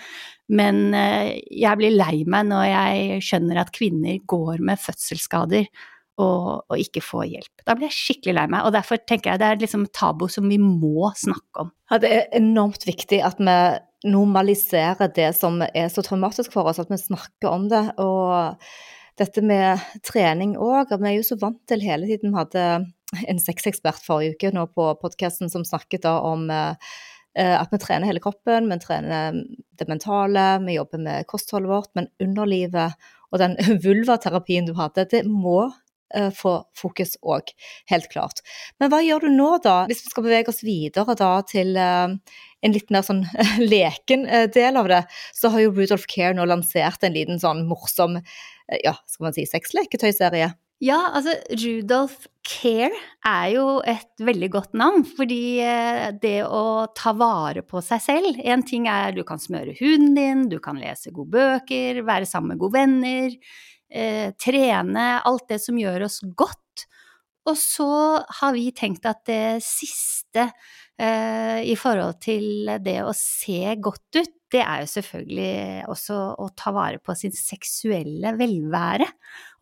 Men 0.52 0.94
eh, 0.94 1.36
jeg 1.50 1.80
blir 1.80 1.96
lei 1.96 2.22
meg 2.28 2.48
når 2.50 2.64
jeg 2.70 3.20
skjønner 3.26 3.62
at 3.62 3.72
kvinner 3.74 4.20
går 4.30 4.62
med 4.64 4.80
fødselsskader 4.82 5.66
og, 6.22 6.64
og 6.70 6.80
ikke 6.80 7.02
får 7.04 7.26
hjelp. 7.28 7.64
Da 7.66 7.76
blir 7.76 7.90
jeg 7.90 7.98
skikkelig 7.98 8.36
lei 8.38 8.46
meg, 8.54 8.64
og 8.64 8.72
derfor 8.76 9.00
tenker 9.02 9.32
jeg 9.32 9.42
det 9.42 9.48
er 9.50 9.60
liksom 9.60 9.88
tabu 9.92 10.28
som 10.32 10.46
vi 10.48 10.60
må 10.62 11.10
snakke 11.18 11.66
om. 11.66 11.72
Ja, 11.90 12.00
det 12.02 12.12
er 12.14 12.28
enormt 12.38 12.86
viktig 12.88 13.20
at 13.26 13.42
vi 13.42 13.58
normaliserer 14.06 15.10
det 15.12 15.32
som 15.36 15.58
er 15.66 15.88
så 15.92 16.04
traumatisk 16.06 16.54
for 16.54 16.68
oss, 16.70 16.78
at 16.80 16.92
vi 16.92 17.00
snakker 17.00 17.50
om 17.50 17.66
det. 17.72 17.88
og 18.00 18.62
dette 19.16 19.42
med 19.44 19.80
trening 20.04 20.54
òg. 20.60 20.92
Vi 20.92 21.08
er 21.08 21.16
jo 21.18 21.26
så 21.26 21.38
vant 21.40 21.62
til 21.68 21.84
hele 21.84 22.08
tiden 22.08 22.32
Vi 22.34 22.40
hadde 22.40 22.64
en 23.30 23.40
sexekspert 23.40 24.02
forrige 24.04 24.36
uke 24.36 24.52
nå 24.54 24.66
på 24.76 24.90
podkasten 25.00 25.50
som 25.52 25.64
snakket 25.64 26.04
da 26.04 26.18
om 26.26 26.50
eh, 26.52 26.74
at 27.36 27.72
vi 27.72 27.80
trener 27.82 28.08
hele 28.08 28.22
kroppen, 28.24 28.70
vi 28.70 28.78
trener 28.80 29.40
det 29.76 29.88
mentale, 29.90 30.44
vi 30.64 30.78
jobber 30.78 31.02
med 31.04 31.26
kostholdet 31.28 31.68
vårt, 31.68 31.90
men 31.98 32.08
underlivet 32.22 32.96
og 33.28 33.42
den 33.42 33.58
vulvaterapien 33.84 34.68
du 34.68 34.72
hadde, 34.78 35.04
det 35.12 35.20
må 35.28 35.66
uh, 35.66 36.30
få 36.32 36.54
fokus 36.78 37.18
òg, 37.20 37.52
helt 37.92 38.08
klart. 38.12 38.40
Men 38.80 38.88
hva 38.92 39.02
gjør 39.04 39.26
du 39.26 39.34
nå, 39.34 39.50
da, 39.66 39.82
hvis 39.90 40.04
vi 40.06 40.14
skal 40.14 40.28
bevege 40.28 40.54
oss 40.54 40.64
videre 40.64 41.18
da 41.18 41.32
til 41.44 41.76
uh, 41.76 42.16
en 42.64 42.76
litt 42.76 42.88
mer 42.94 43.04
sånn 43.04 43.26
leken 43.74 44.24
del 44.56 44.80
av 44.80 44.88
det, 44.94 45.04
så 45.36 45.52
har 45.52 45.66
jo 45.66 45.76
Rudolf 45.76 46.08
Care 46.08 46.32
nå 46.38 46.48
lansert 46.48 47.04
en 47.04 47.18
liten 47.18 47.42
sånn 47.42 47.66
morsom 47.68 48.22
Eh, 48.72 48.78
ja, 48.84 48.94
skal 49.06 49.28
man 49.28 49.36
si 49.36 49.46
sexleketøyserie? 49.48 50.50
Ja, 50.84 50.98
altså 51.16 51.32
Rudolf 51.56 52.26
Care 52.44 52.92
er 53.24 53.46
jo 53.54 53.64
et 53.88 54.20
veldig 54.20 54.48
godt 54.52 54.74
navn, 54.76 55.06
fordi 55.08 55.58
eh, 55.64 56.10
det 56.20 56.42
å 56.44 56.84
ta 56.94 57.14
vare 57.16 57.62
på 57.64 57.80
seg 57.82 58.02
selv 58.04 58.42
En 58.44 58.60
ting 58.66 58.84
er 58.92 59.16
du 59.16 59.22
kan 59.26 59.40
smøre 59.40 59.72
huden 59.80 60.12
din, 60.18 60.44
du 60.52 60.58
kan 60.60 60.76
lese 60.76 61.14
gode 61.16 61.32
bøker, 61.32 62.02
være 62.04 62.28
sammen 62.28 62.52
med 62.52 62.60
gode 62.60 62.76
venner, 62.76 63.38
eh, 63.88 64.28
trene, 64.36 65.06
alt 65.24 65.48
det 65.48 65.62
som 65.64 65.80
gjør 65.80 66.06
oss 66.10 66.20
godt. 66.36 66.84
Og 67.48 67.56
så 67.56 67.90
har 68.40 68.52
vi 68.52 68.68
tenkt 68.76 69.08
at 69.08 69.24
det 69.30 69.64
siste 69.64 70.44
eh, 71.00 71.64
i 71.64 71.76
forhold 71.78 72.20
til 72.20 72.68
det 72.84 72.98
å 73.06 73.16
se 73.16 73.78
godt 73.80 74.20
ut, 74.20 74.35
det 74.54 74.62
er 74.62 74.82
jo 74.82 74.90
selvfølgelig 74.90 75.86
også 75.90 76.16
å 76.38 76.48
ta 76.58 76.72
vare 76.74 77.00
på 77.02 77.14
sin 77.18 77.34
seksuelle 77.34 78.34
velvære. 78.38 79.08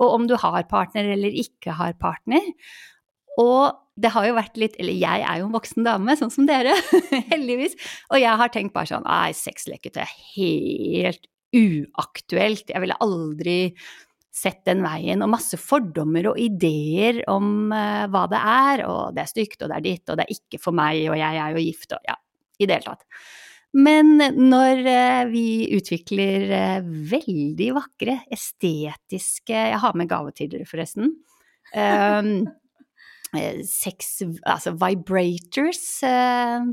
Og 0.05 0.17
om 0.19 0.27
du 0.29 0.37
har 0.41 0.67
partner 0.69 1.09
eller 1.15 1.37
ikke 1.45 1.77
har 1.79 1.97
partner. 2.01 2.45
Og 3.41 3.81
det 3.99 4.11
har 4.15 4.27
jo 4.29 4.35
vært 4.37 4.59
litt 4.59 4.77
Eller 4.79 4.95
jeg 4.95 5.23
er 5.27 5.41
jo 5.41 5.49
en 5.49 5.55
voksen 5.55 5.87
dame, 5.87 6.15
sånn 6.19 6.33
som 6.35 6.49
dere, 6.49 6.75
heldigvis. 7.33 7.77
Og 8.13 8.21
jeg 8.21 8.41
har 8.41 8.53
tenkt 8.53 8.75
bare 8.75 8.91
sånn 8.91 9.07
Nei, 9.07 9.31
sexleketøy 9.39 10.03
er 10.05 10.17
helt 10.35 11.31
uaktuelt. 11.55 12.69
Jeg 12.71 12.83
ville 12.83 12.99
aldri 13.05 13.59
sett 14.35 14.65
den 14.67 14.83
veien. 14.85 15.23
Og 15.23 15.31
masse 15.33 15.59
fordommer 15.61 16.33
og 16.33 16.41
ideer 16.43 17.23
om 17.31 17.71
uh, 17.73 18.05
hva 18.11 18.27
det 18.31 18.43
er. 18.43 18.85
Og 18.91 19.17
det 19.17 19.25
er 19.25 19.31
stygt, 19.31 19.63
og 19.63 19.71
det 19.71 19.79
er 19.79 19.87
ditt, 19.87 20.05
og 20.11 20.19
det 20.19 20.27
er 20.27 20.37
ikke 20.37 20.61
for 20.61 20.77
meg, 20.77 21.07
og 21.09 21.19
jeg 21.21 21.41
er 21.47 21.55
jo 21.55 21.65
gift, 21.65 21.95
og 21.95 22.11
ja, 22.11 22.19
i 22.59 22.69
det 22.69 22.81
hele 22.81 22.93
tatt. 22.93 23.07
Men 23.75 24.19
når 24.39 24.85
eh, 24.87 25.23
vi 25.33 25.47
utvikler 25.75 26.51
eh, 26.55 26.91
veldig 27.15 27.71
vakre, 27.75 28.21
estetiske 28.33 29.55
Jeg 29.55 29.81
har 29.83 29.97
med 29.99 30.11
gave 30.11 30.31
til 30.37 30.53
dere, 30.53 30.69
forresten. 30.69 31.11
Um, 31.75 32.47
sex 33.67 34.21
Altså 34.47 34.77
vibrators. 34.79 35.83
Uh, 36.07 36.71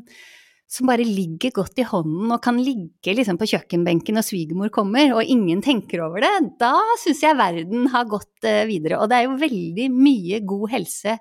som 0.72 0.88
bare 0.88 1.04
ligger 1.04 1.52
godt 1.52 1.82
i 1.82 1.84
hånden 1.84 2.30
og 2.32 2.40
kan 2.46 2.56
ligge 2.64 3.12
liksom 3.18 3.36
på 3.36 3.50
kjøkkenbenken 3.50 4.16
når 4.16 4.24
svigermor 4.24 4.70
kommer, 4.72 5.18
og 5.18 5.28
ingen 5.28 5.60
tenker 5.66 6.06
over 6.06 6.24
det, 6.24 6.30
da 6.62 6.78
syns 7.02 7.26
jeg 7.26 7.36
verden 7.36 7.90
har 7.92 8.08
gått 8.08 8.48
videre. 8.70 9.02
Og 9.02 9.12
det 9.12 9.18
er 9.18 9.26
jo 9.26 9.42
veldig 9.42 9.90
mye 9.92 10.40
god 10.48 10.72
helse 10.78 11.18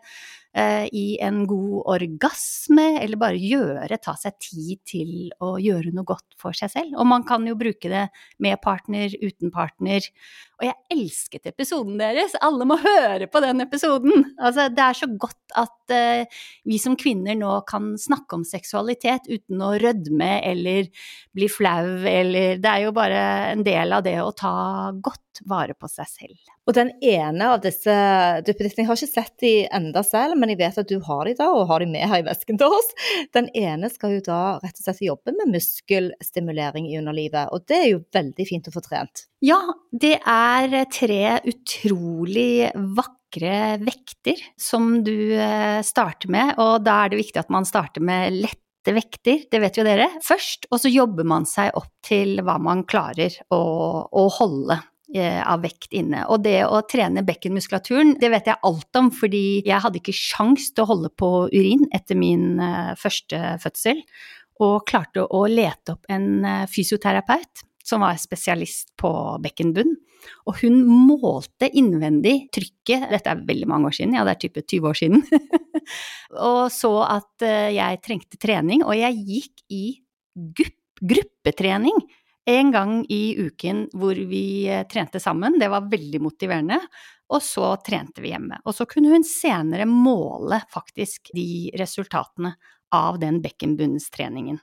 i 0.51 1.05
en 1.23 1.45
god 1.47 1.85
orgasme, 1.95 2.87
eller 2.99 3.21
bare 3.21 3.39
gjøre, 3.39 3.99
ta 4.03 4.17
seg 4.19 4.35
tid 4.43 4.81
til 4.89 5.13
å 5.39 5.53
gjøre 5.63 5.93
noe 5.95 6.09
godt 6.09 6.35
for 6.41 6.57
seg 6.57 6.73
selv. 6.73 6.97
Og 6.99 7.07
man 7.07 7.23
kan 7.29 7.47
jo 7.47 7.55
bruke 7.59 7.91
det 7.93 8.09
med 8.43 8.59
partner, 8.65 9.15
uten 9.23 9.53
partner. 9.55 10.09
Og 10.61 10.67
jeg 10.69 10.77
elsket 10.93 11.49
episoden 11.49 11.97
deres! 11.97 12.35
Alle 12.45 12.67
må 12.69 12.77
høre 12.83 13.25
på 13.33 13.41
den 13.41 13.65
episoden! 13.65 14.27
Altså, 14.37 14.67
det 14.69 14.83
er 14.85 14.99
så 14.99 15.07
godt 15.09 15.55
at 15.57 15.95
uh, 15.97 16.43
vi 16.69 16.77
som 16.79 16.99
kvinner 17.01 17.39
nå 17.39 17.55
kan 17.69 17.95
snakke 17.99 18.37
om 18.37 18.45
seksualitet 18.45 19.25
uten 19.31 19.63
å 19.65 19.73
rødme 19.81 20.29
eller 20.45 20.91
bli 21.37 21.49
flau, 21.49 21.97
eller 22.05 22.61
Det 22.61 22.75
er 22.75 22.85
jo 22.85 22.93
bare 22.93 23.23
en 23.55 23.65
del 23.65 23.97
av 23.97 24.05
det 24.05 24.19
å 24.21 24.35
ta 24.37 24.53
godt 25.01 25.41
vare 25.49 25.73
på 25.73 25.89
seg 25.89 26.11
selv. 26.11 26.53
Og 26.69 26.77
den 26.77 26.93
ene 27.01 27.49
av 27.55 27.65
disse 27.65 27.95
duppedittene, 28.45 28.85
jeg 28.85 28.91
har 28.91 29.01
ikke 29.01 29.15
sett 29.15 29.35
de 29.41 29.55
enda 29.81 30.05
selv, 30.05 30.37
men 30.37 30.53
jeg 30.53 30.61
vet 30.61 30.83
at 30.85 30.93
du 30.93 31.01
har 31.09 31.25
de 31.25 31.35
da, 31.41 31.49
og 31.57 31.71
har 31.73 31.81
de 31.81 31.89
med 31.89 32.05
her 32.05 32.21
i 32.21 32.29
vesken 32.29 32.61
til 32.61 32.77
oss. 32.77 32.93
Den 33.33 33.49
ene 33.57 33.89
skal 33.89 34.19
jo 34.19 34.23
da 34.29 34.43
rett 34.61 34.77
og 34.77 34.85
slett 34.85 35.03
jobbe 35.09 35.35
med 35.41 35.57
muskelstimulering 35.57 36.93
i 36.93 37.01
underlivet, 37.01 37.49
og 37.49 37.65
det 37.65 37.81
er 37.81 37.91
jo 37.95 38.05
veldig 38.13 38.49
fint 38.53 38.69
å 38.69 38.77
få 38.77 38.85
trent. 38.85 39.30
Ja, 39.41 39.61
det 39.89 40.19
er 40.29 40.75
tre 40.93 41.39
utrolig 41.49 42.69
vakre 42.97 43.79
vekter 43.81 44.41
som 44.61 44.99
du 45.05 45.33
eh, 45.33 45.81
starter 45.87 46.29
med, 46.33 46.59
og 46.61 46.85
da 46.85 46.99
er 47.05 47.13
det 47.13 47.23
viktig 47.23 47.41
at 47.41 47.53
man 47.53 47.65
starter 47.69 48.05
med 48.05 48.37
lette 48.37 48.93
vekter, 48.93 49.47
det 49.49 49.61
vet 49.63 49.79
jo 49.81 49.85
dere, 49.87 50.11
først, 50.27 50.69
og 50.69 50.83
så 50.83 50.93
jobber 50.93 51.25
man 51.29 51.49
seg 51.49 51.73
opp 51.79 51.89
til 52.05 52.43
hva 52.45 52.59
man 52.61 52.85
klarer 52.89 53.39
å, 53.49 53.63
å 54.13 54.29
holde. 54.41 54.83
Eh, 55.11 55.41
av 55.43 55.65
vekt 55.65 55.91
inne. 55.99 56.21
Og 56.31 56.45
det 56.45 56.61
å 56.71 56.85
trene 56.87 57.25
bekkenmuskulaturen, 57.27 58.13
det 58.21 58.29
vet 58.31 58.47
jeg 58.47 58.63
alt 58.63 58.99
om, 59.01 59.09
fordi 59.11 59.59
jeg 59.67 59.83
hadde 59.83 59.99
ikke 59.99 60.15
sjans 60.15 60.69
til 60.71 60.85
å 60.85 60.91
holde 60.93 61.11
på 61.19 61.31
urin 61.51 61.83
etter 61.91 62.15
min 62.15 62.61
uh, 62.63 62.93
første 62.95 63.57
fødsel, 63.59 64.05
og 64.63 64.85
klarte 64.87 65.25
å 65.27 65.41
lete 65.51 65.97
opp 65.97 66.07
en 66.15 66.47
fysioterapeut 66.71 67.65
som 67.87 68.05
var 68.05 68.21
spesialist 68.21 68.93
på 69.01 69.11
bekkenbunn. 69.43 69.97
Og 70.51 70.61
hun 70.61 70.83
målte 70.85 71.71
innvendig 71.73 72.51
trykket, 72.53 73.09
dette 73.09 73.33
er 73.33 73.45
veldig 73.49 73.69
mange 73.71 73.89
år 73.89 73.97
siden, 73.97 74.19
ja 74.19 74.25
det 74.29 74.35
er 74.35 74.43
type 74.43 74.65
20 74.67 74.89
år 74.91 74.99
siden, 74.99 75.23
og 76.51 76.67
så 76.75 76.93
at 77.07 77.47
uh, 77.47 77.71
jeg 77.73 78.03
trengte 78.05 78.41
trening, 78.41 78.85
og 78.85 78.93
jeg 78.99 79.17
gikk 79.25 79.65
i 79.73 79.85
gruppetrening 81.01 81.97
en 82.51 82.73
gang 82.75 83.07
i 83.09 83.37
uken 83.39 83.87
hvor 83.95 84.17
vi 84.17 84.69
eh, 84.69 84.87
trente 84.89 85.21
sammen. 85.21 85.59
Det 85.61 85.69
var 85.71 85.89
veldig 85.91 86.21
motiverende. 86.25 86.81
Og 87.31 87.43
så 87.45 87.77
trente 87.87 88.23
vi 88.25 88.33
hjemme. 88.33 88.59
Og 88.65 88.75
så 88.75 88.87
kunne 88.91 89.13
hun 89.13 89.27
senere 89.27 89.87
måle 89.87 90.59
faktisk 90.73 91.31
de 91.37 91.71
resultatene 91.79 92.55
av 92.97 93.21
den 93.23 93.39
bekkenbunnstreningen. 93.45 94.59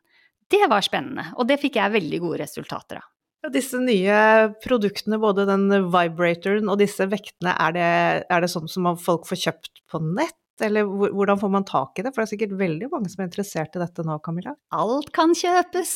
Det 0.52 0.64
var 0.72 0.84
spennende, 0.86 1.30
og 1.36 1.48
det 1.50 1.60
fikk 1.60 1.80
jeg 1.80 1.96
veldig 1.98 2.20
gode 2.24 2.42
resultater 2.46 3.02
av. 3.02 3.08
Ja, 3.46 3.52
disse 3.54 3.78
nye 3.82 4.18
produktene, 4.64 5.20
både 5.22 5.46
den 5.50 5.68
vibratoren 5.94 6.72
og 6.72 6.80
disse 6.82 7.06
vektene, 7.12 7.54
er 7.54 7.76
det, 7.76 7.90
er 8.34 8.44
det 8.44 8.50
sånn 8.52 8.70
som 8.72 8.90
folk 9.00 9.28
får 9.30 9.44
kjøpt 9.44 9.84
på 9.92 10.02
nett? 10.04 10.38
Eller 10.64 10.88
hvordan 10.88 11.40
får 11.40 11.52
man 11.54 11.66
tak 11.68 12.00
i 12.00 12.06
det? 12.06 12.12
For 12.14 12.22
det 12.22 12.28
er 12.28 12.32
sikkert 12.34 12.56
veldig 12.60 12.90
mange 12.92 13.12
som 13.12 13.22
er 13.22 13.30
interessert 13.30 13.76
i 13.78 13.82
dette 13.82 14.06
nå, 14.06 14.18
Camilla? 14.26 14.56
Alt 14.74 15.12
kan 15.16 15.36
kjøpes. 15.38 15.94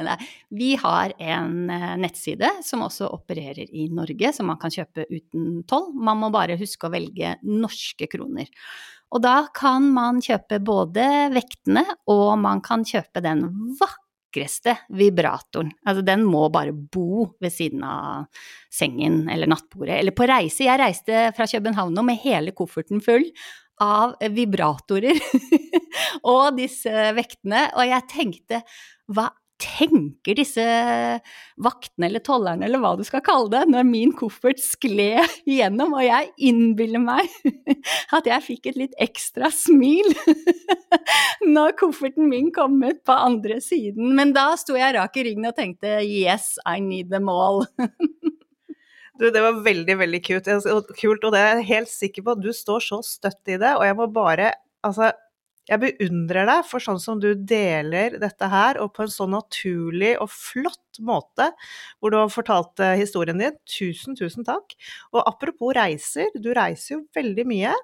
Vi 0.60 0.72
har 0.80 1.14
en 1.18 1.72
eh, 1.74 1.94
nettside 2.00 2.52
som 2.66 2.84
også 2.86 3.10
opererer 3.16 3.66
i 3.66 3.88
Norge, 3.92 4.32
som 4.36 4.50
man 4.50 4.60
kan 4.62 4.74
kjøpe 4.74 5.08
uten 5.10 5.62
toll. 5.68 5.90
Man 5.94 6.22
må 6.22 6.32
bare 6.34 6.58
huske 6.60 6.88
å 6.88 6.94
velge 6.94 7.36
norske 7.46 8.10
kroner. 8.10 8.50
Og 9.14 9.24
da 9.24 9.38
kan 9.56 9.88
man 9.94 10.20
kjøpe 10.24 10.60
både 10.60 11.06
vektene, 11.32 11.86
og 12.12 12.36
man 12.42 12.60
kan 12.64 12.84
kjøpe 12.86 13.24
den 13.24 13.46
vakre 13.80 14.04
vakreste 14.28 14.76
vibratoren. 14.88 15.72
Altså, 15.86 16.02
den 16.02 16.24
må 16.24 16.48
bare 16.50 16.72
bo 16.72 17.34
ved 17.40 17.52
siden 17.52 17.82
av 17.82 18.26
sengen 18.70 19.28
eller 19.28 19.46
nattbordet. 19.46 19.98
Eller 20.00 20.12
på 20.12 20.26
reise. 20.26 20.64
Jeg 20.64 20.78
reiste 20.78 21.32
fra 21.36 21.46
København 21.46 22.04
med 22.04 22.20
hele 22.22 22.52
kofferten 22.52 23.00
full 23.00 23.24
av 23.82 24.16
vibratorer 24.34 25.18
og 26.34 26.56
disse 26.58 27.10
vektene, 27.16 27.68
og 27.74 27.84
jeg 27.88 28.08
tenkte 28.12 28.62
hva 29.12 29.30
tenker 29.58 30.38
disse 30.38 30.64
vaktene 31.58 32.06
eller 32.08 32.22
tollerne 32.24 32.66
eller 32.66 32.80
hva 32.82 32.92
du 32.98 33.02
skal 33.06 33.22
kalle 33.26 33.50
det, 33.52 33.64
når 33.72 33.86
min 33.88 34.12
koffert 34.16 34.60
skled 34.62 35.18
igjennom, 35.48 35.96
og 35.98 36.04
jeg 36.06 36.30
innbiller 36.50 37.02
meg 37.02 37.26
at 38.16 38.30
jeg 38.30 38.46
fikk 38.46 38.70
et 38.70 38.80
litt 38.84 38.96
ekstra 39.02 39.50
smil 39.54 40.14
når 41.56 41.74
kofferten 41.80 42.30
min 42.30 42.52
kom 42.54 42.78
ut 42.84 43.02
på 43.06 43.18
andre 43.18 43.58
siden. 43.64 44.14
Men 44.18 44.34
da 44.36 44.52
sto 44.60 44.78
jeg 44.78 44.94
rak 44.96 45.18
i 45.18 45.26
ryggen 45.28 45.50
og 45.50 45.58
tenkte 45.58 45.98
yes, 46.06 46.54
I 46.64 46.78
need 46.84 47.10
them 47.10 47.30
all. 47.32 47.64
Du, 49.18 49.28
det 49.34 49.42
var 49.42 49.62
veldig, 49.64 49.96
veldig 49.98 50.20
kult, 50.24 50.48
og 50.50 51.32
det 51.34 51.40
er 51.40 51.56
jeg 51.58 51.70
helt 51.72 51.90
sikker 51.90 52.26
på. 52.26 52.36
Du 52.38 52.52
står 52.54 52.84
så 52.86 53.00
støtt 53.06 53.50
i 53.50 53.58
det, 53.58 53.74
og 53.76 53.86
jeg 53.86 53.98
må 53.98 54.10
bare 54.14 54.54
Altså, 54.86 55.08
jeg 55.68 55.82
beundrer 55.82 56.46
deg 56.48 56.60
for 56.64 56.80
sånn 56.80 57.00
som 57.02 57.18
du 57.20 57.32
deler 57.34 58.14
dette 58.22 58.48
her, 58.48 58.78
og 58.80 58.92
på 58.96 59.04
en 59.04 59.10
så 59.12 59.26
naturlig 59.28 60.14
og 60.22 60.30
flott 60.32 61.00
måte, 61.04 61.50
hvor 61.98 62.14
du 62.14 62.16
har 62.20 62.30
fortalt 62.32 62.80
eh, 62.80 62.94
historien 63.02 63.42
din. 63.42 63.58
Tusen, 63.68 64.16
tusen 64.16 64.46
takk. 64.48 64.78
Og 65.12 65.20
apropos 65.26 65.74
reiser, 65.76 66.30
du 66.38 66.52
reiser 66.56 66.94
jo 66.94 67.02
veldig 67.18 67.44
mye. 67.50 67.74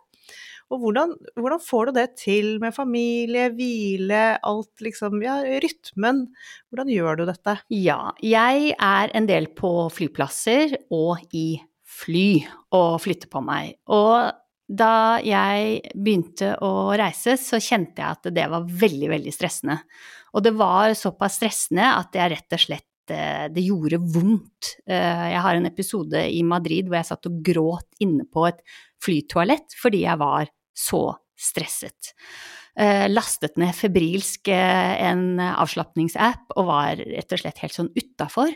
Og 0.72 0.80
hvordan, 0.80 1.12
hvordan, 1.36 1.60
får 1.62 1.86
du 1.86 1.98
det 1.98 2.06
til 2.20 2.48
med 2.62 2.74
familie, 2.76 3.50
hvile, 3.54 4.22
alt 4.42 4.84
liksom 4.84 5.20
Ja, 5.24 5.36
rytmen. 5.62 6.24
Hvordan 6.70 6.92
gjør 6.92 7.20
du 7.20 7.26
dette? 7.28 7.58
Ja, 7.74 8.14
jeg 8.24 8.72
er 8.78 9.12
en 9.14 9.28
del 9.30 9.50
på 9.56 9.88
flyplasser 9.92 10.78
og 10.94 11.20
i 11.36 11.60
fly 11.84 12.28
og 12.74 12.96
flytter 13.04 13.30
på 13.30 13.44
meg. 13.44 13.76
Og 13.92 14.32
da 14.64 15.20
jeg 15.20 15.92
begynte 15.92 16.54
å 16.64 16.94
reise, 16.96 17.36
så 17.38 17.60
kjente 17.60 18.00
jeg 18.00 18.18
at 18.18 18.32
det 18.34 18.48
var 18.50 18.64
veldig, 18.64 19.10
veldig 19.12 19.34
stressende. 19.34 19.78
Og 20.34 20.42
det 20.42 20.54
var 20.58 20.96
såpass 20.98 21.38
stressende 21.38 21.92
at 21.92 22.16
jeg 22.16 22.32
rett 22.32 22.56
og 22.56 22.62
slett 22.64 22.88
eh, 23.12 23.46
Det 23.52 23.64
gjorde 23.64 24.00
vondt. 24.00 24.74
Eh, 24.86 25.26
jeg 25.34 25.42
har 25.44 25.58
en 25.58 25.68
episode 25.68 26.24
i 26.30 26.42
Madrid 26.46 26.88
hvor 26.88 27.00
jeg 27.00 27.10
satt 27.10 27.28
og 27.30 27.40
gråt 27.44 27.88
inne 28.04 28.26
på 28.26 28.46
et 28.48 28.60
flytoalett 29.02 29.76
fordi 29.80 30.04
jeg 30.06 30.20
var 30.20 30.50
så 30.74 31.04
stresset. 31.34 32.14
Eh, 32.74 33.06
lastet 33.10 33.58
ned 33.60 33.74
febrilsk 33.76 34.48
en 34.50 35.38
avslapningsapp 35.38 36.56
og 36.56 36.70
var 36.70 36.98
rett 36.98 37.34
og 37.36 37.42
slett 37.42 37.62
helt 37.62 37.76
sånn 37.76 37.92
utafor. 37.94 38.54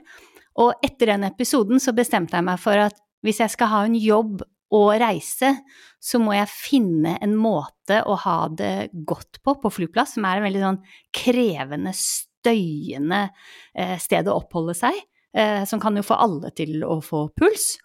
Og 0.58 0.84
etter 0.84 1.12
den 1.12 1.26
episoden 1.28 1.82
så 1.82 1.94
bestemte 1.94 2.38
jeg 2.38 2.46
meg 2.48 2.58
for 2.62 2.88
at 2.88 2.98
hvis 3.22 3.42
jeg 3.42 3.54
skal 3.54 3.70
ha 3.72 3.82
en 3.86 3.98
jobb 3.98 4.42
og 4.74 4.90
reise, 5.00 5.54
så 5.98 6.20
må 6.20 6.34
jeg 6.36 6.50
finne 6.52 7.16
en 7.24 7.34
måte 7.38 8.02
å 8.04 8.16
ha 8.24 8.38
det 8.52 8.90
godt 8.92 9.40
på 9.44 9.54
på 9.62 9.72
flyplass, 9.72 10.16
som 10.16 10.26
er 10.28 10.38
en 10.38 10.46
veldig 10.48 10.64
sånn 10.64 10.80
krevende, 11.14 11.94
støyende 12.38 13.28
eh, 13.74 13.96
sted 14.00 14.28
å 14.28 14.38
oppholde 14.40 14.76
seg, 14.78 14.96
eh, 15.36 15.62
som 15.68 15.82
kan 15.82 15.98
jo 15.98 16.06
få 16.06 16.18
alle 16.18 16.52
til 16.56 16.82
å 16.86 16.98
få 17.04 17.28
puls. 17.38 17.76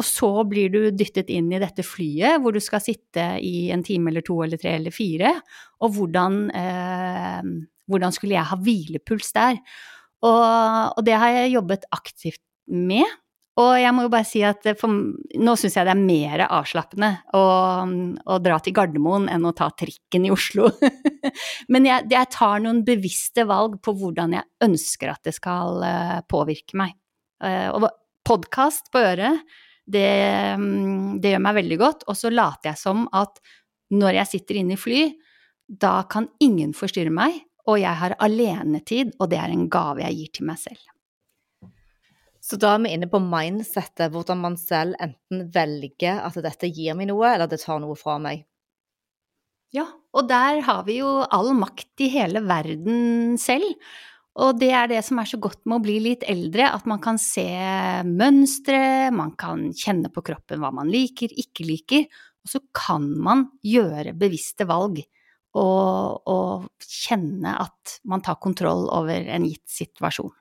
Og 0.00 0.06
så 0.08 0.30
blir 0.48 0.72
du 0.72 0.80
dyttet 0.96 1.28
inn 1.32 1.50
i 1.52 1.60
dette 1.60 1.84
flyet 1.84 2.40
hvor 2.40 2.54
du 2.56 2.62
skal 2.64 2.80
sitte 2.80 3.26
i 3.44 3.68
en 3.74 3.82
time 3.84 4.08
eller 4.08 4.24
to 4.24 4.38
eller 4.44 4.60
tre 4.60 4.78
eller 4.78 4.94
fire, 4.94 5.34
og 5.84 5.98
hvordan, 5.98 6.38
eh, 6.56 7.50
hvordan 7.92 8.16
skulle 8.16 8.38
jeg 8.38 8.50
ha 8.52 8.60
hvilepuls 8.60 9.34
der? 9.36 9.60
Og, 10.22 10.96
og 10.96 11.04
det 11.04 11.18
har 11.18 11.34
jeg 11.34 11.56
jobbet 11.56 11.88
aktivt 11.92 12.42
med. 12.72 13.08
Og 13.60 13.72
jeg 13.76 13.92
må 13.92 14.06
jo 14.06 14.10
bare 14.12 14.24
si 14.24 14.40
at 14.48 14.64
for, 14.80 14.88
nå 14.88 15.54
syns 15.60 15.74
jeg 15.76 15.84
det 15.84 15.92
er 15.92 16.00
mer 16.00 16.42
avslappende 16.46 17.10
å, 17.36 17.42
å, 17.84 18.38
dra 18.40 18.56
til 18.64 18.72
Gardermoen 18.78 19.26
enn 19.28 19.44
å 19.44 19.52
ta 19.56 19.68
trikken 19.76 20.24
i 20.24 20.30
Oslo. 20.32 20.70
Men 21.72 21.88
jeg, 21.88 22.06
jeg, 22.14 22.30
tar 22.32 22.62
noen 22.64 22.80
bevisste 22.86 23.44
valg 23.48 23.76
på 23.84 23.92
hvordan 23.98 24.38
jeg 24.38 24.48
ønsker 24.64 25.12
at 25.12 25.28
det 25.28 25.34
skal 25.36 25.84
uh, 25.84 26.22
påvirke 26.32 26.80
meg. 26.80 26.96
Uh, 27.44 27.68
og 27.76 27.90
podkast 28.24 28.88
på 28.94 29.02
øret, 29.04 29.44
det, 29.84 30.08
um, 30.56 31.20
det, 31.20 31.34
gjør 31.34 31.44
meg 31.44 31.58
veldig 31.60 31.80
godt. 31.84 32.08
Og 32.08 32.16
så 32.16 32.32
later 32.32 32.72
jeg 32.72 32.80
som 32.80 33.04
at 33.12 33.36
når 33.92 34.22
jeg 34.22 34.32
sitter 34.32 34.62
inne 34.62 34.78
i 34.78 34.80
fly, 34.80 35.04
da 35.68 35.98
kan 36.08 36.30
ingen 36.40 36.72
forstyrre 36.76 37.12
meg, 37.12 37.36
og 37.68 37.76
jeg 37.84 38.00
har 38.00 38.16
alenetid, 38.24 39.12
og 39.20 39.28
det 39.30 39.38
er 39.44 39.52
en 39.52 39.68
gave 39.70 40.02
jeg 40.06 40.18
gir 40.22 40.34
til 40.38 40.48
meg 40.48 40.64
selv. 40.64 40.91
Så 42.52 42.58
da 42.60 42.74
er 42.76 42.82
vi 42.84 42.90
inne 42.92 43.06
på 43.08 43.16
mindsettet, 43.16 44.10
hvordan 44.12 44.42
man 44.42 44.58
selv 44.60 44.92
enten 45.00 45.46
velger 45.54 46.18
at 46.20 46.34
dette 46.44 46.68
gir 46.68 46.92
meg 46.98 47.08
noe, 47.08 47.30
eller 47.30 47.48
det 47.48 47.62
tar 47.62 47.78
noe 47.80 47.96
fra 47.96 48.18
meg. 48.20 48.42
Ja, 49.72 49.86
og 50.12 50.26
der 50.28 50.60
har 50.66 50.82
vi 50.84 50.98
jo 50.98 51.22
all 51.32 51.54
makt 51.56 52.02
i 52.04 52.10
hele 52.12 52.42
verden 52.44 53.38
selv. 53.40 53.70
Og 54.36 54.58
det 54.60 54.68
er 54.76 54.90
det 54.90 55.00
som 55.06 55.22
er 55.22 55.30
så 55.30 55.40
godt 55.40 55.62
med 55.64 55.78
å 55.78 55.84
bli 55.86 55.96
litt 56.10 56.26
eldre, 56.28 56.68
at 56.76 56.84
man 56.88 57.00
kan 57.00 57.16
se 57.20 57.46
mønstre, 58.04 59.08
man 59.16 59.32
kan 59.40 59.70
kjenne 59.72 60.12
på 60.12 60.24
kroppen 60.28 60.60
hva 60.60 60.74
man 60.76 60.92
liker, 60.92 61.32
ikke 61.32 61.64
liker, 61.70 62.04
og 62.44 62.52
så 62.52 62.60
kan 62.76 63.08
man 63.16 63.46
gjøre 63.64 64.12
bevisste 64.18 64.68
valg 64.68 65.00
og, 65.56 66.28
og 66.28 66.68
kjenne 66.84 67.56
at 67.64 67.96
man 68.04 68.24
tar 68.24 68.40
kontroll 68.44 68.90
over 68.92 69.24
en 69.24 69.48
gitt 69.48 69.68
situasjon. 69.72 70.36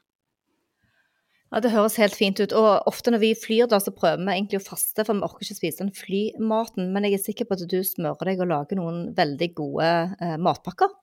Ja, 1.52 1.60
Det 1.60 1.74
høres 1.74 1.99
helt 1.99 2.16
fint 2.16 2.39
ut. 2.39 2.54
Og 2.56 2.88
ofte 2.88 3.12
når 3.12 3.24
vi 3.26 3.34
flyr, 3.36 3.68
da, 3.68 3.82
så 3.84 3.91
prøver 3.91 4.24
vi 4.24 4.38
egentlig 4.38 4.62
å 4.62 4.68
faste, 4.70 5.04
for 5.04 5.18
vi 5.18 5.28
orker 5.28 5.43
ikke 5.43 5.60
spise 5.60 5.84
den 5.84 5.91
flymaten. 5.95 6.91
Men 6.95 7.08
jeg 7.08 7.20
er 7.20 7.26
sikker 7.26 7.49
på 7.49 7.58
at 7.58 7.66
du 7.68 7.82
smører 7.84 8.32
deg 8.32 8.43
og 8.43 8.52
lager 8.54 8.80
noen 8.80 9.10
veldig 9.18 9.49
gode 9.58 9.89
eh, 10.16 10.38
matpakker. 10.39 10.93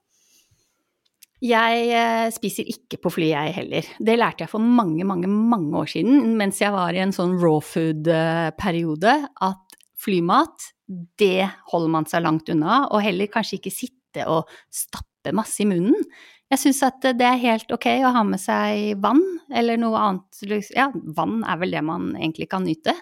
Jeg 1.45 1.83
eh, 1.95 2.27
spiser 2.35 2.67
ikke 2.67 2.99
på 3.05 3.13
fly, 3.15 3.29
jeg 3.31 3.55
heller. 3.61 3.91
Det 4.03 4.17
lærte 4.17 4.43
jeg 4.47 4.51
for 4.51 4.65
mange, 4.65 5.05
mange, 5.07 5.29
mange 5.29 5.71
år 5.79 5.93
siden 5.93 6.33
mens 6.41 6.59
jeg 6.65 6.75
var 6.75 6.97
i 6.97 7.05
en 7.05 7.15
sånn 7.15 7.37
raw 7.39 7.61
food-periode, 7.63 9.15
at 9.45 9.79
flymat, 9.99 10.73
det 11.21 11.47
holder 11.71 11.93
man 11.93 12.09
seg 12.11 12.25
langt 12.25 12.51
unna, 12.51 12.87
og 12.89 13.05
heller 13.05 13.31
kanskje 13.31 13.61
ikke 13.61 13.75
sitte 13.75 14.25
og 14.31 14.51
stappe 14.73 15.35
masse 15.37 15.61
i 15.63 15.69
munnen. 15.69 16.09
Jeg 16.49 16.63
syns 16.63 16.83
at 16.87 17.05
det 17.19 17.27
er 17.29 17.41
helt 17.43 17.73
ok 17.75 17.87
å 18.09 18.13
ha 18.15 18.23
med 18.25 18.41
seg 18.41 18.95
vann, 19.05 19.21
eller 19.53 19.81
noe 19.81 20.01
annet 20.01 20.71
Ja, 20.73 20.89
vann 21.17 21.43
er 21.45 21.61
vel 21.61 21.77
det 21.77 21.85
man 21.85 22.15
egentlig 22.17 22.49
kan 22.53 22.65
nyte. 22.65 22.97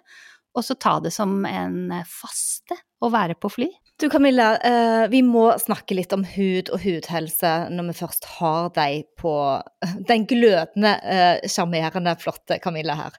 Og 0.56 0.64
så 0.64 0.74
ta 0.80 0.96
det 1.04 1.12
som 1.12 1.44
en 1.46 1.92
faste 2.08 2.78
å 3.04 3.10
være 3.12 3.36
på 3.38 3.50
fly. 3.52 3.68
Du 4.00 4.10
Camilla, 4.12 4.58
eh, 4.60 5.08
vi 5.08 5.22
må 5.24 5.46
snakke 5.56 5.94
litt 5.96 6.12
om 6.12 6.24
hud 6.28 6.68
og 6.68 6.82
hudhelse 6.82 7.52
når 7.72 7.86
vi 7.88 7.94
først 7.96 8.26
har 8.34 8.66
deg 8.76 9.06
på 9.20 9.32
den 10.10 10.26
glødende, 10.28 10.92
eh, 11.00 11.46
sjarmerende, 11.48 12.12
flotte 12.20 12.58
Camilla 12.60 12.96
her. 12.98 13.16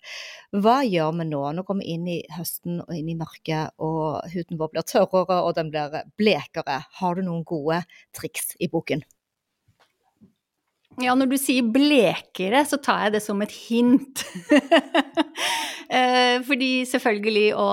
Hva 0.54 0.80
gjør 0.86 1.18
vi 1.18 1.30
nå? 1.32 1.42
Nå 1.58 1.66
kommer 1.66 1.86
vi 1.86 1.96
inn 1.98 2.06
i 2.14 2.20
høsten 2.36 2.84
og 2.84 2.94
inn 2.94 3.10
i 3.10 3.18
mørket, 3.18 3.74
og 3.82 4.30
huden 4.34 4.62
vår 4.62 4.74
blir 4.76 4.86
tørrere 4.86 5.42
og 5.42 5.56
den 5.58 5.74
blir 5.74 6.02
blekere. 6.20 6.84
Har 7.02 7.18
du 7.18 7.26
noen 7.26 7.46
gode 7.48 7.82
triks 8.18 8.54
i 8.62 8.70
boken? 8.70 9.02
Ja, 10.98 11.14
når 11.14 11.30
du 11.30 11.36
sier 11.38 11.66
blekere, 11.70 12.64
så 12.66 12.80
tar 12.82 13.04
jeg 13.06 13.18
det 13.18 13.24
som 13.26 13.42
et 13.46 13.54
hint. 13.68 14.26
Eh, 15.88 16.42
fordi 16.44 16.82
selvfølgelig 16.84 17.54
å, 17.56 17.66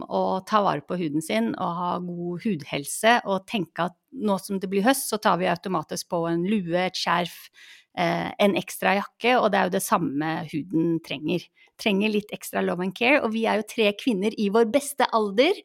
å, 0.00 0.20
ta 0.48 0.62
vare 0.64 0.80
på 0.88 0.96
huden 0.96 1.20
sin 1.20 1.50
og 1.50 1.74
ha 1.76 1.90
god 2.00 2.40
hudhelse 2.46 3.18
og 3.28 3.44
tenke 3.50 3.90
at 3.90 3.96
nå 4.24 4.38
som 4.40 4.56
det 4.56 4.70
blir 4.72 4.86
høst, 4.86 5.10
så 5.10 5.18
tar 5.20 5.36
vi 5.36 5.50
automatisk 5.52 6.08
på 6.08 6.22
en 6.30 6.46
lue, 6.48 6.78
et 6.80 6.96
skjerf, 6.96 7.50
eh, 7.92 8.30
en 8.40 8.56
ekstra 8.56 8.94
jakke, 9.02 9.34
og 9.36 9.50
det 9.52 9.60
er 9.60 9.68
jo 9.68 9.74
det 9.76 9.84
samme 9.84 10.30
huden 10.48 10.96
trenger. 11.04 11.44
Trenger 11.76 12.14
litt 12.14 12.32
ekstra 12.32 12.64
love 12.64 12.88
and 12.88 12.96
care, 12.96 13.20
og 13.20 13.34
vi 13.36 13.44
er 13.44 13.60
jo 13.60 13.68
tre 13.68 13.92
kvinner 14.00 14.32
i 14.40 14.48
vår 14.54 14.72
beste 14.72 15.04
alder 15.12 15.60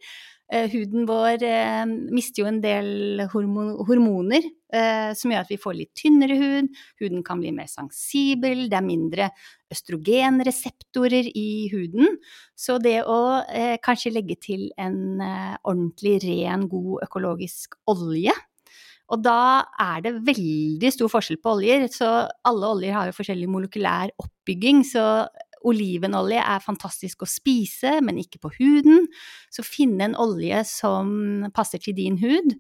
huden 0.74 1.08
vår 1.10 1.44
eh, 1.48 1.84
mister 2.14 2.44
jo 2.44 2.50
en 2.50 2.60
del 2.64 3.24
hormon 3.32 3.74
hormoner 3.88 4.44
eh, 4.44 5.12
som 5.18 5.34
gjør 5.34 5.46
at 5.46 5.52
vi 5.54 5.60
får 5.62 5.78
litt 5.78 5.92
tynnere 5.98 6.38
hud. 6.40 6.70
Huden 7.02 7.26
kan 7.26 7.42
bli 7.42 7.54
mer 7.56 7.70
sensibel, 7.72 8.68
det 8.72 8.80
er 8.80 8.86
mindre 8.86 9.30
østrogenreseptorer 9.74 11.32
i 11.34 11.50
huden. 11.74 12.18
Så 12.56 12.78
det 12.84 13.00
å 13.10 13.20
eh, 13.50 13.76
kanskje 13.84 14.14
legge 14.14 14.38
til 14.42 14.70
en 14.78 15.22
eh, 15.24 15.54
ordentlig 15.64 16.20
ren, 16.28 16.68
god 16.72 17.08
økologisk 17.10 17.80
olje 17.92 18.36
og 19.12 19.22
da 19.22 19.64
er 19.82 20.04
det 20.06 20.14
veldig 20.26 20.90
stor 20.94 21.12
forskjell 21.12 21.40
på 21.44 21.58
oljer. 21.58 21.88
Så 21.92 22.08
alle 22.48 22.70
oljer 22.76 22.96
har 22.96 23.10
jo 23.10 23.16
forskjellig 23.18 23.50
molekylær 23.52 24.14
oppbygging. 24.22 24.82
Så 24.88 25.04
olivenolje 25.68 26.42
er 26.44 26.64
fantastisk 26.64 27.26
å 27.26 27.30
spise, 27.30 27.98
men 28.04 28.22
ikke 28.22 28.42
på 28.44 28.54
huden. 28.60 29.08
Så 29.54 29.66
finne 29.66 30.10
en 30.10 30.18
olje 30.20 30.64
som 30.70 31.46
passer 31.56 31.82
til 31.84 31.98
din 31.98 32.20
hud. 32.22 32.56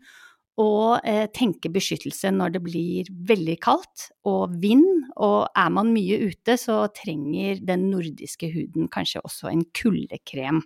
Og 0.61 1.01
eh, 1.09 1.25
tenke 1.33 1.71
beskyttelse 1.73 2.29
når 2.29 2.53
det 2.53 2.61
blir 2.61 3.07
veldig 3.29 3.55
kaldt 3.63 4.09
og 4.29 4.53
vind. 4.61 4.85
Og 5.17 5.47
er 5.57 5.71
man 5.73 5.93
mye 5.95 6.19
ute, 6.29 6.57
så 6.61 6.83
trenger 6.93 7.63
den 7.65 7.87
nordiske 7.89 8.51
huden 8.53 8.91
kanskje 8.93 9.23
også 9.25 9.49
en 9.49 9.65
kuldekrem. 9.73 10.61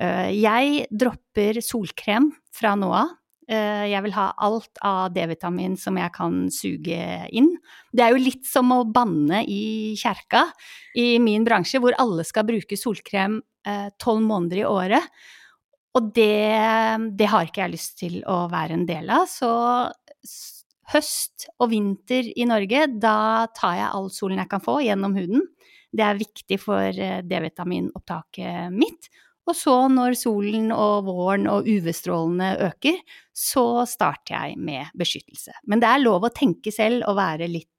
Uh, 0.00 0.30
jeg 0.32 0.86
dropper 0.88 1.58
solkrem 1.62 2.30
fra 2.54 2.72
nå 2.78 2.88
av. 2.96 3.10
Eh, 3.50 3.86
jeg 3.90 4.04
vil 4.04 4.14
ha 4.14 4.28
alt 4.44 4.78
av 4.86 5.10
D-vitamin 5.14 5.74
som 5.80 5.98
jeg 5.98 6.14
kan 6.14 6.44
suge 6.52 7.02
inn. 7.34 7.50
Det 7.90 8.04
er 8.04 8.14
jo 8.14 8.22
litt 8.22 8.46
som 8.46 8.70
å 8.74 8.84
banne 8.86 9.42
i 9.50 9.94
kjerka 9.98 10.44
i 10.98 11.16
min 11.22 11.46
bransje, 11.46 11.80
hvor 11.82 11.96
alle 11.98 12.26
skal 12.28 12.46
bruke 12.46 12.78
solkrem 12.78 13.40
eh, 13.66 13.88
tolv 13.98 14.22
måneder 14.28 14.62
i 14.62 14.68
året. 14.68 15.10
Og 15.98 16.12
det, 16.16 16.48
det, 17.18 17.28
har 17.28 17.48
ikke 17.48 17.66
jeg 17.66 17.74
lyst 17.74 17.98
til 18.00 18.20
å 18.30 18.46
være 18.52 18.78
en 18.78 18.86
del 18.88 19.10
av. 19.12 19.26
Så 19.28 19.50
høst 20.92 21.48
og 21.58 21.72
vinter 21.72 22.30
i 22.32 22.46
Norge, 22.48 22.86
da 23.00 23.48
tar 23.56 23.76
jeg 23.80 23.90
all 23.90 24.08
solen 24.14 24.40
jeg 24.40 24.52
kan 24.52 24.62
få 24.64 24.78
gjennom 24.86 25.18
huden. 25.18 25.44
Det 25.92 26.06
er 26.06 26.22
viktig 26.22 26.60
for 26.62 26.88
eh, 26.88 27.20
D-vitaminopptaket 27.26 28.72
mitt. 28.72 29.10
Og 29.50 29.56
så 29.58 29.74
når 29.90 30.14
solen 30.20 30.70
og 30.74 31.08
våren 31.08 31.48
og 31.50 31.66
UV-strålene 31.66 32.52
øker, 32.68 33.00
så 33.34 33.82
starter 33.90 34.36
jeg 34.36 34.58
med 34.60 34.92
beskyttelse. 34.98 35.56
Men 35.66 35.82
det 35.82 35.90
er 35.90 36.04
lov 36.04 36.28
å 36.28 36.34
tenke 36.34 36.70
selv 36.74 37.08
og 37.10 37.18
være 37.18 37.50
litt 37.50 37.71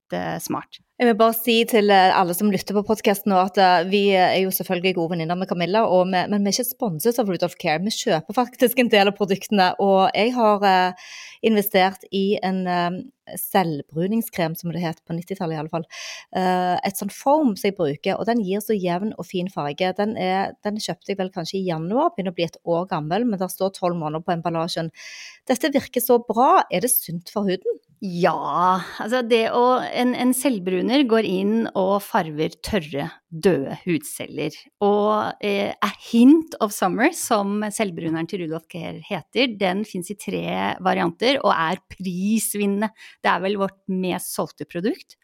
smart. 0.43 0.83
Jeg 1.01 1.09
vil 1.09 1.15
bare 1.17 1.33
si 1.33 1.53
til 1.65 1.89
eh, 1.89 2.13
alle 2.13 2.35
som 2.37 2.51
lytter 2.53 2.77
på 2.77 2.83
podkasten 2.85 3.31
nå, 3.33 3.39
at 3.49 3.57
uh, 3.57 3.81
vi 3.89 4.13
er 4.13 4.37
jo 4.43 4.51
selvfølgelig 4.53 4.93
gode 4.95 5.15
venninner 5.15 5.35
med 5.35 5.49
Camilla, 5.49 5.81
vi, 5.89 6.05
men 6.13 6.45
vi 6.45 6.51
er 6.51 6.53
ikke 6.53 6.67
sponset 6.67 7.17
av 7.19 7.31
Rudolf 7.31 7.55
Care. 7.59 7.81
Vi 7.81 7.91
kjøper 7.91 8.37
faktisk 8.37 8.77
en 8.79 8.91
del 8.93 9.09
av 9.09 9.17
produktene. 9.17 9.71
Og 9.81 10.13
jeg 10.13 10.31
har 10.37 10.93
investert 11.43 12.05
i 12.13 12.37
en 12.45 12.61
selvbruningskrem, 13.39 14.53
som 14.55 14.71
det 14.71 14.83
het 14.83 15.01
på 15.03 15.15
90-tallet 15.17 15.57
iallfall. 15.57 15.87
Et 16.35 16.99
sånn 16.99 17.11
foam 17.11 17.55
som 17.57 17.67
jeg 17.67 17.77
bruker, 17.79 18.15
og 18.19 18.27
den 18.29 18.43
gir 18.45 18.61
så 18.63 18.77
jevn 18.77 19.15
og 19.17 19.27
fin 19.27 19.49
farge. 19.51 19.91
Den, 19.97 20.13
er, 20.19 20.53
den 20.63 20.77
kjøpte 20.77 21.11
jeg 21.11 21.19
vel 21.19 21.33
kanskje 21.33 21.57
i 21.59 21.65
januar, 21.71 22.13
begynner 22.13 22.35
å 22.35 22.37
bli 22.37 22.47
et 22.47 22.59
år 22.63 22.85
gammel, 22.91 23.25
men 23.27 23.41
der 23.41 23.51
står 23.51 23.73
tolv 23.79 23.97
måneder 23.99 24.23
på 24.23 24.35
emballasjen. 24.37 24.93
Dette 25.49 25.73
virker 25.73 26.03
så 26.03 26.21
bra. 26.23 26.67
Er 26.71 26.85
det 26.85 26.93
sunt 26.93 27.33
for 27.33 27.49
huden? 27.49 27.81
Ja, 28.03 28.81
altså 28.99 29.21
det 29.23 29.45
å 29.55 29.77
En, 29.79 30.11
en 30.11 30.33
selvbruner 30.35 31.05
går 31.07 31.23
inn 31.23 31.69
og 31.79 32.01
farver 32.03 32.51
tørre, 32.65 33.05
døde 33.31 33.77
hudceller. 33.85 34.57
Og 34.83 35.39
eh, 35.39 35.71
A 35.71 35.91
Hint 36.09 36.57
of 36.59 36.73
Summer, 36.75 37.13
som 37.15 37.63
selvbruneren 37.71 38.27
til 38.27 38.43
Rudolf 38.43 38.67
Gehr 38.73 38.99
heter, 39.07 39.55
den 39.55 39.85
fins 39.87 40.11
i 40.11 40.17
tre 40.19 40.43
varianter 40.83 41.39
og 41.45 41.53
er 41.53 41.79
prisvinnende. 41.95 42.91
Det 43.23 43.31
er 43.31 43.45
vel 43.45 43.55
vårt 43.61 43.79
mest 43.87 44.35
solgte 44.35 44.67
produkt. 44.67 45.15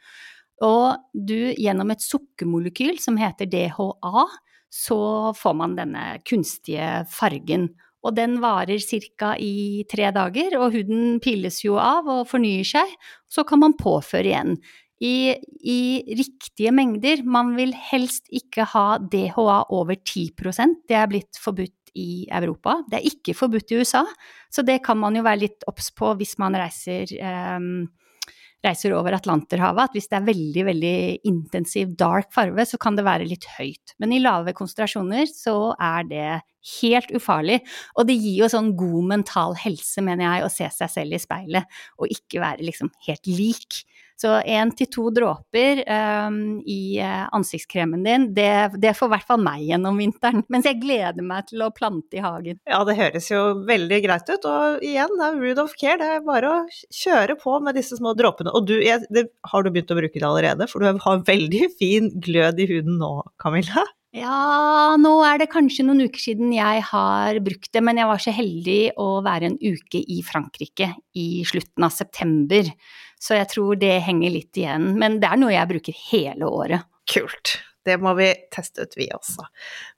Og 0.63 0.95
du, 1.11 1.51
gjennom 1.59 1.91
et 1.91 2.03
sukkermolekyl 2.03 2.95
som 3.03 3.19
heter 3.19 3.49
DHA, 3.51 4.25
så 4.71 5.01
får 5.35 5.55
man 5.57 5.75
denne 5.75 6.05
kunstige 6.27 7.03
fargen. 7.11 7.73
Og 8.05 8.15
den 8.15 8.37
varer 8.39 8.79
ca. 8.79 9.33
i 9.35 9.83
tre 9.91 10.11
dager, 10.15 10.55
og 10.59 10.75
huden 10.77 11.17
piles 11.23 11.63
jo 11.65 11.75
av 11.81 12.07
og 12.07 12.27
fornyer 12.29 12.67
seg. 12.67 12.93
Så 13.27 13.43
kan 13.47 13.59
man 13.59 13.75
påføre 13.79 14.29
igjen. 14.31 14.55
I, 14.99 15.31
i 15.63 16.15
riktige 16.19 16.73
mengder. 16.75 17.23
Man 17.23 17.53
vil 17.55 17.71
helst 17.71 18.27
ikke 18.35 18.65
ha 18.73 18.97
DHA 18.99 19.59
over 19.71 19.95
10% 19.95 20.81
Det 20.89 20.97
er 20.99 21.07
blitt 21.07 21.39
forbudt 21.39 21.75
i 21.95 22.27
Europa. 22.31 22.79
Det 22.89 22.99
er 22.99 23.07
ikke 23.07 23.35
forbudt 23.37 23.71
i 23.71 23.79
USA, 23.79 24.03
så 24.51 24.65
det 24.65 24.81
kan 24.85 24.99
man 24.99 25.15
jo 25.17 25.23
være 25.25 25.45
litt 25.45 25.65
obs 25.69 25.89
på 25.95 26.13
hvis 26.19 26.35
man 26.41 26.57
reiser, 26.59 27.09
um, 27.55 27.87
reiser 28.65 28.93
over 28.97 29.15
Atlanterhavet. 29.17 29.89
At 29.89 29.97
hvis 29.97 30.09
det 30.11 30.19
er 30.19 30.29
veldig, 30.29 30.65
veldig 30.69 30.99
intensiv 31.31 31.95
dark 31.99 32.31
farve, 32.35 32.65
så 32.67 32.79
kan 32.81 32.99
det 32.99 33.07
være 33.07 33.29
litt 33.29 33.47
høyt. 33.57 33.95
Men 33.99 34.13
i 34.13 34.21
lave 34.23 34.55
konsentrasjoner 34.57 35.29
så 35.31 35.73
er 35.75 36.09
det 36.09 36.29
helt 36.81 37.13
ufarlig. 37.15 37.61
Og 37.97 38.09
det 38.09 38.17
gir 38.19 38.43
jo 38.43 38.51
sånn 38.51 38.73
god 38.79 39.09
mental 39.13 39.57
helse, 39.59 40.03
mener 40.05 40.27
jeg, 40.27 40.45
å 40.45 40.53
se 40.53 40.69
seg 40.75 40.93
selv 40.93 41.17
i 41.17 41.21
speilet 41.21 41.81
og 41.99 42.11
ikke 42.13 42.43
være 42.43 42.67
liksom 42.67 42.91
helt 43.07 43.29
lik. 43.29 43.83
Så 44.19 44.33
én 44.43 44.71
til 44.75 44.89
to 44.91 45.05
dråper 45.15 45.79
um, 45.87 46.57
i 46.67 46.97
eh, 46.99 47.21
ansiktskremen 47.35 48.01
din, 48.03 48.25
det, 48.35 48.75
det 48.81 48.91
får 48.97 49.07
i 49.07 49.13
hvert 49.13 49.27
fall 49.29 49.39
meg 49.45 49.63
gjennom 49.63 50.01
vinteren. 50.01 50.43
Mens 50.51 50.67
jeg 50.67 50.81
gleder 50.81 51.23
meg 51.23 51.47
til 51.47 51.63
å 51.63 51.69
plante 51.71 52.19
i 52.19 52.23
hagen. 52.25 52.59
Ja, 52.67 52.81
det 52.87 52.97
høres 52.99 53.29
jo 53.31 53.43
veldig 53.69 54.01
greit 54.03 54.27
ut. 54.27 54.47
Og 54.49 54.83
igjen, 54.83 55.15
det 55.15 55.29
er 55.29 55.39
Rudolf 55.39 55.77
Care. 55.79 56.01
Det 56.01 56.09
er 56.17 56.25
bare 56.27 56.51
å 56.51 56.57
kjøre 56.99 57.37
på 57.39 57.55
med 57.63 57.79
disse 57.79 57.95
små 58.01 58.11
dråpene. 58.19 58.51
Og 58.59 58.67
du, 58.67 58.75
jeg, 58.83 59.07
det, 59.07 59.29
har 59.53 59.63
du 59.63 59.71
begynt 59.71 59.95
å 59.95 59.99
bruke 60.01 60.19
det 60.19 60.27
allerede? 60.27 60.67
For 60.67 60.83
du 60.83 60.99
har 61.05 61.23
veldig 61.31 61.71
fin 61.79 62.11
glød 62.19 62.59
i 62.59 62.67
huden 62.73 62.99
nå, 62.99 63.13
Camilla. 63.39 63.87
Ja, 64.15 64.95
nå 64.97 65.11
er 65.21 65.37
det 65.37 65.51
kanskje 65.53 65.83
noen 65.85 66.07
uker 66.09 66.21
siden 66.21 66.49
jeg 66.55 66.81
har 66.87 67.37
brukt 67.45 67.69
det, 67.75 67.83
men 67.85 67.99
jeg 68.01 68.09
var 68.09 68.23
så 68.23 68.33
heldig 68.33 68.79
å 68.97 69.19
være 69.25 69.51
en 69.51 69.59
uke 69.61 70.01
i 70.01 70.23
Frankrike 70.25 70.89
i 71.13 71.43
slutten 71.45 71.85
av 71.85 71.93
september. 71.93 72.71
Så 73.21 73.37
jeg 73.37 73.51
tror 73.51 73.77
det 73.77 73.99
henger 74.07 74.33
litt 74.33 74.57
igjen. 74.57 74.95
Men 74.97 75.19
det 75.21 75.29
er 75.29 75.41
noe 75.41 75.53
jeg 75.53 75.69
bruker 75.69 76.01
hele 76.09 76.49
året. 76.49 76.89
Kult. 77.09 77.59
Det 77.87 77.95
må 78.01 78.11
vi 78.17 78.27
teste 78.51 78.83
ut, 78.83 78.95
vi 78.99 79.07
også. 79.15 79.45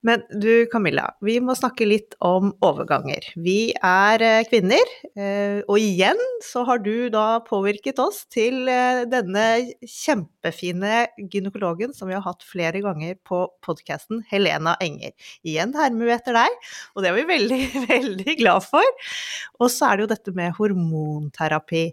Men 0.05 0.21
du 0.29 0.67
Camilla, 0.69 1.07
vi 1.25 1.39
må 1.41 1.55
snakke 1.57 1.87
litt 1.89 2.13
om 2.21 2.51
overganger. 2.61 3.25
Vi 3.41 3.73
er 3.73 4.21
eh, 4.21 4.43
kvinner, 4.45 4.93
eh, 5.15 5.63
og 5.65 5.81
igjen 5.81 6.19
så 6.45 6.61
har 6.67 6.83
du 6.85 7.09
da 7.13 7.41
påvirket 7.47 7.97
oss 8.03 8.23
til 8.31 8.69
eh, 8.69 9.01
denne 9.09 9.47
kjempefine 9.81 11.07
gynekologen 11.17 11.95
som 11.97 12.11
vi 12.11 12.17
har 12.17 12.25
hatt 12.27 12.45
flere 12.45 12.83
ganger 12.85 13.17
på 13.25 13.43
podkasten, 13.65 14.21
Helena 14.29 14.77
Enger. 14.83 15.17
Igjen 15.41 15.73
hermer 15.77 16.11
vi 16.11 16.15
etter 16.19 16.37
deg, 16.37 16.61
og 16.93 17.01
det 17.01 17.11
er 17.11 17.17
vi 17.17 17.27
veldig, 17.33 17.61
veldig 17.95 18.39
glad 18.43 18.69
for. 18.69 19.09
Og 19.57 19.73
så 19.73 19.89
er 19.89 19.97
det 19.97 20.05
jo 20.05 20.13
dette 20.13 20.37
med 20.37 20.53
hormonterapi. 20.59 21.87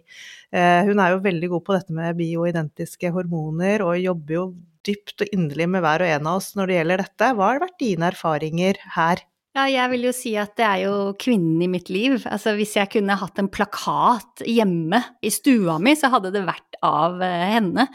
Hun 0.53 0.97
er 1.01 1.13
jo 1.13 1.19
veldig 1.21 1.49
god 1.51 1.63
på 1.65 1.75
dette 1.75 1.93
med 1.93 2.17
bioidentiske 2.17 3.11
hormoner, 3.13 3.83
og 3.85 4.01
jobber 4.01 4.37
jo 4.37 4.45
dypt 4.87 5.25
og 5.25 5.33
inderlig 5.35 5.67
med 5.73 5.83
hver 5.85 6.05
og 6.05 6.13
en 6.13 6.29
av 6.31 6.39
oss 6.39 6.53
når 6.57 6.69
det 6.69 6.79
gjelder 6.79 7.03
dette. 7.03 7.33
Hva 7.35 7.51
har 7.51 7.63
vært 7.65 7.81
dine 7.81 8.09
erfaringer 8.13 8.79
her? 8.95 9.25
Ja, 9.57 9.63
jeg 9.65 9.89
vil 9.91 10.03
jo 10.05 10.11
si 10.13 10.35
at 10.37 10.53
det 10.59 10.65
er 10.67 10.81
jo 10.83 10.93
kvinnen 11.19 11.63
i 11.65 11.67
mitt 11.71 11.89
liv. 11.89 12.19
Altså 12.29 12.53
hvis 12.55 12.75
jeg 12.77 12.91
kunne 12.93 13.17
hatt 13.17 13.39
en 13.41 13.49
plakat 13.49 14.43
hjemme 14.45 15.01
i 15.25 15.31
stua 15.33 15.79
mi, 15.81 15.95
så 15.97 16.11
hadde 16.13 16.29
det 16.35 16.43
vært 16.45 16.77
av 16.85 17.17
eh, 17.25 17.47
henne. 17.55 17.87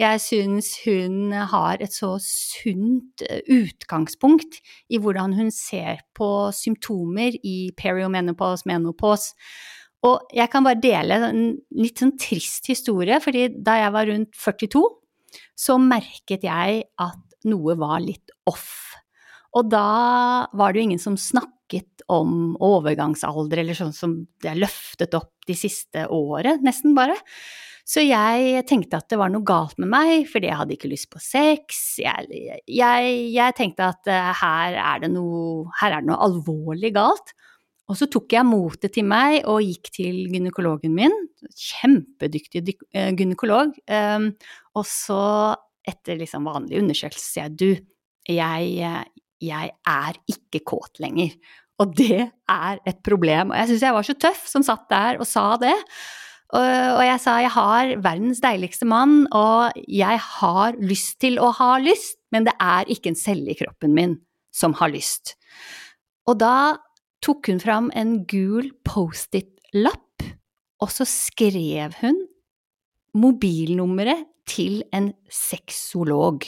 Jeg 0.00 0.22
syns 0.22 0.70
hun 0.86 1.34
har 1.34 1.82
et 1.82 1.92
så 1.92 2.14
sunt 2.22 3.24
eh, 3.26 3.42
utgangspunkt 3.50 4.60
i 4.88 5.02
hvordan 5.02 5.34
hun 5.36 5.50
ser 5.52 6.04
på 6.16 6.30
symptomer 6.56 7.34
i 7.42 7.58
periomenopause, 7.76 8.68
menopause. 8.70 9.34
Og 10.06 10.30
jeg 10.32 10.48
kan 10.48 10.64
bare 10.64 10.80
dele 10.80 11.18
en 11.26 11.42
litt 11.76 12.00
sånn 12.00 12.14
trist 12.22 12.70
historie, 12.70 13.18
fordi 13.20 13.50
da 13.60 13.76
jeg 13.82 13.92
var 13.98 14.08
rundt 14.08 14.38
42, 14.38 14.86
så 15.58 15.78
merket 15.82 16.44
jeg 16.46 16.84
at 17.00 17.40
noe 17.48 17.76
var 17.80 18.00
litt 18.04 18.32
off. 18.50 18.94
Og 19.56 19.70
da 19.70 20.46
var 20.54 20.72
det 20.72 20.80
jo 20.80 20.86
ingen 20.90 21.02
som 21.02 21.16
snakket 21.18 22.04
om 22.10 22.54
overgangsalder, 22.62 23.62
eller 23.62 23.78
sånn 23.78 23.94
som 23.94 24.14
det 24.42 24.52
er 24.52 24.62
løftet 24.62 25.14
opp 25.18 25.32
de 25.48 25.56
siste 25.58 26.06
året, 26.10 26.62
nesten 26.66 26.94
bare. 26.98 27.16
Så 27.90 28.04
jeg 28.04 28.62
tenkte 28.70 29.00
at 29.00 29.08
det 29.10 29.18
var 29.18 29.32
noe 29.32 29.42
galt 29.46 29.74
med 29.82 29.90
meg, 29.90 30.28
fordi 30.30 30.46
jeg 30.50 30.58
hadde 30.60 30.76
ikke 30.76 30.92
lyst 30.92 31.08
på 31.10 31.22
sex. 31.22 31.80
Jeg, 31.98 32.60
jeg, 32.70 33.14
jeg 33.34 33.56
tenkte 33.58 33.88
at 33.90 34.10
uh, 34.10 34.30
her, 34.42 34.76
er 34.78 35.08
noe, 35.10 35.64
her 35.80 35.96
er 35.96 36.04
det 36.04 36.10
noe 36.12 36.20
alvorlig 36.28 36.92
galt. 36.94 37.34
Og 37.90 37.98
så 37.98 38.06
tok 38.06 38.30
jeg 38.36 38.46
motet 38.46 38.94
til 38.94 39.08
meg 39.10 39.40
og 39.50 39.64
gikk 39.66 39.90
til 39.96 40.20
gynekologen 40.30 40.94
min. 40.94 41.14
Kjempedyktig 41.50 42.76
eh, 42.94 43.10
gynekolog. 43.18 43.72
Og 44.78 44.86
så, 44.86 45.22
etter 45.88 46.20
liksom 46.20 46.46
vanlig 46.50 46.78
undersøkelse, 46.82 47.26
sier 47.26 47.48
jeg 47.48 47.56
du, 47.58 47.90
jeg, 48.30 49.02
jeg 49.42 49.74
er 49.88 50.20
ikke 50.30 50.62
kåt 50.68 51.00
lenger. 51.02 51.34
Og 51.80 51.94
det 51.96 52.26
er 52.28 52.80
et 52.86 52.98
problem. 53.06 53.52
Og 53.52 53.58
jeg 53.58 53.70
syns 53.70 53.86
jeg 53.86 53.96
var 53.96 54.06
så 54.06 54.16
tøff 54.20 54.42
som 54.50 54.64
satt 54.66 54.84
der 54.92 55.20
og 55.20 55.28
sa 55.28 55.54
det. 55.60 55.74
Og 56.50 57.02
jeg 57.06 57.18
sa 57.22 57.36
jeg 57.44 57.52
har 57.54 57.92
verdens 58.02 58.40
deiligste 58.42 58.86
mann, 58.90 59.22
og 59.30 59.76
jeg 59.86 60.18
har 60.18 60.78
lyst 60.82 61.20
til 61.22 61.38
å 61.38 61.52
ha 61.54 61.76
lyst, 61.78 62.18
men 62.34 62.48
det 62.48 62.56
er 62.58 62.90
ikke 62.90 63.12
en 63.12 63.18
celle 63.18 63.52
i 63.52 63.58
kroppen 63.58 63.94
min 63.94 64.16
som 64.54 64.74
har 64.80 64.90
lyst. 64.90 65.36
Og 66.26 66.40
da 66.42 66.74
tok 67.22 67.52
hun 67.52 67.62
fram 67.62 67.90
en 67.94 68.24
gul 68.28 68.72
Post-It-lapp, 68.86 70.26
og 70.82 70.90
så 70.90 71.06
skrev 71.06 71.94
hun 72.00 72.18
mobilnummeret 73.14 74.26
til 74.50 74.82
en 74.96 75.12
sexolog. 75.30 76.44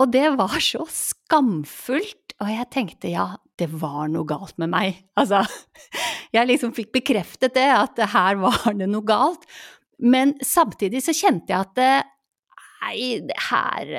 Og 0.00 0.08
det 0.12 0.28
var 0.38 0.56
så 0.64 0.86
skamfullt, 0.88 2.36
og 2.40 2.48
jeg 2.48 2.68
tenkte 2.72 3.12
ja, 3.12 3.26
det 3.60 3.68
var 3.82 4.08
noe 4.08 4.24
galt 4.28 4.56
med 4.60 4.72
meg. 4.72 5.02
Altså, 5.20 5.42
jeg 6.36 6.48
liksom 6.48 6.72
fikk 6.76 6.94
bekreftet 6.96 7.56
det, 7.56 7.68
at 7.74 8.00
her 8.14 8.40
var 8.40 8.72
det 8.76 8.88
noe 8.88 9.04
galt. 9.06 9.44
Men 10.00 10.32
samtidig 10.44 11.02
så 11.04 11.12
kjente 11.16 11.52
jeg 11.52 11.68
at 11.68 11.80
nei, 12.80 13.00
det 13.28 13.40
her 13.50 13.90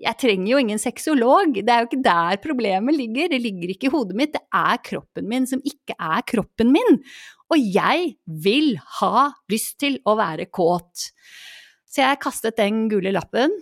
Jeg 0.00 0.16
trenger 0.20 0.48
jo 0.48 0.58
ingen 0.60 0.80
sexolog. 0.80 1.56
Det 1.56 1.72
er 1.72 1.82
jo 1.82 1.88
ikke 1.90 2.04
der 2.04 2.40
problemet 2.40 2.96
ligger. 2.96 3.32
Det 3.32 3.40
ligger 3.40 3.72
ikke 3.72 3.88
i 3.88 3.92
hodet 3.92 4.16
mitt, 4.16 4.32
det 4.32 4.40
er 4.48 4.80
kroppen 4.84 5.28
min 5.28 5.48
som 5.48 5.60
ikke 5.64 5.96
er 5.96 6.24
kroppen 6.28 6.72
min. 6.72 7.00
Og 7.52 7.60
jeg 7.60 8.14
vil 8.44 8.76
ha 9.00 9.26
lyst 9.52 9.76
til 9.82 9.98
å 10.08 10.14
være 10.20 10.48
kåt. 10.52 11.10
Så 11.90 12.04
jeg 12.04 12.22
kastet 12.22 12.58
den 12.60 12.84
gule 12.90 13.10
lappen 13.14 13.54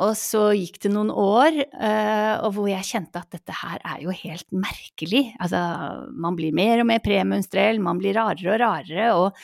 og 0.00 0.14
så 0.16 0.46
gikk 0.56 0.78
det 0.86 0.90
noen 0.94 1.10
år, 1.12 1.56
uh, 1.76 2.36
og 2.46 2.54
hvor 2.56 2.68
jeg 2.70 2.88
kjente 2.88 3.20
at 3.20 3.34
dette 3.34 3.56
her 3.58 3.82
er 3.84 3.98
jo 4.00 4.14
helt 4.22 4.46
merkelig. 4.56 5.26
Altså, 5.36 5.60
man 6.16 6.38
blir 6.38 6.54
mer 6.56 6.80
og 6.80 6.88
mer 6.88 7.02
premenstruell, 7.04 7.80
man 7.84 8.00
blir 8.00 8.16
rarere 8.16 8.54
og 8.54 8.62
rarere, 8.62 9.10
og 9.12 9.36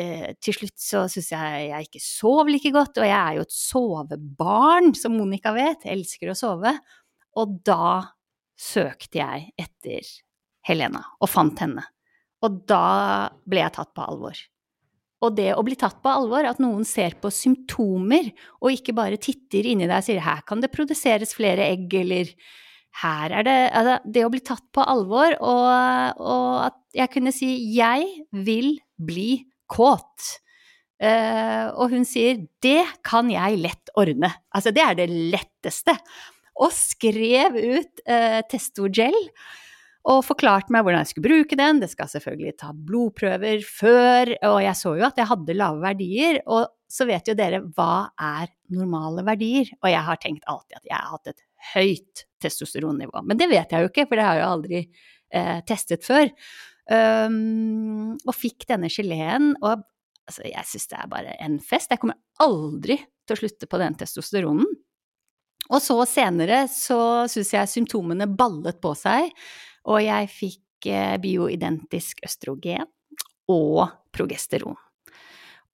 uh, 0.00 0.26
til 0.42 0.58
slutt 0.58 0.74
så 0.82 1.04
syns 1.10 1.30
jeg 1.30 1.68
jeg 1.68 1.88
ikke 1.88 2.02
sov 2.02 2.50
like 2.50 2.74
godt, 2.74 2.98
og 2.98 3.06
jeg 3.06 3.14
er 3.20 3.38
jo 3.38 3.46
et 3.46 3.54
sovebarn, 3.54 4.90
som 4.98 5.14
Monica 5.14 5.54
vet, 5.54 5.86
jeg 5.86 6.00
elsker 6.00 6.34
å 6.34 6.38
sove. 6.42 6.74
Og 7.38 7.54
da 7.66 8.02
søkte 8.58 9.22
jeg 9.22 9.46
etter 9.62 10.10
Helena, 10.66 11.04
og 11.22 11.30
fant 11.30 11.62
henne. 11.62 11.86
Og 12.42 12.64
da 12.66 13.30
ble 13.46 13.62
jeg 13.62 13.76
tatt 13.78 13.94
på 13.94 14.02
alvor. 14.02 14.42
Og 15.24 15.32
det 15.38 15.52
å 15.56 15.64
bli 15.64 15.76
tatt 15.80 16.02
på 16.04 16.12
alvor, 16.12 16.44
at 16.44 16.60
noen 16.62 16.84
ser 16.88 17.16
på 17.20 17.30
symptomer 17.32 18.28
og 18.60 18.74
ikke 18.74 18.94
bare 18.96 19.20
titter 19.20 19.70
inni 19.70 19.88
deg 19.88 19.96
og 19.96 20.06
sier 20.06 20.20
'her 20.20 20.44
kan 20.46 20.60
det 20.60 20.72
produseres 20.74 21.34
flere 21.36 21.64
egg', 21.64 21.94
eller 22.02 22.28
'her 23.00 23.32
er 23.32 23.42
det 23.42 23.58
altså, 23.72 23.98
Det 24.04 24.24
å 24.24 24.30
bli 24.30 24.40
tatt 24.40 24.66
på 24.72 24.84
alvor, 24.84 25.34
og, 25.40 26.20
og 26.20 26.66
at 26.68 26.78
jeg 26.94 27.10
kunne 27.10 27.32
si 27.32 27.50
'jeg 27.74 28.26
vil 28.32 28.78
bli 28.98 29.44
kåt'. 29.70 30.40
Uh, 31.02 31.74
og 31.74 31.90
hun 31.90 32.04
sier 32.04 32.46
'det 32.62 33.02
kan 33.02 33.28
jeg 33.28 33.58
lett 33.58 33.90
ordne'. 33.98 34.32
Altså, 34.54 34.70
det 34.70 34.82
er 34.82 34.94
det 34.94 35.10
letteste. 35.10 35.96
Og 36.54 36.70
skrev 36.70 37.56
ut 37.58 38.00
uh, 38.06 38.40
Testogel 38.48 39.16
og 40.04 40.20
forklarte 40.26 40.72
meg 40.74 40.84
hvordan 40.84 41.00
jeg 41.00 41.12
skulle 41.14 41.30
bruke 41.30 41.56
den. 41.56 41.80
Det 41.80 41.88
skal 41.88 42.10
selvfølgelig 42.12 42.58
ta 42.60 42.74
blodprøver 42.76 43.62
før, 43.64 44.34
og 44.50 44.58
jeg 44.60 44.76
så 44.76 44.92
jo 44.98 45.06
at 45.06 45.20
jeg 45.20 45.30
hadde 45.30 45.56
lave 45.56 45.80
verdier. 45.80 46.40
Og 46.44 46.66
så 46.92 47.06
vet 47.08 47.30
jo 47.30 47.36
dere 47.38 47.62
hva 47.64 48.10
er 48.20 48.52
normale 48.74 49.24
verdier? 49.24 49.72
Og 49.80 49.88
jeg 49.88 50.04
har 50.10 50.20
tenkt 50.20 50.44
alltid 50.50 50.76
at 50.82 50.90
jeg 50.90 50.98
har 50.98 51.10
hatt 51.14 51.32
et 51.32 51.42
høyt 51.72 52.26
testosteronnivå. 52.44 53.24
Men 53.24 53.40
det 53.40 53.48
vet 53.52 53.72
jeg 53.72 53.80
jo 53.80 53.90
ikke, 53.90 54.06
for 54.10 54.20
det 54.20 54.28
har 54.28 54.38
jeg 54.38 54.44
jo 54.44 54.52
aldri 54.58 54.80
eh, 54.84 55.58
testet 55.68 56.04
før. 56.04 56.28
Um, 56.84 58.12
og 58.28 58.34
fikk 58.36 58.66
denne 58.68 58.90
geleen, 58.92 59.54
og 59.64 59.86
altså, 60.28 60.44
jeg 60.44 60.68
syns 60.68 60.90
det 60.90 60.98
er 61.00 61.12
bare 61.16 61.36
en 61.40 61.56
fest. 61.64 61.94
Jeg 61.94 62.02
kommer 62.02 62.20
aldri 62.44 62.98
til 63.24 63.38
å 63.38 63.40
slutte 63.40 63.72
på 63.72 63.80
den 63.80 63.96
testosteronen. 63.96 64.68
Og 65.72 65.80
så 65.80 65.96
senere 66.04 66.66
så 66.68 67.24
syns 67.32 67.54
jeg 67.54 67.72
symptomene 67.72 68.28
ballet 68.28 68.76
på 68.84 68.92
seg. 69.00 69.32
Og 69.90 70.00
jeg 70.04 70.30
fikk 70.32 70.90
eh, 70.90 71.16
bioidentisk 71.20 72.24
østrogen 72.24 72.88
og 73.50 73.88
progesteron. 74.14 74.76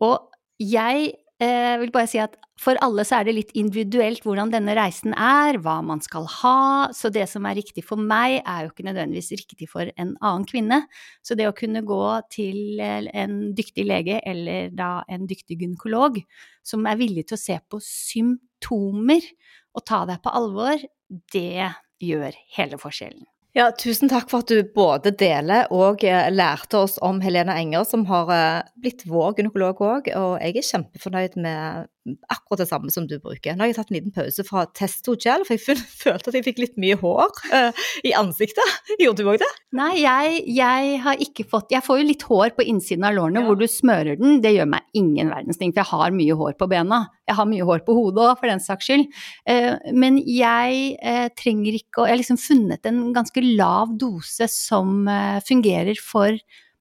Og 0.03 0.31
jeg 0.61 1.13
eh, 1.41 1.75
vil 1.81 1.93
bare 1.95 2.09
si 2.11 2.21
at 2.23 2.37
for 2.61 2.77
alle 2.85 3.07
så 3.09 3.21
er 3.21 3.29
det 3.29 3.35
litt 3.37 3.53
individuelt 3.57 4.25
hvordan 4.27 4.51
denne 4.53 4.75
reisen 4.77 5.15
er, 5.17 5.57
hva 5.65 5.79
man 5.85 6.03
skal 6.05 6.27
ha, 6.29 6.91
så 6.93 7.09
det 7.13 7.25
som 7.31 7.47
er 7.49 7.57
riktig 7.57 7.87
for 7.87 8.01
meg, 8.01 8.43
er 8.45 8.67
jo 8.67 8.73
ikke 8.73 8.85
nødvendigvis 8.91 9.33
riktig 9.41 9.71
for 9.71 9.89
en 9.95 10.13
annen 10.19 10.45
kvinne. 10.49 10.83
Så 11.25 11.37
det 11.39 11.49
å 11.49 11.57
kunne 11.57 11.85
gå 11.89 12.03
til 12.33 12.81
eh, 12.83 13.09
en 13.23 13.55
dyktig 13.57 13.87
lege 13.89 14.21
eller 14.29 14.75
da 14.77 14.99
en 15.09 15.25
dyktig 15.31 15.63
gynekolog 15.63 16.21
som 16.67 16.85
er 16.89 17.01
villig 17.01 17.31
til 17.31 17.39
å 17.39 17.45
se 17.47 17.57
på 17.65 17.81
symptomer 17.85 19.25
og 19.73 19.87
ta 19.89 20.05
deg 20.09 20.21
på 20.21 20.35
alvor, 20.37 20.89
det 21.33 21.71
gjør 22.03 22.37
hele 22.57 22.81
forskjellen. 22.81 23.25
Ja, 23.57 23.73
tusen 23.75 24.07
takk 24.11 24.29
for 24.31 24.45
at 24.45 24.51
du 24.53 24.61
både 24.77 25.11
deler 25.19 25.67
og 25.75 26.05
eh, 26.07 26.29
lærte 26.31 26.85
oss 26.85 27.01
om 27.03 27.19
Helena 27.25 27.57
Enger, 27.59 27.83
som 27.89 28.05
har 28.07 28.31
eh, 28.31 28.69
blitt 28.79 29.03
vår 29.11 29.41
gynekolog 29.41 29.83
òg. 29.83 30.11
Og 30.15 30.37
jeg 30.39 30.61
er 30.61 30.69
kjempefornøyd 30.69 31.35
med 31.43 31.89
akkurat 32.33 32.63
det 32.63 32.69
samme 32.71 32.91
som 32.93 33.07
du 33.07 33.19
bruker. 33.21 33.55
Nå 33.55 33.65
har 33.65 33.71
jeg 33.71 33.77
tatt 33.77 33.91
en 33.93 33.97
liten 33.99 34.15
pause 34.15 34.45
fra 34.47 34.65
Testogel, 34.77 35.45
for 35.47 35.57
jeg 35.57 35.81
følte 36.03 36.33
at 36.33 36.39
jeg 36.39 36.47
fikk 36.47 36.63
litt 36.63 36.79
mye 36.81 36.97
hår 37.01 37.35
uh, 37.53 37.83
i 38.07 38.15
ansiktet. 38.17 38.77
Gjorde 39.03 39.25
du 39.25 39.31
òg 39.33 39.41
det? 39.43 39.51
Nei, 39.77 39.91
jeg, 40.01 40.41
jeg, 40.57 40.95
har 41.05 41.21
ikke 41.23 41.45
fått 41.47 41.71
Jeg 41.71 41.85
får 41.87 42.01
jo 42.01 42.07
litt 42.09 42.25
hår 42.27 42.55
på 42.57 42.65
innsiden 42.67 43.05
av 43.07 43.15
lårene 43.19 43.43
ja. 43.43 43.47
hvor 43.47 43.61
du 43.61 43.67
smører 43.71 44.19
den. 44.21 44.41
Det 44.45 44.55
gjør 44.57 44.71
meg 44.73 44.89
ingen 44.97 45.33
verdens 45.33 45.61
ting, 45.61 45.75
for 45.75 45.85
jeg 45.85 45.93
har 45.93 46.17
mye 46.17 46.39
hår 46.41 46.57
på 46.61 46.71
bena. 46.73 47.03
Jeg 47.29 47.39
har 47.39 47.51
mye 47.51 47.69
hår 47.69 47.85
på 47.87 47.99
hodet 47.99 48.25
òg, 48.25 48.33
for 48.41 48.51
den 48.51 48.65
saks 48.65 48.89
skyld. 48.89 49.07
Uh, 49.45 49.77
men 49.93 50.19
jeg 50.25 50.97
uh, 51.05 51.29
trenger 51.39 51.77
ikke 51.77 52.03
å 52.03 52.09
Jeg 52.09 52.17
har 52.17 52.23
liksom 52.23 52.41
funnet 52.41 52.89
en 52.89 53.05
ganske 53.15 53.45
lav 53.45 53.93
dose 54.01 54.49
som 54.51 55.05
fungerer 55.47 55.99
for 56.01 56.35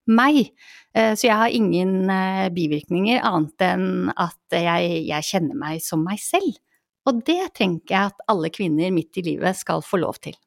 meg. 0.09 0.49
Eh, 0.97 1.13
så 1.15 1.27
jeg 1.27 1.37
har 1.37 1.53
ingen 1.53 2.09
eh, 2.09 2.49
bivirkninger 2.53 3.21
annet 3.25 3.65
enn 3.67 3.87
at 4.15 4.57
jeg, 4.57 5.05
jeg 5.09 5.29
kjenner 5.31 5.57
meg 5.57 5.83
som 5.85 6.03
meg 6.05 6.21
selv. 6.23 6.57
Og 7.07 7.23
det 7.25 7.41
tenker 7.57 7.95
jeg 7.95 8.11
at 8.11 8.29
alle 8.29 8.51
kvinner 8.53 8.93
midt 8.93 9.17
i 9.17 9.25
livet 9.31 9.57
skal 9.57 9.85
få 9.85 10.01
lov 10.01 10.21
til. 10.23 10.37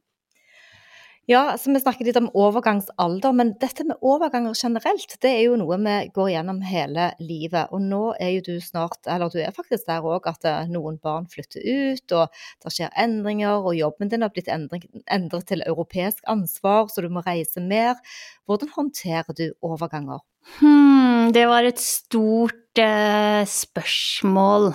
Ja, 1.31 1.57
så 1.59 1.71
Vi 1.71 1.81
snakker 1.81 2.05
litt 2.05 2.17
om 2.19 2.33
overgangsalder, 2.35 3.31
men 3.33 3.53
dette 3.63 3.85
med 3.87 4.01
overganger 4.03 4.57
generelt, 4.59 5.15
det 5.23 5.31
er 5.31 5.45
jo 5.45 5.59
noe 5.61 5.77
vi 5.79 5.95
går 6.17 6.31
gjennom 6.33 6.59
hele 6.67 7.05
livet. 7.23 7.71
Og 7.71 7.79
nå 7.85 8.01
er 8.19 8.33
jo 8.35 8.43
du 8.49 8.57
snart, 8.61 8.99
eller 9.07 9.31
du 9.31 9.39
er 9.39 9.55
faktisk 9.55 9.87
der 9.87 10.03
òg, 10.03 10.27
at 10.27 10.43
eh, 10.51 10.67
noen 10.75 10.99
barn 10.99 11.31
flytter 11.31 11.63
ut, 11.63 12.17
og 12.19 12.43
det 12.65 12.75
skjer 12.75 12.91
endringer, 13.05 13.63
og 13.63 13.79
jobben 13.79 14.11
din 14.11 14.27
har 14.27 14.35
blitt 14.35 14.51
endret, 14.51 15.47
til 15.47 15.63
europeisk 15.63 16.27
ansvar, 16.27 16.91
så 16.91 17.07
du 17.07 17.09
må 17.15 17.23
reise 17.23 17.63
mer. 17.63 18.03
Hvordan 18.51 18.75
håndterer 18.75 19.39
du 19.39 19.47
overganger? 19.63 20.27
Hmm, 20.59 21.33
det 21.35 21.45
var 21.51 21.67
et 21.67 21.81
stort 21.81 22.79
eh, 22.81 23.43
spørsmål. 23.49 24.73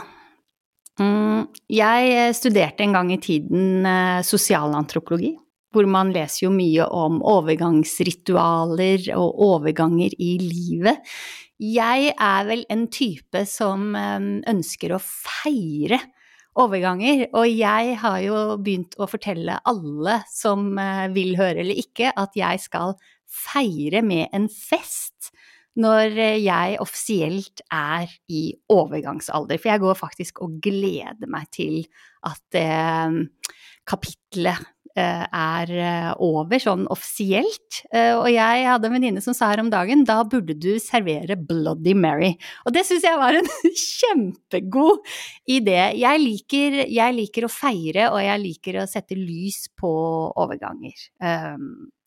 Mm, 0.98 1.48
jeg 1.70 2.36
studerte 2.36 2.86
en 2.86 2.96
gang 2.96 3.12
i 3.14 3.20
tiden 3.22 3.86
eh, 3.86 4.24
sosialantropologi 4.26 5.36
hvor 5.76 5.88
man 5.90 6.14
leser 6.16 6.48
jo 6.48 6.54
mye 6.54 6.86
om 6.96 7.20
overgangsritualer 7.28 9.12
og 9.18 9.42
overganger 9.52 10.16
i 10.18 10.38
livet. 10.42 11.04
Jeg 11.62 12.14
er 12.14 12.48
vel 12.48 12.64
en 12.74 12.86
type 12.94 13.44
som 13.50 13.92
eh, 13.98 14.30
ønsker 14.50 14.96
å 14.96 15.02
feire 15.04 16.00
overganger, 16.58 17.28
og 17.38 17.46
jeg 17.52 17.98
har 18.02 18.18
jo 18.24 18.38
begynt 18.58 18.96
å 18.98 19.06
fortelle 19.10 19.60
alle 19.70 20.22
som 20.34 20.72
eh, 20.82 21.06
vil 21.14 21.36
høre 21.38 21.62
eller 21.62 21.78
ikke, 21.78 22.14
at 22.16 22.38
jeg 22.38 22.64
skal 22.64 22.96
feire 23.28 24.02
med 24.06 24.32
en 24.34 24.48
fest 24.50 25.32
når 25.78 26.18
jeg 26.42 26.80
offisielt 26.84 27.62
er 27.74 28.10
i 28.30 28.50
overgangsalder. 28.74 29.60
For 29.62 29.72
jeg 29.72 29.84
går 29.84 30.00
faktisk 30.00 30.42
og 30.46 30.58
gleder 30.64 31.30
meg 31.30 31.50
til 31.54 31.84
at 32.28 32.58
eh, 32.58 33.22
kapitlet 33.88 34.66
Eh, 34.98 35.26
er 35.30 35.72
eh, 35.78 36.12
over 36.26 36.58
sånn 36.62 36.88
offisielt. 36.90 37.84
Eh, 37.94 38.16
og 38.18 38.32
jeg 38.34 38.64
hadde 38.66 38.90
en 38.90 38.96
venninne 38.96 39.22
som 39.22 39.36
sa 39.38 39.52
her 39.52 39.62
om 39.62 39.70
dagen 39.70 40.02
da 40.08 40.24
burde 40.26 40.56
du 40.58 40.80
servere 40.82 41.38
Bloody 41.38 41.94
Mary. 41.94 42.32
Og 42.66 42.74
det 42.74 42.82
syns 42.88 43.06
jeg 43.06 43.20
var 43.22 43.38
en 43.38 43.52
kjempegod 43.84 45.04
idé. 45.54 45.78
Jeg 46.02 46.24
liker, 46.24 46.80
jeg 46.90 47.18
liker, 47.20 47.46
å 47.46 47.52
feire, 47.54 48.08
og 48.10 48.24
jeg 48.26 48.42
liker 48.42 48.82
å 48.82 48.88
sette 48.90 49.20
lys 49.20 49.68
på 49.78 49.92
overganger. 50.34 50.98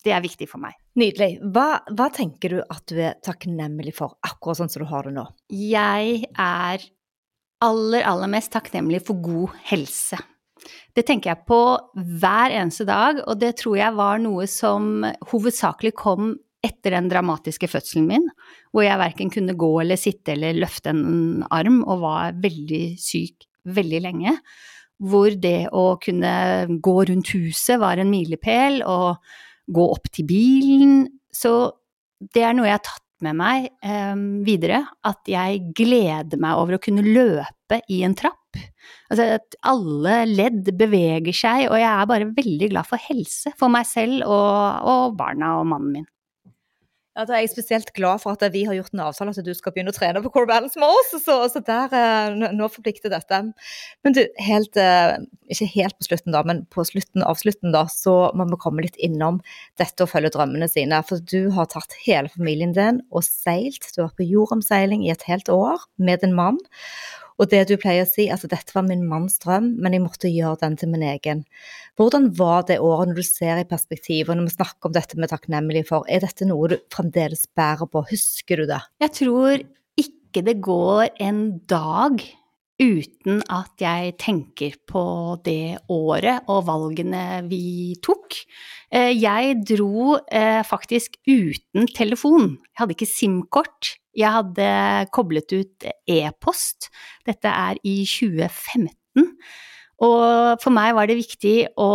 Det 0.00 0.16
er 0.16 0.24
viktig 0.24 0.48
for 0.50 0.62
meg. 0.62 0.74
Nydelig. 1.00 1.38
Hva, 1.54 1.80
hva 1.96 2.08
tenker 2.12 2.52
du 2.52 2.60
at 2.60 2.84
du 2.90 2.98
er 3.00 3.16
takknemlig 3.24 3.94
for, 3.96 4.18
akkurat 4.26 4.58
sånn 4.60 4.72
som 4.72 4.84
du 4.84 4.90
har 4.90 5.06
det 5.08 5.14
nå? 5.16 5.24
Jeg 5.54 6.26
er 6.34 6.84
aller, 7.64 8.04
aller 8.04 8.30
mest 8.32 8.52
takknemlig 8.52 9.02
for 9.06 9.20
god 9.22 9.56
helse. 9.70 10.18
Det 10.92 11.06
tenker 11.08 11.32
jeg 11.32 11.46
på 11.48 11.60
hver 12.20 12.52
eneste 12.52 12.84
dag, 12.88 13.22
og 13.24 13.38
det 13.40 13.54
tror 13.62 13.78
jeg 13.78 13.96
var 13.96 14.20
noe 14.20 14.46
som 14.50 15.06
hovedsakelig 15.30 15.94
kom 15.96 16.34
etter 16.60 16.92
den 16.92 17.08
dramatiske 17.08 17.70
fødselen 17.72 18.08
min, 18.10 18.26
hvor 18.74 18.84
jeg 18.84 19.00
verken 19.00 19.30
kunne 19.32 19.56
gå 19.56 19.70
eller 19.80 20.00
sitte 20.00 20.34
eller 20.34 20.58
løfte 20.60 20.92
en 20.92 21.46
arm 21.48 21.80
og 21.86 22.02
var 22.02 22.36
veldig 22.42 22.84
syk 23.00 23.46
veldig 23.64 24.00
lenge. 24.04 24.34
Hvor 25.00 25.32
det 25.32 25.70
å 25.72 25.94
kunne 26.02 26.32
gå 26.84 26.96
rundt 27.08 27.32
huset 27.32 27.80
var 27.80 28.00
en 28.00 28.12
milepæl, 28.12 28.82
og 28.84 29.16
gå 29.70 29.86
opp 29.94 30.10
til 30.14 30.26
bilen. 30.28 31.06
Så 31.32 31.54
det 32.34 32.44
er 32.44 32.56
noe 32.56 32.68
jeg 32.68 32.78
har 32.78 32.84
tatt 32.86 33.06
med 33.24 33.36
meg 33.36 33.68
eh, 33.84 34.20
videre, 34.46 34.84
at 35.06 35.28
jeg 35.28 35.72
gleder 35.76 36.40
meg 36.40 36.60
over 36.60 36.76
å 36.76 36.82
kunne 36.82 37.04
løpe 37.04 37.80
i 37.92 38.00
en 38.06 38.16
trapp. 38.16 38.36
Altså 39.10 39.26
at 39.36 39.56
alle 39.68 40.22
ledd 40.30 40.70
beveger 40.78 41.36
seg, 41.36 41.66
og 41.68 41.76
jeg 41.78 41.90
er 41.90 42.08
bare 42.10 42.30
veldig 42.34 42.70
glad 42.72 42.88
for 42.88 43.02
helse 43.10 43.52
for 43.60 43.72
meg 43.72 43.86
selv 43.88 44.24
og, 44.24 44.88
og 44.90 45.18
barna 45.18 45.58
og 45.60 45.68
mannen 45.70 46.00
min. 46.00 46.08
Ja, 47.20 47.26
da 47.28 47.34
er 47.36 47.42
jeg 47.44 47.50
spesielt 47.52 47.90
glad 47.92 48.22
for 48.22 48.32
at 48.32 48.54
vi 48.54 48.62
har 48.64 48.72
gjort 48.72 48.94
en 48.94 49.02
avtale 49.04 49.34
at 49.34 49.44
du 49.44 49.50
skal 49.52 49.74
begynne 49.74 49.92
å 49.92 49.96
trene 49.96 50.22
på 50.24 50.30
Core 50.32 50.48
Balance 50.48 50.80
med 50.80 50.88
oss. 50.88 51.10
Så, 51.20 51.34
så 51.52 51.60
der, 51.66 51.92
eh, 51.92 52.52
nå 52.56 52.68
forplikter 52.72 53.12
dette. 53.12 53.42
Men 54.00 54.16
du, 54.16 54.22
helt, 54.40 54.78
eh, 54.80 55.18
ikke 55.52 55.68
helt 55.74 55.98
på 55.98 56.06
slutten 56.08 56.32
da, 56.32 56.40
men 56.48 56.62
på 56.72 56.86
slutten 56.88 57.26
av 57.28 57.36
slutten 57.36 57.76
da, 57.76 57.84
så 57.92 58.30
må 58.32 58.46
vi 58.48 58.60
komme 58.62 58.86
litt 58.86 58.96
innom 58.96 59.42
dette 59.76 60.06
å 60.06 60.08
følge 60.08 60.32
drømmene 60.32 60.70
sine. 60.72 61.02
For 61.04 61.20
du 61.20 61.50
har 61.52 61.68
tatt 61.68 61.92
hele 62.06 62.32
familien 62.32 62.72
din 62.72 63.02
og 63.12 63.26
seilt. 63.28 63.84
Du 63.92 64.00
har 64.00 64.08
vært 64.08 64.22
på 64.22 64.30
jordomseiling 64.30 65.04
i 65.04 65.12
et 65.12 65.28
helt 65.28 65.52
år 65.52 65.84
med 66.00 66.24
din 66.24 66.32
mann. 66.38 66.56
Og 67.40 67.48
det 67.48 67.62
du 67.70 67.76
pleier 67.80 68.04
å 68.04 68.08
si, 68.08 68.26
altså 68.32 68.50
dette 68.52 68.74
var 68.76 68.84
min 68.84 69.06
manns 69.08 69.38
drøm, 69.40 69.72
men 69.80 69.96
jeg 69.96 70.04
måtte 70.04 70.30
gjøre 70.30 70.60
den 70.60 70.76
til 70.80 70.90
min 70.92 71.04
egen. 71.08 71.44
Hvordan 71.96 72.28
var 72.36 72.66
det 72.68 72.80
året 72.84 73.10
når 73.10 73.22
du 73.22 73.26
ser 73.26 73.62
i 73.62 73.68
perspektiv, 73.68 74.28
og 74.28 74.36
når 74.36 74.50
vi 74.50 74.56
snakker 74.58 74.90
om 74.90 74.96
dette 74.96 75.20
med 75.20 75.32
takknemlig 75.32 75.86
for, 75.88 76.04
er 76.04 76.20
dette 76.24 76.48
noe 76.48 76.74
du 76.74 76.76
fremdeles 76.92 77.46
bærer 77.56 77.88
på, 77.88 78.04
husker 78.12 78.60
du 78.60 78.68
det? 78.70 78.82
Jeg 79.00 79.16
tror 79.22 79.64
ikke 80.04 80.44
det 80.46 80.60
går 80.62 81.08
en 81.24 81.40
dag 81.70 82.20
uten 82.80 83.42
at 83.52 83.82
jeg 83.82 84.14
tenker 84.20 84.76
på 84.88 85.02
det 85.44 85.80
året 85.92 86.48
og 86.48 86.64
valgene 86.68 87.42
vi 87.50 87.96
tok. 88.04 88.38
Eh, 88.92 89.12
jeg 89.16 89.58
dro 89.68 90.16
eh, 90.24 90.62
faktisk 90.66 91.18
uten 91.28 91.90
telefon. 91.96 92.56
Jeg 92.56 92.80
hadde 92.80 92.96
ikke 92.96 93.10
SIM-kort. 93.10 93.94
Jeg 94.16 94.34
hadde 94.34 94.68
koblet 95.14 95.52
ut 95.54 95.88
e-post. 96.10 96.90
Dette 97.26 97.50
er 97.50 97.78
i 97.86 98.02
2015. 98.08 99.30
Og 100.00 100.60
for 100.62 100.72
meg 100.74 100.94
var 100.96 101.10
det 101.10 101.20
viktig 101.20 101.56
å 101.78 101.90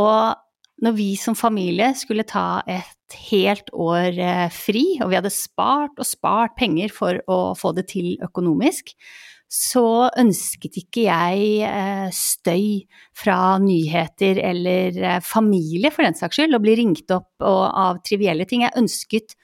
når 0.84 0.95
vi 0.97 1.11
som 1.20 1.38
familie 1.39 1.93
skulle 1.95 2.26
ta 2.28 2.59
et 2.68 3.16
helt 3.30 3.70
år 3.72 4.18
eh, 4.20 4.49
fri, 4.51 4.97
og 4.99 5.11
vi 5.11 5.20
hadde 5.20 5.32
spart 5.32 5.95
og 6.01 6.07
spart 6.07 6.57
penger 6.59 6.91
for 6.93 7.22
å 7.32 7.39
få 7.57 7.72
det 7.78 7.88
til 7.93 8.16
økonomisk, 8.26 8.91
så 9.47 10.09
ønsket 10.20 10.82
ikke 10.82 11.05
jeg 11.05 11.63
eh, 11.70 12.09
støy 12.11 12.84
fra 13.16 13.55
nyheter 13.61 14.41
eller 14.43 14.99
eh, 14.99 15.22
familie, 15.24 15.93
for 15.95 16.03
den 16.03 16.18
saks 16.18 16.41
skyld, 16.41 16.57
å 16.57 16.63
bli 16.63 16.76
ringt 16.82 17.13
opp 17.16 17.45
av 17.45 18.01
trivielle 18.03 18.47
ting. 18.49 18.66
Jeg 18.66 18.76
ønsket 18.82 19.38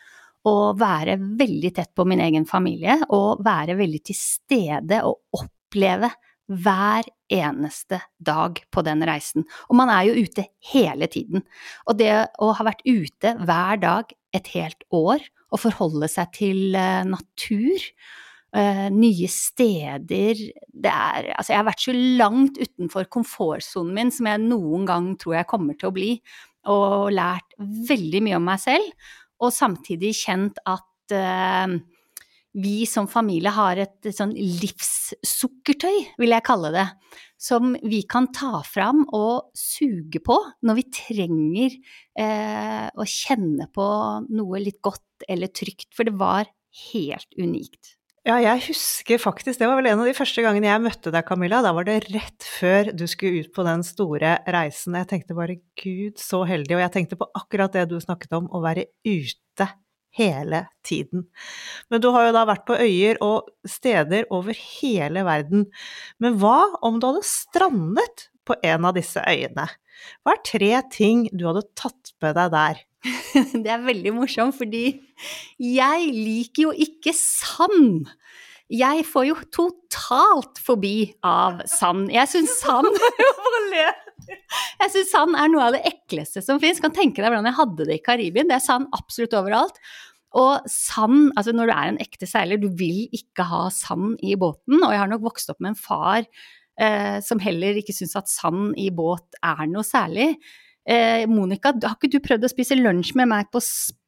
å 0.48 0.74
være 0.78 1.18
veldig 1.20 1.72
tett 1.76 1.92
på 1.96 2.06
min 2.10 2.22
egen 2.24 2.48
familie 2.50 2.98
og 3.14 3.44
være 3.46 3.78
veldig 3.80 4.02
til 4.10 4.18
stede 4.18 5.02
og 5.08 5.42
oppleve 5.42 6.10
hver 6.52 7.08
eneste 7.32 8.02
dag 8.20 8.58
på 8.74 8.84
den 8.84 9.06
reisen. 9.08 9.46
Og 9.70 9.78
man 9.80 9.92
er 9.94 10.10
jo 10.10 10.26
ute 10.26 10.50
hele 10.72 11.08
tiden. 11.12 11.46
Og 11.88 12.00
det 12.02 12.12
å 12.42 12.52
ha 12.58 12.66
vært 12.68 12.84
ute 12.88 13.36
hver 13.40 13.80
dag 13.80 14.12
et 14.36 14.50
helt 14.56 14.84
år 14.92 15.24
og 15.52 15.62
forholde 15.62 16.10
seg 16.12 16.34
til 16.38 16.76
eh, 16.76 17.06
natur 17.08 17.92
Uh, 18.52 18.90
nye 18.92 19.30
steder 19.32 20.36
Det 20.36 20.92
er 20.92 21.30
Altså, 21.38 21.54
jeg 21.54 21.56
har 21.56 21.68
vært 21.70 21.84
så 21.86 21.94
langt 21.96 22.58
utenfor 22.60 23.06
komfortsonen 23.08 23.94
min 23.96 24.12
som 24.12 24.28
jeg 24.28 24.42
noen 24.44 24.84
gang 24.90 25.06
tror 25.16 25.38
jeg 25.38 25.48
kommer 25.48 25.78
til 25.80 25.88
å 25.88 25.94
bli, 25.96 26.10
og 26.68 27.14
lært 27.16 27.56
veldig 27.88 28.22
mye 28.26 28.42
om 28.42 28.44
meg 28.52 28.60
selv, 28.60 29.08
og 29.42 29.54
samtidig 29.56 30.14
kjent 30.22 30.62
at 30.70 31.16
eh, 31.16 31.80
vi 32.62 32.84
som 32.90 33.08
familie 33.08 33.52
har 33.56 33.80
et, 33.80 34.10
sånn 34.12 34.34
livssukkertøy, 34.36 36.18
vil 36.20 36.36
jeg 36.36 36.46
kalle 36.48 36.72
det, 36.76 36.88
som 37.40 37.74
vi 37.80 38.02
kan 38.10 38.28
ta 38.36 38.60
fram 38.68 39.06
og 39.16 39.54
suge 39.58 40.20
på 40.24 40.36
når 40.68 40.80
vi 40.82 40.88
trenger 40.94 41.78
eh, 42.20 42.88
å 42.92 43.08
kjenne 43.08 43.70
på 43.74 43.88
noe 44.36 44.62
litt 44.64 44.82
godt 44.84 45.26
eller 45.32 45.54
trygt, 45.56 45.90
for 45.96 46.08
det 46.08 46.18
var 46.20 46.52
helt 46.92 47.40
unikt. 47.40 47.96
Ja, 48.22 48.36
jeg 48.38 48.62
husker 48.68 49.18
faktisk, 49.18 49.58
det 49.58 49.66
var 49.66 49.80
vel 49.80 49.88
en 49.90 50.04
av 50.04 50.06
de 50.06 50.14
første 50.14 50.44
gangene 50.46 50.68
jeg 50.70 50.82
møtte 50.84 51.10
deg, 51.10 51.26
Camilla. 51.26 51.64
Da 51.66 51.72
var 51.74 51.88
det 51.88 52.04
rett 52.14 52.46
før 52.46 52.92
du 52.94 53.08
skulle 53.10 53.42
ut 53.42 53.50
på 53.56 53.66
den 53.66 53.82
store 53.86 54.36
reisen. 54.54 54.94
Jeg 55.00 55.10
tenkte 55.10 55.38
bare 55.38 55.56
gud, 55.82 56.20
så 56.22 56.44
heldig. 56.46 56.76
Og 56.78 56.84
jeg 56.84 56.94
tenkte 56.94 57.18
på 57.18 57.28
akkurat 57.40 57.74
det 57.74 57.88
du 57.90 57.96
snakket 58.04 58.36
om, 58.38 58.46
å 58.54 58.62
være 58.62 58.86
ute 59.10 59.68
hele 60.20 60.60
tiden. 60.86 61.26
Men 61.90 62.04
du 62.04 62.12
har 62.14 62.28
jo 62.28 62.36
da 62.36 62.46
vært 62.46 62.68
på 62.70 62.78
øyer 62.78 63.18
og 63.26 63.50
steder 63.66 64.30
over 64.30 64.54
hele 64.54 65.26
verden. 65.26 65.66
Men 66.22 66.38
hva 66.38 66.60
om 66.86 67.02
du 67.02 67.10
hadde 67.10 67.26
strandet 67.26 68.28
på 68.46 68.60
en 68.62 68.86
av 68.86 68.94
disse 69.02 69.24
øyene? 69.26 69.66
Hva 70.22 70.36
er 70.36 70.44
tre 70.48 70.72
ting 70.94 71.28
du 71.34 71.46
hadde 71.50 71.66
tatt 71.78 72.14
med 72.24 72.38
deg 72.38 72.54
der? 72.56 72.82
Det 73.64 73.72
er 73.72 73.86
veldig 73.86 74.14
morsomt, 74.16 74.58
fordi 74.58 74.86
jeg 75.62 76.12
liker 76.14 76.68
jo 76.68 76.76
ikke 76.86 77.14
sand. 77.18 78.10
Jeg 78.72 79.04
får 79.08 79.26
jo 79.28 79.36
totalt 79.52 80.62
forbi 80.64 81.12
av 81.28 81.64
sand. 81.68 82.08
Jeg 82.14 82.30
syns 82.32 82.54
sand 82.62 82.88
Jeg 84.82 84.94
syns 84.94 85.12
sand 85.12 85.36
er 85.36 85.52
noe 85.52 85.66
av 85.68 85.76
det 85.76 85.84
ekleste 85.90 86.44
som 86.46 86.62
fins. 86.62 86.80
Kan 86.84 86.96
tenke 86.96 87.20
deg 87.20 87.30
hvordan 87.32 87.50
jeg 87.50 87.60
hadde 87.60 87.90
det 87.90 88.00
i 88.00 88.06
Karibien. 88.06 88.48
Det 88.50 88.58
er 88.58 88.64
sand 88.64 88.88
absolutt 88.96 89.36
overalt. 89.38 89.82
Og 90.38 90.64
sand, 90.72 91.34
altså 91.36 91.52
når 91.56 91.68
du 91.68 91.74
er 91.76 91.90
en 91.90 92.02
ekte 92.04 92.30
seiler, 92.30 92.62
du 92.62 92.70
vil 92.80 93.04
ikke 93.16 93.44
ha 93.50 93.66
sand 93.76 94.22
i 94.24 94.38
båten. 94.40 94.80
Og 94.80 94.94
jeg 94.94 95.02
har 95.04 95.12
nok 95.12 95.26
vokst 95.28 95.52
opp 95.52 95.60
med 95.60 95.74
en 95.74 95.82
far 95.82 96.24
som 97.22 97.38
heller 97.44 97.78
ikke 97.78 97.94
syns 97.94 98.16
at 98.18 98.30
sand 98.32 98.72
i 98.80 98.88
båt 98.96 99.36
er 99.44 99.68
noe 99.70 99.84
særlig. 99.86 100.32
Eh, 100.90 101.28
Monica, 101.30 101.74
har 101.84 101.98
ikke 101.98 102.10
du 102.16 102.22
prøvd 102.24 102.48
å 102.48 102.52
spise 102.52 102.78
lunsj 102.78 103.14
med 103.20 103.30
meg 103.30 103.50
på, 103.54 103.62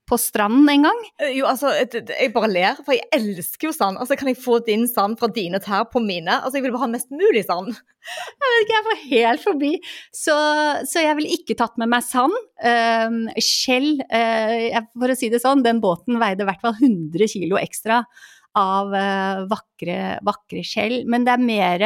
på 0.09 0.18
stranden 0.18 0.70
en 0.72 0.88
gang? 0.88 1.01
Eh, 1.22 1.36
jo, 1.38 1.45
altså, 1.49 1.70
jeg 1.78 2.32
bare 2.34 2.49
ler, 2.49 2.80
for 2.82 2.95
jeg 2.95 3.05
elsker 3.14 3.70
jo 3.70 3.74
sand. 3.76 3.99
Altså, 4.01 4.18
Kan 4.20 4.32
jeg 4.32 4.41
få 4.41 4.57
din 4.66 4.88
sand 4.89 5.20
fra 5.22 5.30
dine 5.34 5.61
tær 5.64 5.86
på 5.91 6.01
mine? 6.03 6.39
Altså, 6.39 6.57
Jeg 6.57 6.66
vil 6.66 6.74
bare 6.74 6.88
ha 6.88 6.93
mest 6.95 7.14
mulig 7.14 7.45
sand. 7.49 7.76
Jeg 8.03 8.49
vet 8.51 8.64
ikke, 8.66 8.74
jeg 8.76 8.84
får 8.86 8.97
helt 9.07 9.41
forbi. 9.45 9.70
Så, 10.11 10.34
så 10.91 10.99
jeg 11.05 11.16
ville 11.16 11.38
ikke 11.38 11.55
tatt 11.55 11.78
med 11.80 11.88
meg 11.88 12.03
sand. 12.03 12.34
Uh, 12.59 13.30
skjell, 13.39 13.93
uh, 14.11 14.82
for 14.99 15.14
å 15.14 15.16
si 15.16 15.30
det 15.32 15.39
sånn, 15.39 15.64
den 15.64 15.80
båten 15.80 16.20
veide 16.20 16.43
i 16.43 16.49
hvert 16.49 16.59
fall 16.66 16.76
100 16.76 17.32
kilo 17.32 17.55
ekstra 17.61 18.01
av 18.60 18.93
uh, 18.93 19.43
vakre, 19.49 20.20
vakre 20.26 20.64
skjell. 20.68 21.01
Men 21.10 21.26
det 21.26 21.36
er 21.36 21.49
mer 21.49 21.86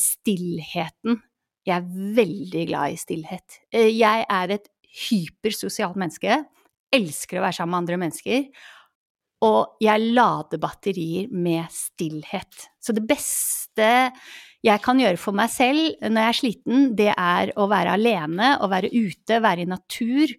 stillheten 0.00 1.18
jeg 1.66 1.74
er 1.80 2.14
veldig 2.16 2.64
glad 2.70 2.94
i 2.94 2.98
stillhet. 3.00 3.60
Eh, 3.74 3.90
jeg 3.90 4.24
er 4.30 4.54
et 4.54 4.68
hypersosialt 5.08 5.98
menneske. 5.98 6.38
Elsker 6.94 7.40
å 7.40 7.46
være 7.46 7.58
sammen 7.58 7.74
med 7.74 7.82
andre 7.82 8.00
mennesker. 8.04 8.44
Og 9.46 9.82
jeg 9.82 10.12
lader 10.16 10.62
batterier 10.62 11.32
med 11.34 11.66
stillhet. 11.74 12.68
Så 12.80 12.94
det 12.96 13.04
beste 13.08 13.88
jeg 14.64 14.82
kan 14.82 15.02
gjøre 15.02 15.20
for 15.20 15.36
meg 15.36 15.50
selv 15.52 15.98
når 16.00 16.22
jeg 16.22 16.30
er 16.30 16.38
sliten, 16.38 16.86
det 16.98 17.10
er 17.12 17.52
å 17.58 17.66
være 17.70 17.98
alene 17.98 18.54
å 18.62 18.70
være 18.70 18.90
ute, 18.94 19.42
være 19.42 19.66
i 19.66 19.70
natur 19.70 20.32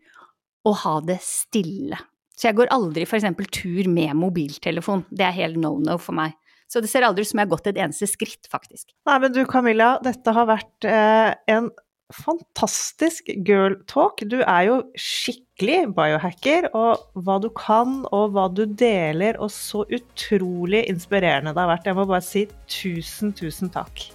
og 0.67 0.79
ha 0.83 0.95
det 1.11 1.19
stille. 1.23 1.99
Så 2.37 2.51
jeg 2.51 2.57
går 2.59 2.69
aldri 2.73 3.07
f.eks. 3.07 3.25
tur 3.49 3.89
med 3.89 4.13
mobiltelefon. 4.17 5.07
Det 5.09 5.25
er 5.25 5.35
helt 5.39 5.57
no 5.61 5.77
no 5.81 5.97
for 6.01 6.17
meg. 6.17 6.37
Så 6.67 6.83
det 6.83 6.91
ser 6.91 7.05
aldri 7.07 7.23
ut 7.23 7.31
som 7.31 7.39
jeg 7.39 7.47
har 7.47 7.53
gått 7.55 7.69
et 7.71 7.79
eneste 7.79 8.09
skritt, 8.11 8.47
faktisk. 8.51 8.91
Nei, 9.07 9.17
men 9.23 9.33
du 9.33 9.43
Camilla, 9.47 9.95
dette 10.03 10.33
har 10.35 10.49
vært 10.49 10.87
eh, 10.87 11.31
en 11.53 11.69
fantastisk 12.13 13.31
girl 13.47 13.77
talk. 13.87 14.21
Du 14.31 14.39
er 14.41 14.67
jo 14.67 14.77
skikkelig 14.99 15.93
biohacker, 15.95 16.69
og 16.77 17.23
hva 17.23 17.39
du 17.43 17.49
kan 17.55 18.01
og 18.11 18.35
hva 18.35 18.47
du 18.51 18.65
deler, 18.67 19.39
og 19.39 19.51
så 19.53 19.83
utrolig 19.87 20.85
inspirerende 20.91 21.55
det 21.55 21.63
har 21.63 21.73
vært. 21.73 21.89
Jeg 21.89 21.99
må 21.99 22.07
bare 22.07 22.23
si 22.25 22.45
tusen, 22.67 23.33
tusen 23.35 23.71
takk. 23.73 24.09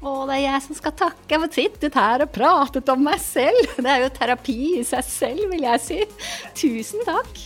Å, 0.00 0.10
det 0.24 0.38
er 0.38 0.44
jeg 0.46 0.64
som 0.64 0.76
skal 0.78 0.94
takke. 0.96 1.28
Jeg 1.28 1.42
har 1.42 1.50
sittet 1.52 1.96
her 2.00 2.24
og 2.24 2.32
pratet 2.32 2.88
om 2.88 3.02
meg 3.04 3.20
selv. 3.20 3.72
Det 3.84 3.90
er 3.90 4.04
jo 4.06 4.12
terapi 4.16 4.58
i 4.78 4.84
seg 4.86 5.04
selv, 5.04 5.46
vil 5.52 5.66
jeg 5.66 5.82
si. 5.84 5.98
Tusen 6.56 7.04
takk. 7.04 7.42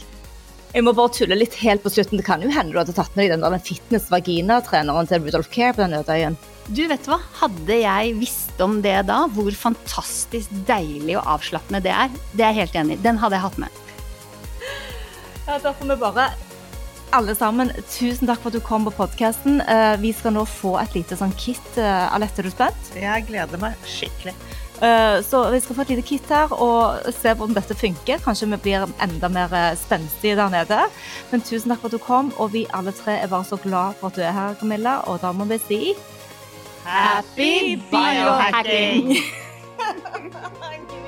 Jeg 0.75 0.83
må 0.83 0.91
bare 0.95 1.11
tulle 1.15 1.39
litt 1.39 1.55
helt 1.63 1.83
på 1.85 1.91
slutten. 1.91 2.19
Det 2.19 2.27
kan 2.27 2.43
jo 2.43 2.51
hende 2.51 2.75
du 2.75 2.81
hadde 2.81 2.95
tatt 2.95 3.15
med 3.15 3.27
deg 3.27 3.37
den, 3.37 3.45
den 3.47 3.63
fitness-vagina-treneren 3.63 5.11
til 5.11 5.23
Rudolf 5.23 5.51
Care 5.55 5.75
på 5.75 5.83
den 5.83 5.99
øde 5.99 6.15
øyen. 6.15 6.39
Du, 6.67 6.81
vet 6.91 7.11
hva? 7.11 7.19
Hadde 7.43 7.77
jeg 7.77 8.15
visst 8.23 8.63
om 8.63 8.79
det 8.83 8.97
da, 9.11 9.25
hvor 9.35 9.55
fantastisk 9.59 10.55
deilig 10.67 11.19
og 11.19 11.27
avslappende 11.37 11.83
det 11.85 11.93
er, 11.95 12.15
det 12.33 12.47
er 12.47 12.55
jeg 12.55 12.63
helt 12.63 12.79
enig 12.83 12.97
i. 12.97 13.03
Den 13.05 13.21
hadde 13.23 13.39
jeg 13.39 13.47
hatt 13.49 13.61
med. 13.67 13.81
Ja, 15.45 15.59
da 15.59 15.75
får 15.75 15.91
vi 15.91 16.01
bare 16.01 16.31
alle 17.15 17.35
sammen, 17.39 17.71
tusen 17.93 18.27
takk 18.27 18.43
for 18.43 18.51
at 18.51 18.59
du 18.59 18.65
kom 18.65 18.89
på 18.89 18.95
podkasten. 18.97 19.63
Vi 20.03 20.11
skal 20.17 20.35
nå 20.35 20.43
få 20.51 20.75
et 20.83 20.97
lite 20.99 21.19
sånn 21.19 21.35
kit. 21.39 21.79
Alette, 21.79 22.43
er 22.43 22.49
du 22.49 22.55
spent? 22.55 22.93
Jeg 22.99 23.27
gleder 23.31 23.61
meg 23.63 23.79
skikkelig. 23.87 24.35
Eh, 24.81 25.23
så 25.23 25.51
vi 25.51 25.61
skal 25.61 25.77
få 25.77 25.83
et 25.83 25.93
lite 25.95 26.03
kit 26.07 26.31
her 26.33 26.51
og 26.53 27.07
se 27.15 27.33
hvordan 27.33 27.55
dette 27.57 27.77
funker. 27.79 28.19
Kanskje 28.25 28.49
vi 28.51 28.59
blir 28.67 28.87
enda 29.03 29.31
mer 29.33 29.55
eh, 29.55 29.77
spenstige 29.79 30.37
der 30.41 30.51
nede. 30.53 30.81
Men 31.31 31.45
tusen 31.47 31.71
takk 31.71 31.85
for 31.85 31.93
at 31.93 31.97
du 31.97 32.03
kom, 32.03 32.33
og 32.39 32.53
vi 32.57 32.67
alle 32.75 32.93
tre 32.97 33.21
er 33.21 33.31
bare 33.31 33.47
så 33.49 33.61
glad 33.63 34.01
for 34.01 34.11
at 34.11 34.19
du 34.19 34.27
er 34.27 34.35
her, 34.35 34.59
Camilla. 34.61 34.99
Og 35.09 35.23
da 35.23 35.33
må 35.33 35.47
vi 35.51 35.59
si 35.69 35.81
Happy 36.85 37.79
biohacking! 37.91 39.15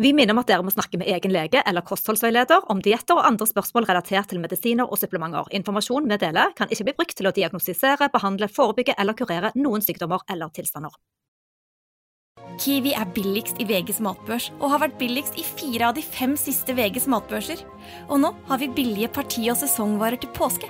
Vi 0.00 0.12
minner 0.16 0.32
om 0.32 0.40
at 0.40 0.48
dere 0.48 0.64
må 0.64 0.72
snakke 0.72 0.98
med 0.98 1.08
egen 1.12 1.32
lege 1.34 1.60
eller 1.68 1.84
kostholdsveileder 1.84 2.64
om 2.72 2.80
dietter 2.82 3.18
og 3.18 3.26
andre 3.28 3.46
spørsmål 3.46 3.86
relatert 3.90 4.30
til 4.32 4.40
medisiner 4.40 4.88
og 4.88 4.98
supplementer. 4.98 5.50
Informasjon 5.52 6.08
vi 6.08 6.18
deler, 6.22 6.54
kan 6.56 6.70
ikke 6.72 6.88
bli 6.88 6.94
brukt 6.96 7.16
til 7.18 7.28
å 7.28 7.34
diagnostisere, 7.36 8.08
behandle, 8.12 8.48
forebygge 8.48 8.96
eller 8.98 9.18
kurere 9.18 9.52
noen 9.54 9.84
sykdommer 9.84 10.24
eller 10.32 10.52
tilstander. 10.56 10.96
Kiwi 12.60 12.92
er 12.96 13.08
billigst 13.14 13.60
i 13.60 13.66
VGs 13.68 14.00
matbørs 14.04 14.50
og 14.58 14.70
har 14.72 14.82
vært 14.84 14.98
billigst 15.00 15.36
i 15.40 15.44
fire 15.44 15.90
av 15.90 15.96
de 15.96 16.04
fem 16.04 16.34
siste 16.40 16.74
VGs 16.76 17.08
matbørser. 17.12 17.60
Og 18.08 18.20
nå 18.24 18.32
har 18.48 18.60
vi 18.60 18.72
billige 18.72 19.12
parti- 19.12 19.48
og 19.52 19.60
sesongvarer 19.60 20.20
til 20.20 20.32
påske. 20.36 20.68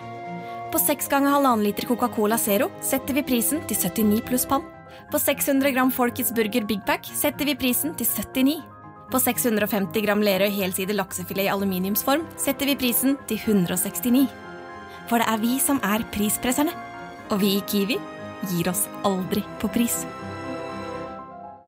På 0.73 0.81
6 0.81 1.11
ganger 1.13 1.35
halvannen 1.35 1.67
liter 1.67 1.87
Coca-Cola 1.87 2.39
Zero 2.41 2.71
setter 2.83 3.19
vi 3.19 3.27
prisen 3.29 3.61
til 3.69 3.77
79 3.77 4.23
pluss 4.29 4.47
pann. 4.49 4.65
På 5.13 5.21
600 5.21 5.75
gram 5.75 5.91
Folkets 5.93 6.33
Burger 6.35 6.65
Big 6.69 6.81
Pack 6.89 7.05
setter 7.07 7.49
vi 7.49 7.59
prisen 7.59 7.97
til 7.99 8.09
79. 8.09 8.72
På 9.13 9.21
650 9.21 10.07
gram 10.07 10.23
Lerøy 10.25 10.49
helside 10.55 10.95
laksefilet 10.97 11.45
i 11.45 11.51
aluminiumsform 11.53 12.25
setter 12.41 12.71
vi 12.71 12.79
prisen 12.81 13.19
til 13.29 13.43
169. 13.43 14.25
For 15.11 15.21
det 15.21 15.29
er 15.29 15.43
vi 15.43 15.59
som 15.61 15.83
er 15.85 16.07
prispresserne. 16.15 16.73
Og 17.29 17.43
vi 17.45 17.59
i 17.59 17.63
Kiwi 17.69 18.01
gir 18.49 18.73
oss 18.73 18.87
aldri 19.05 19.45
på 19.61 19.69
pris. 19.73 20.01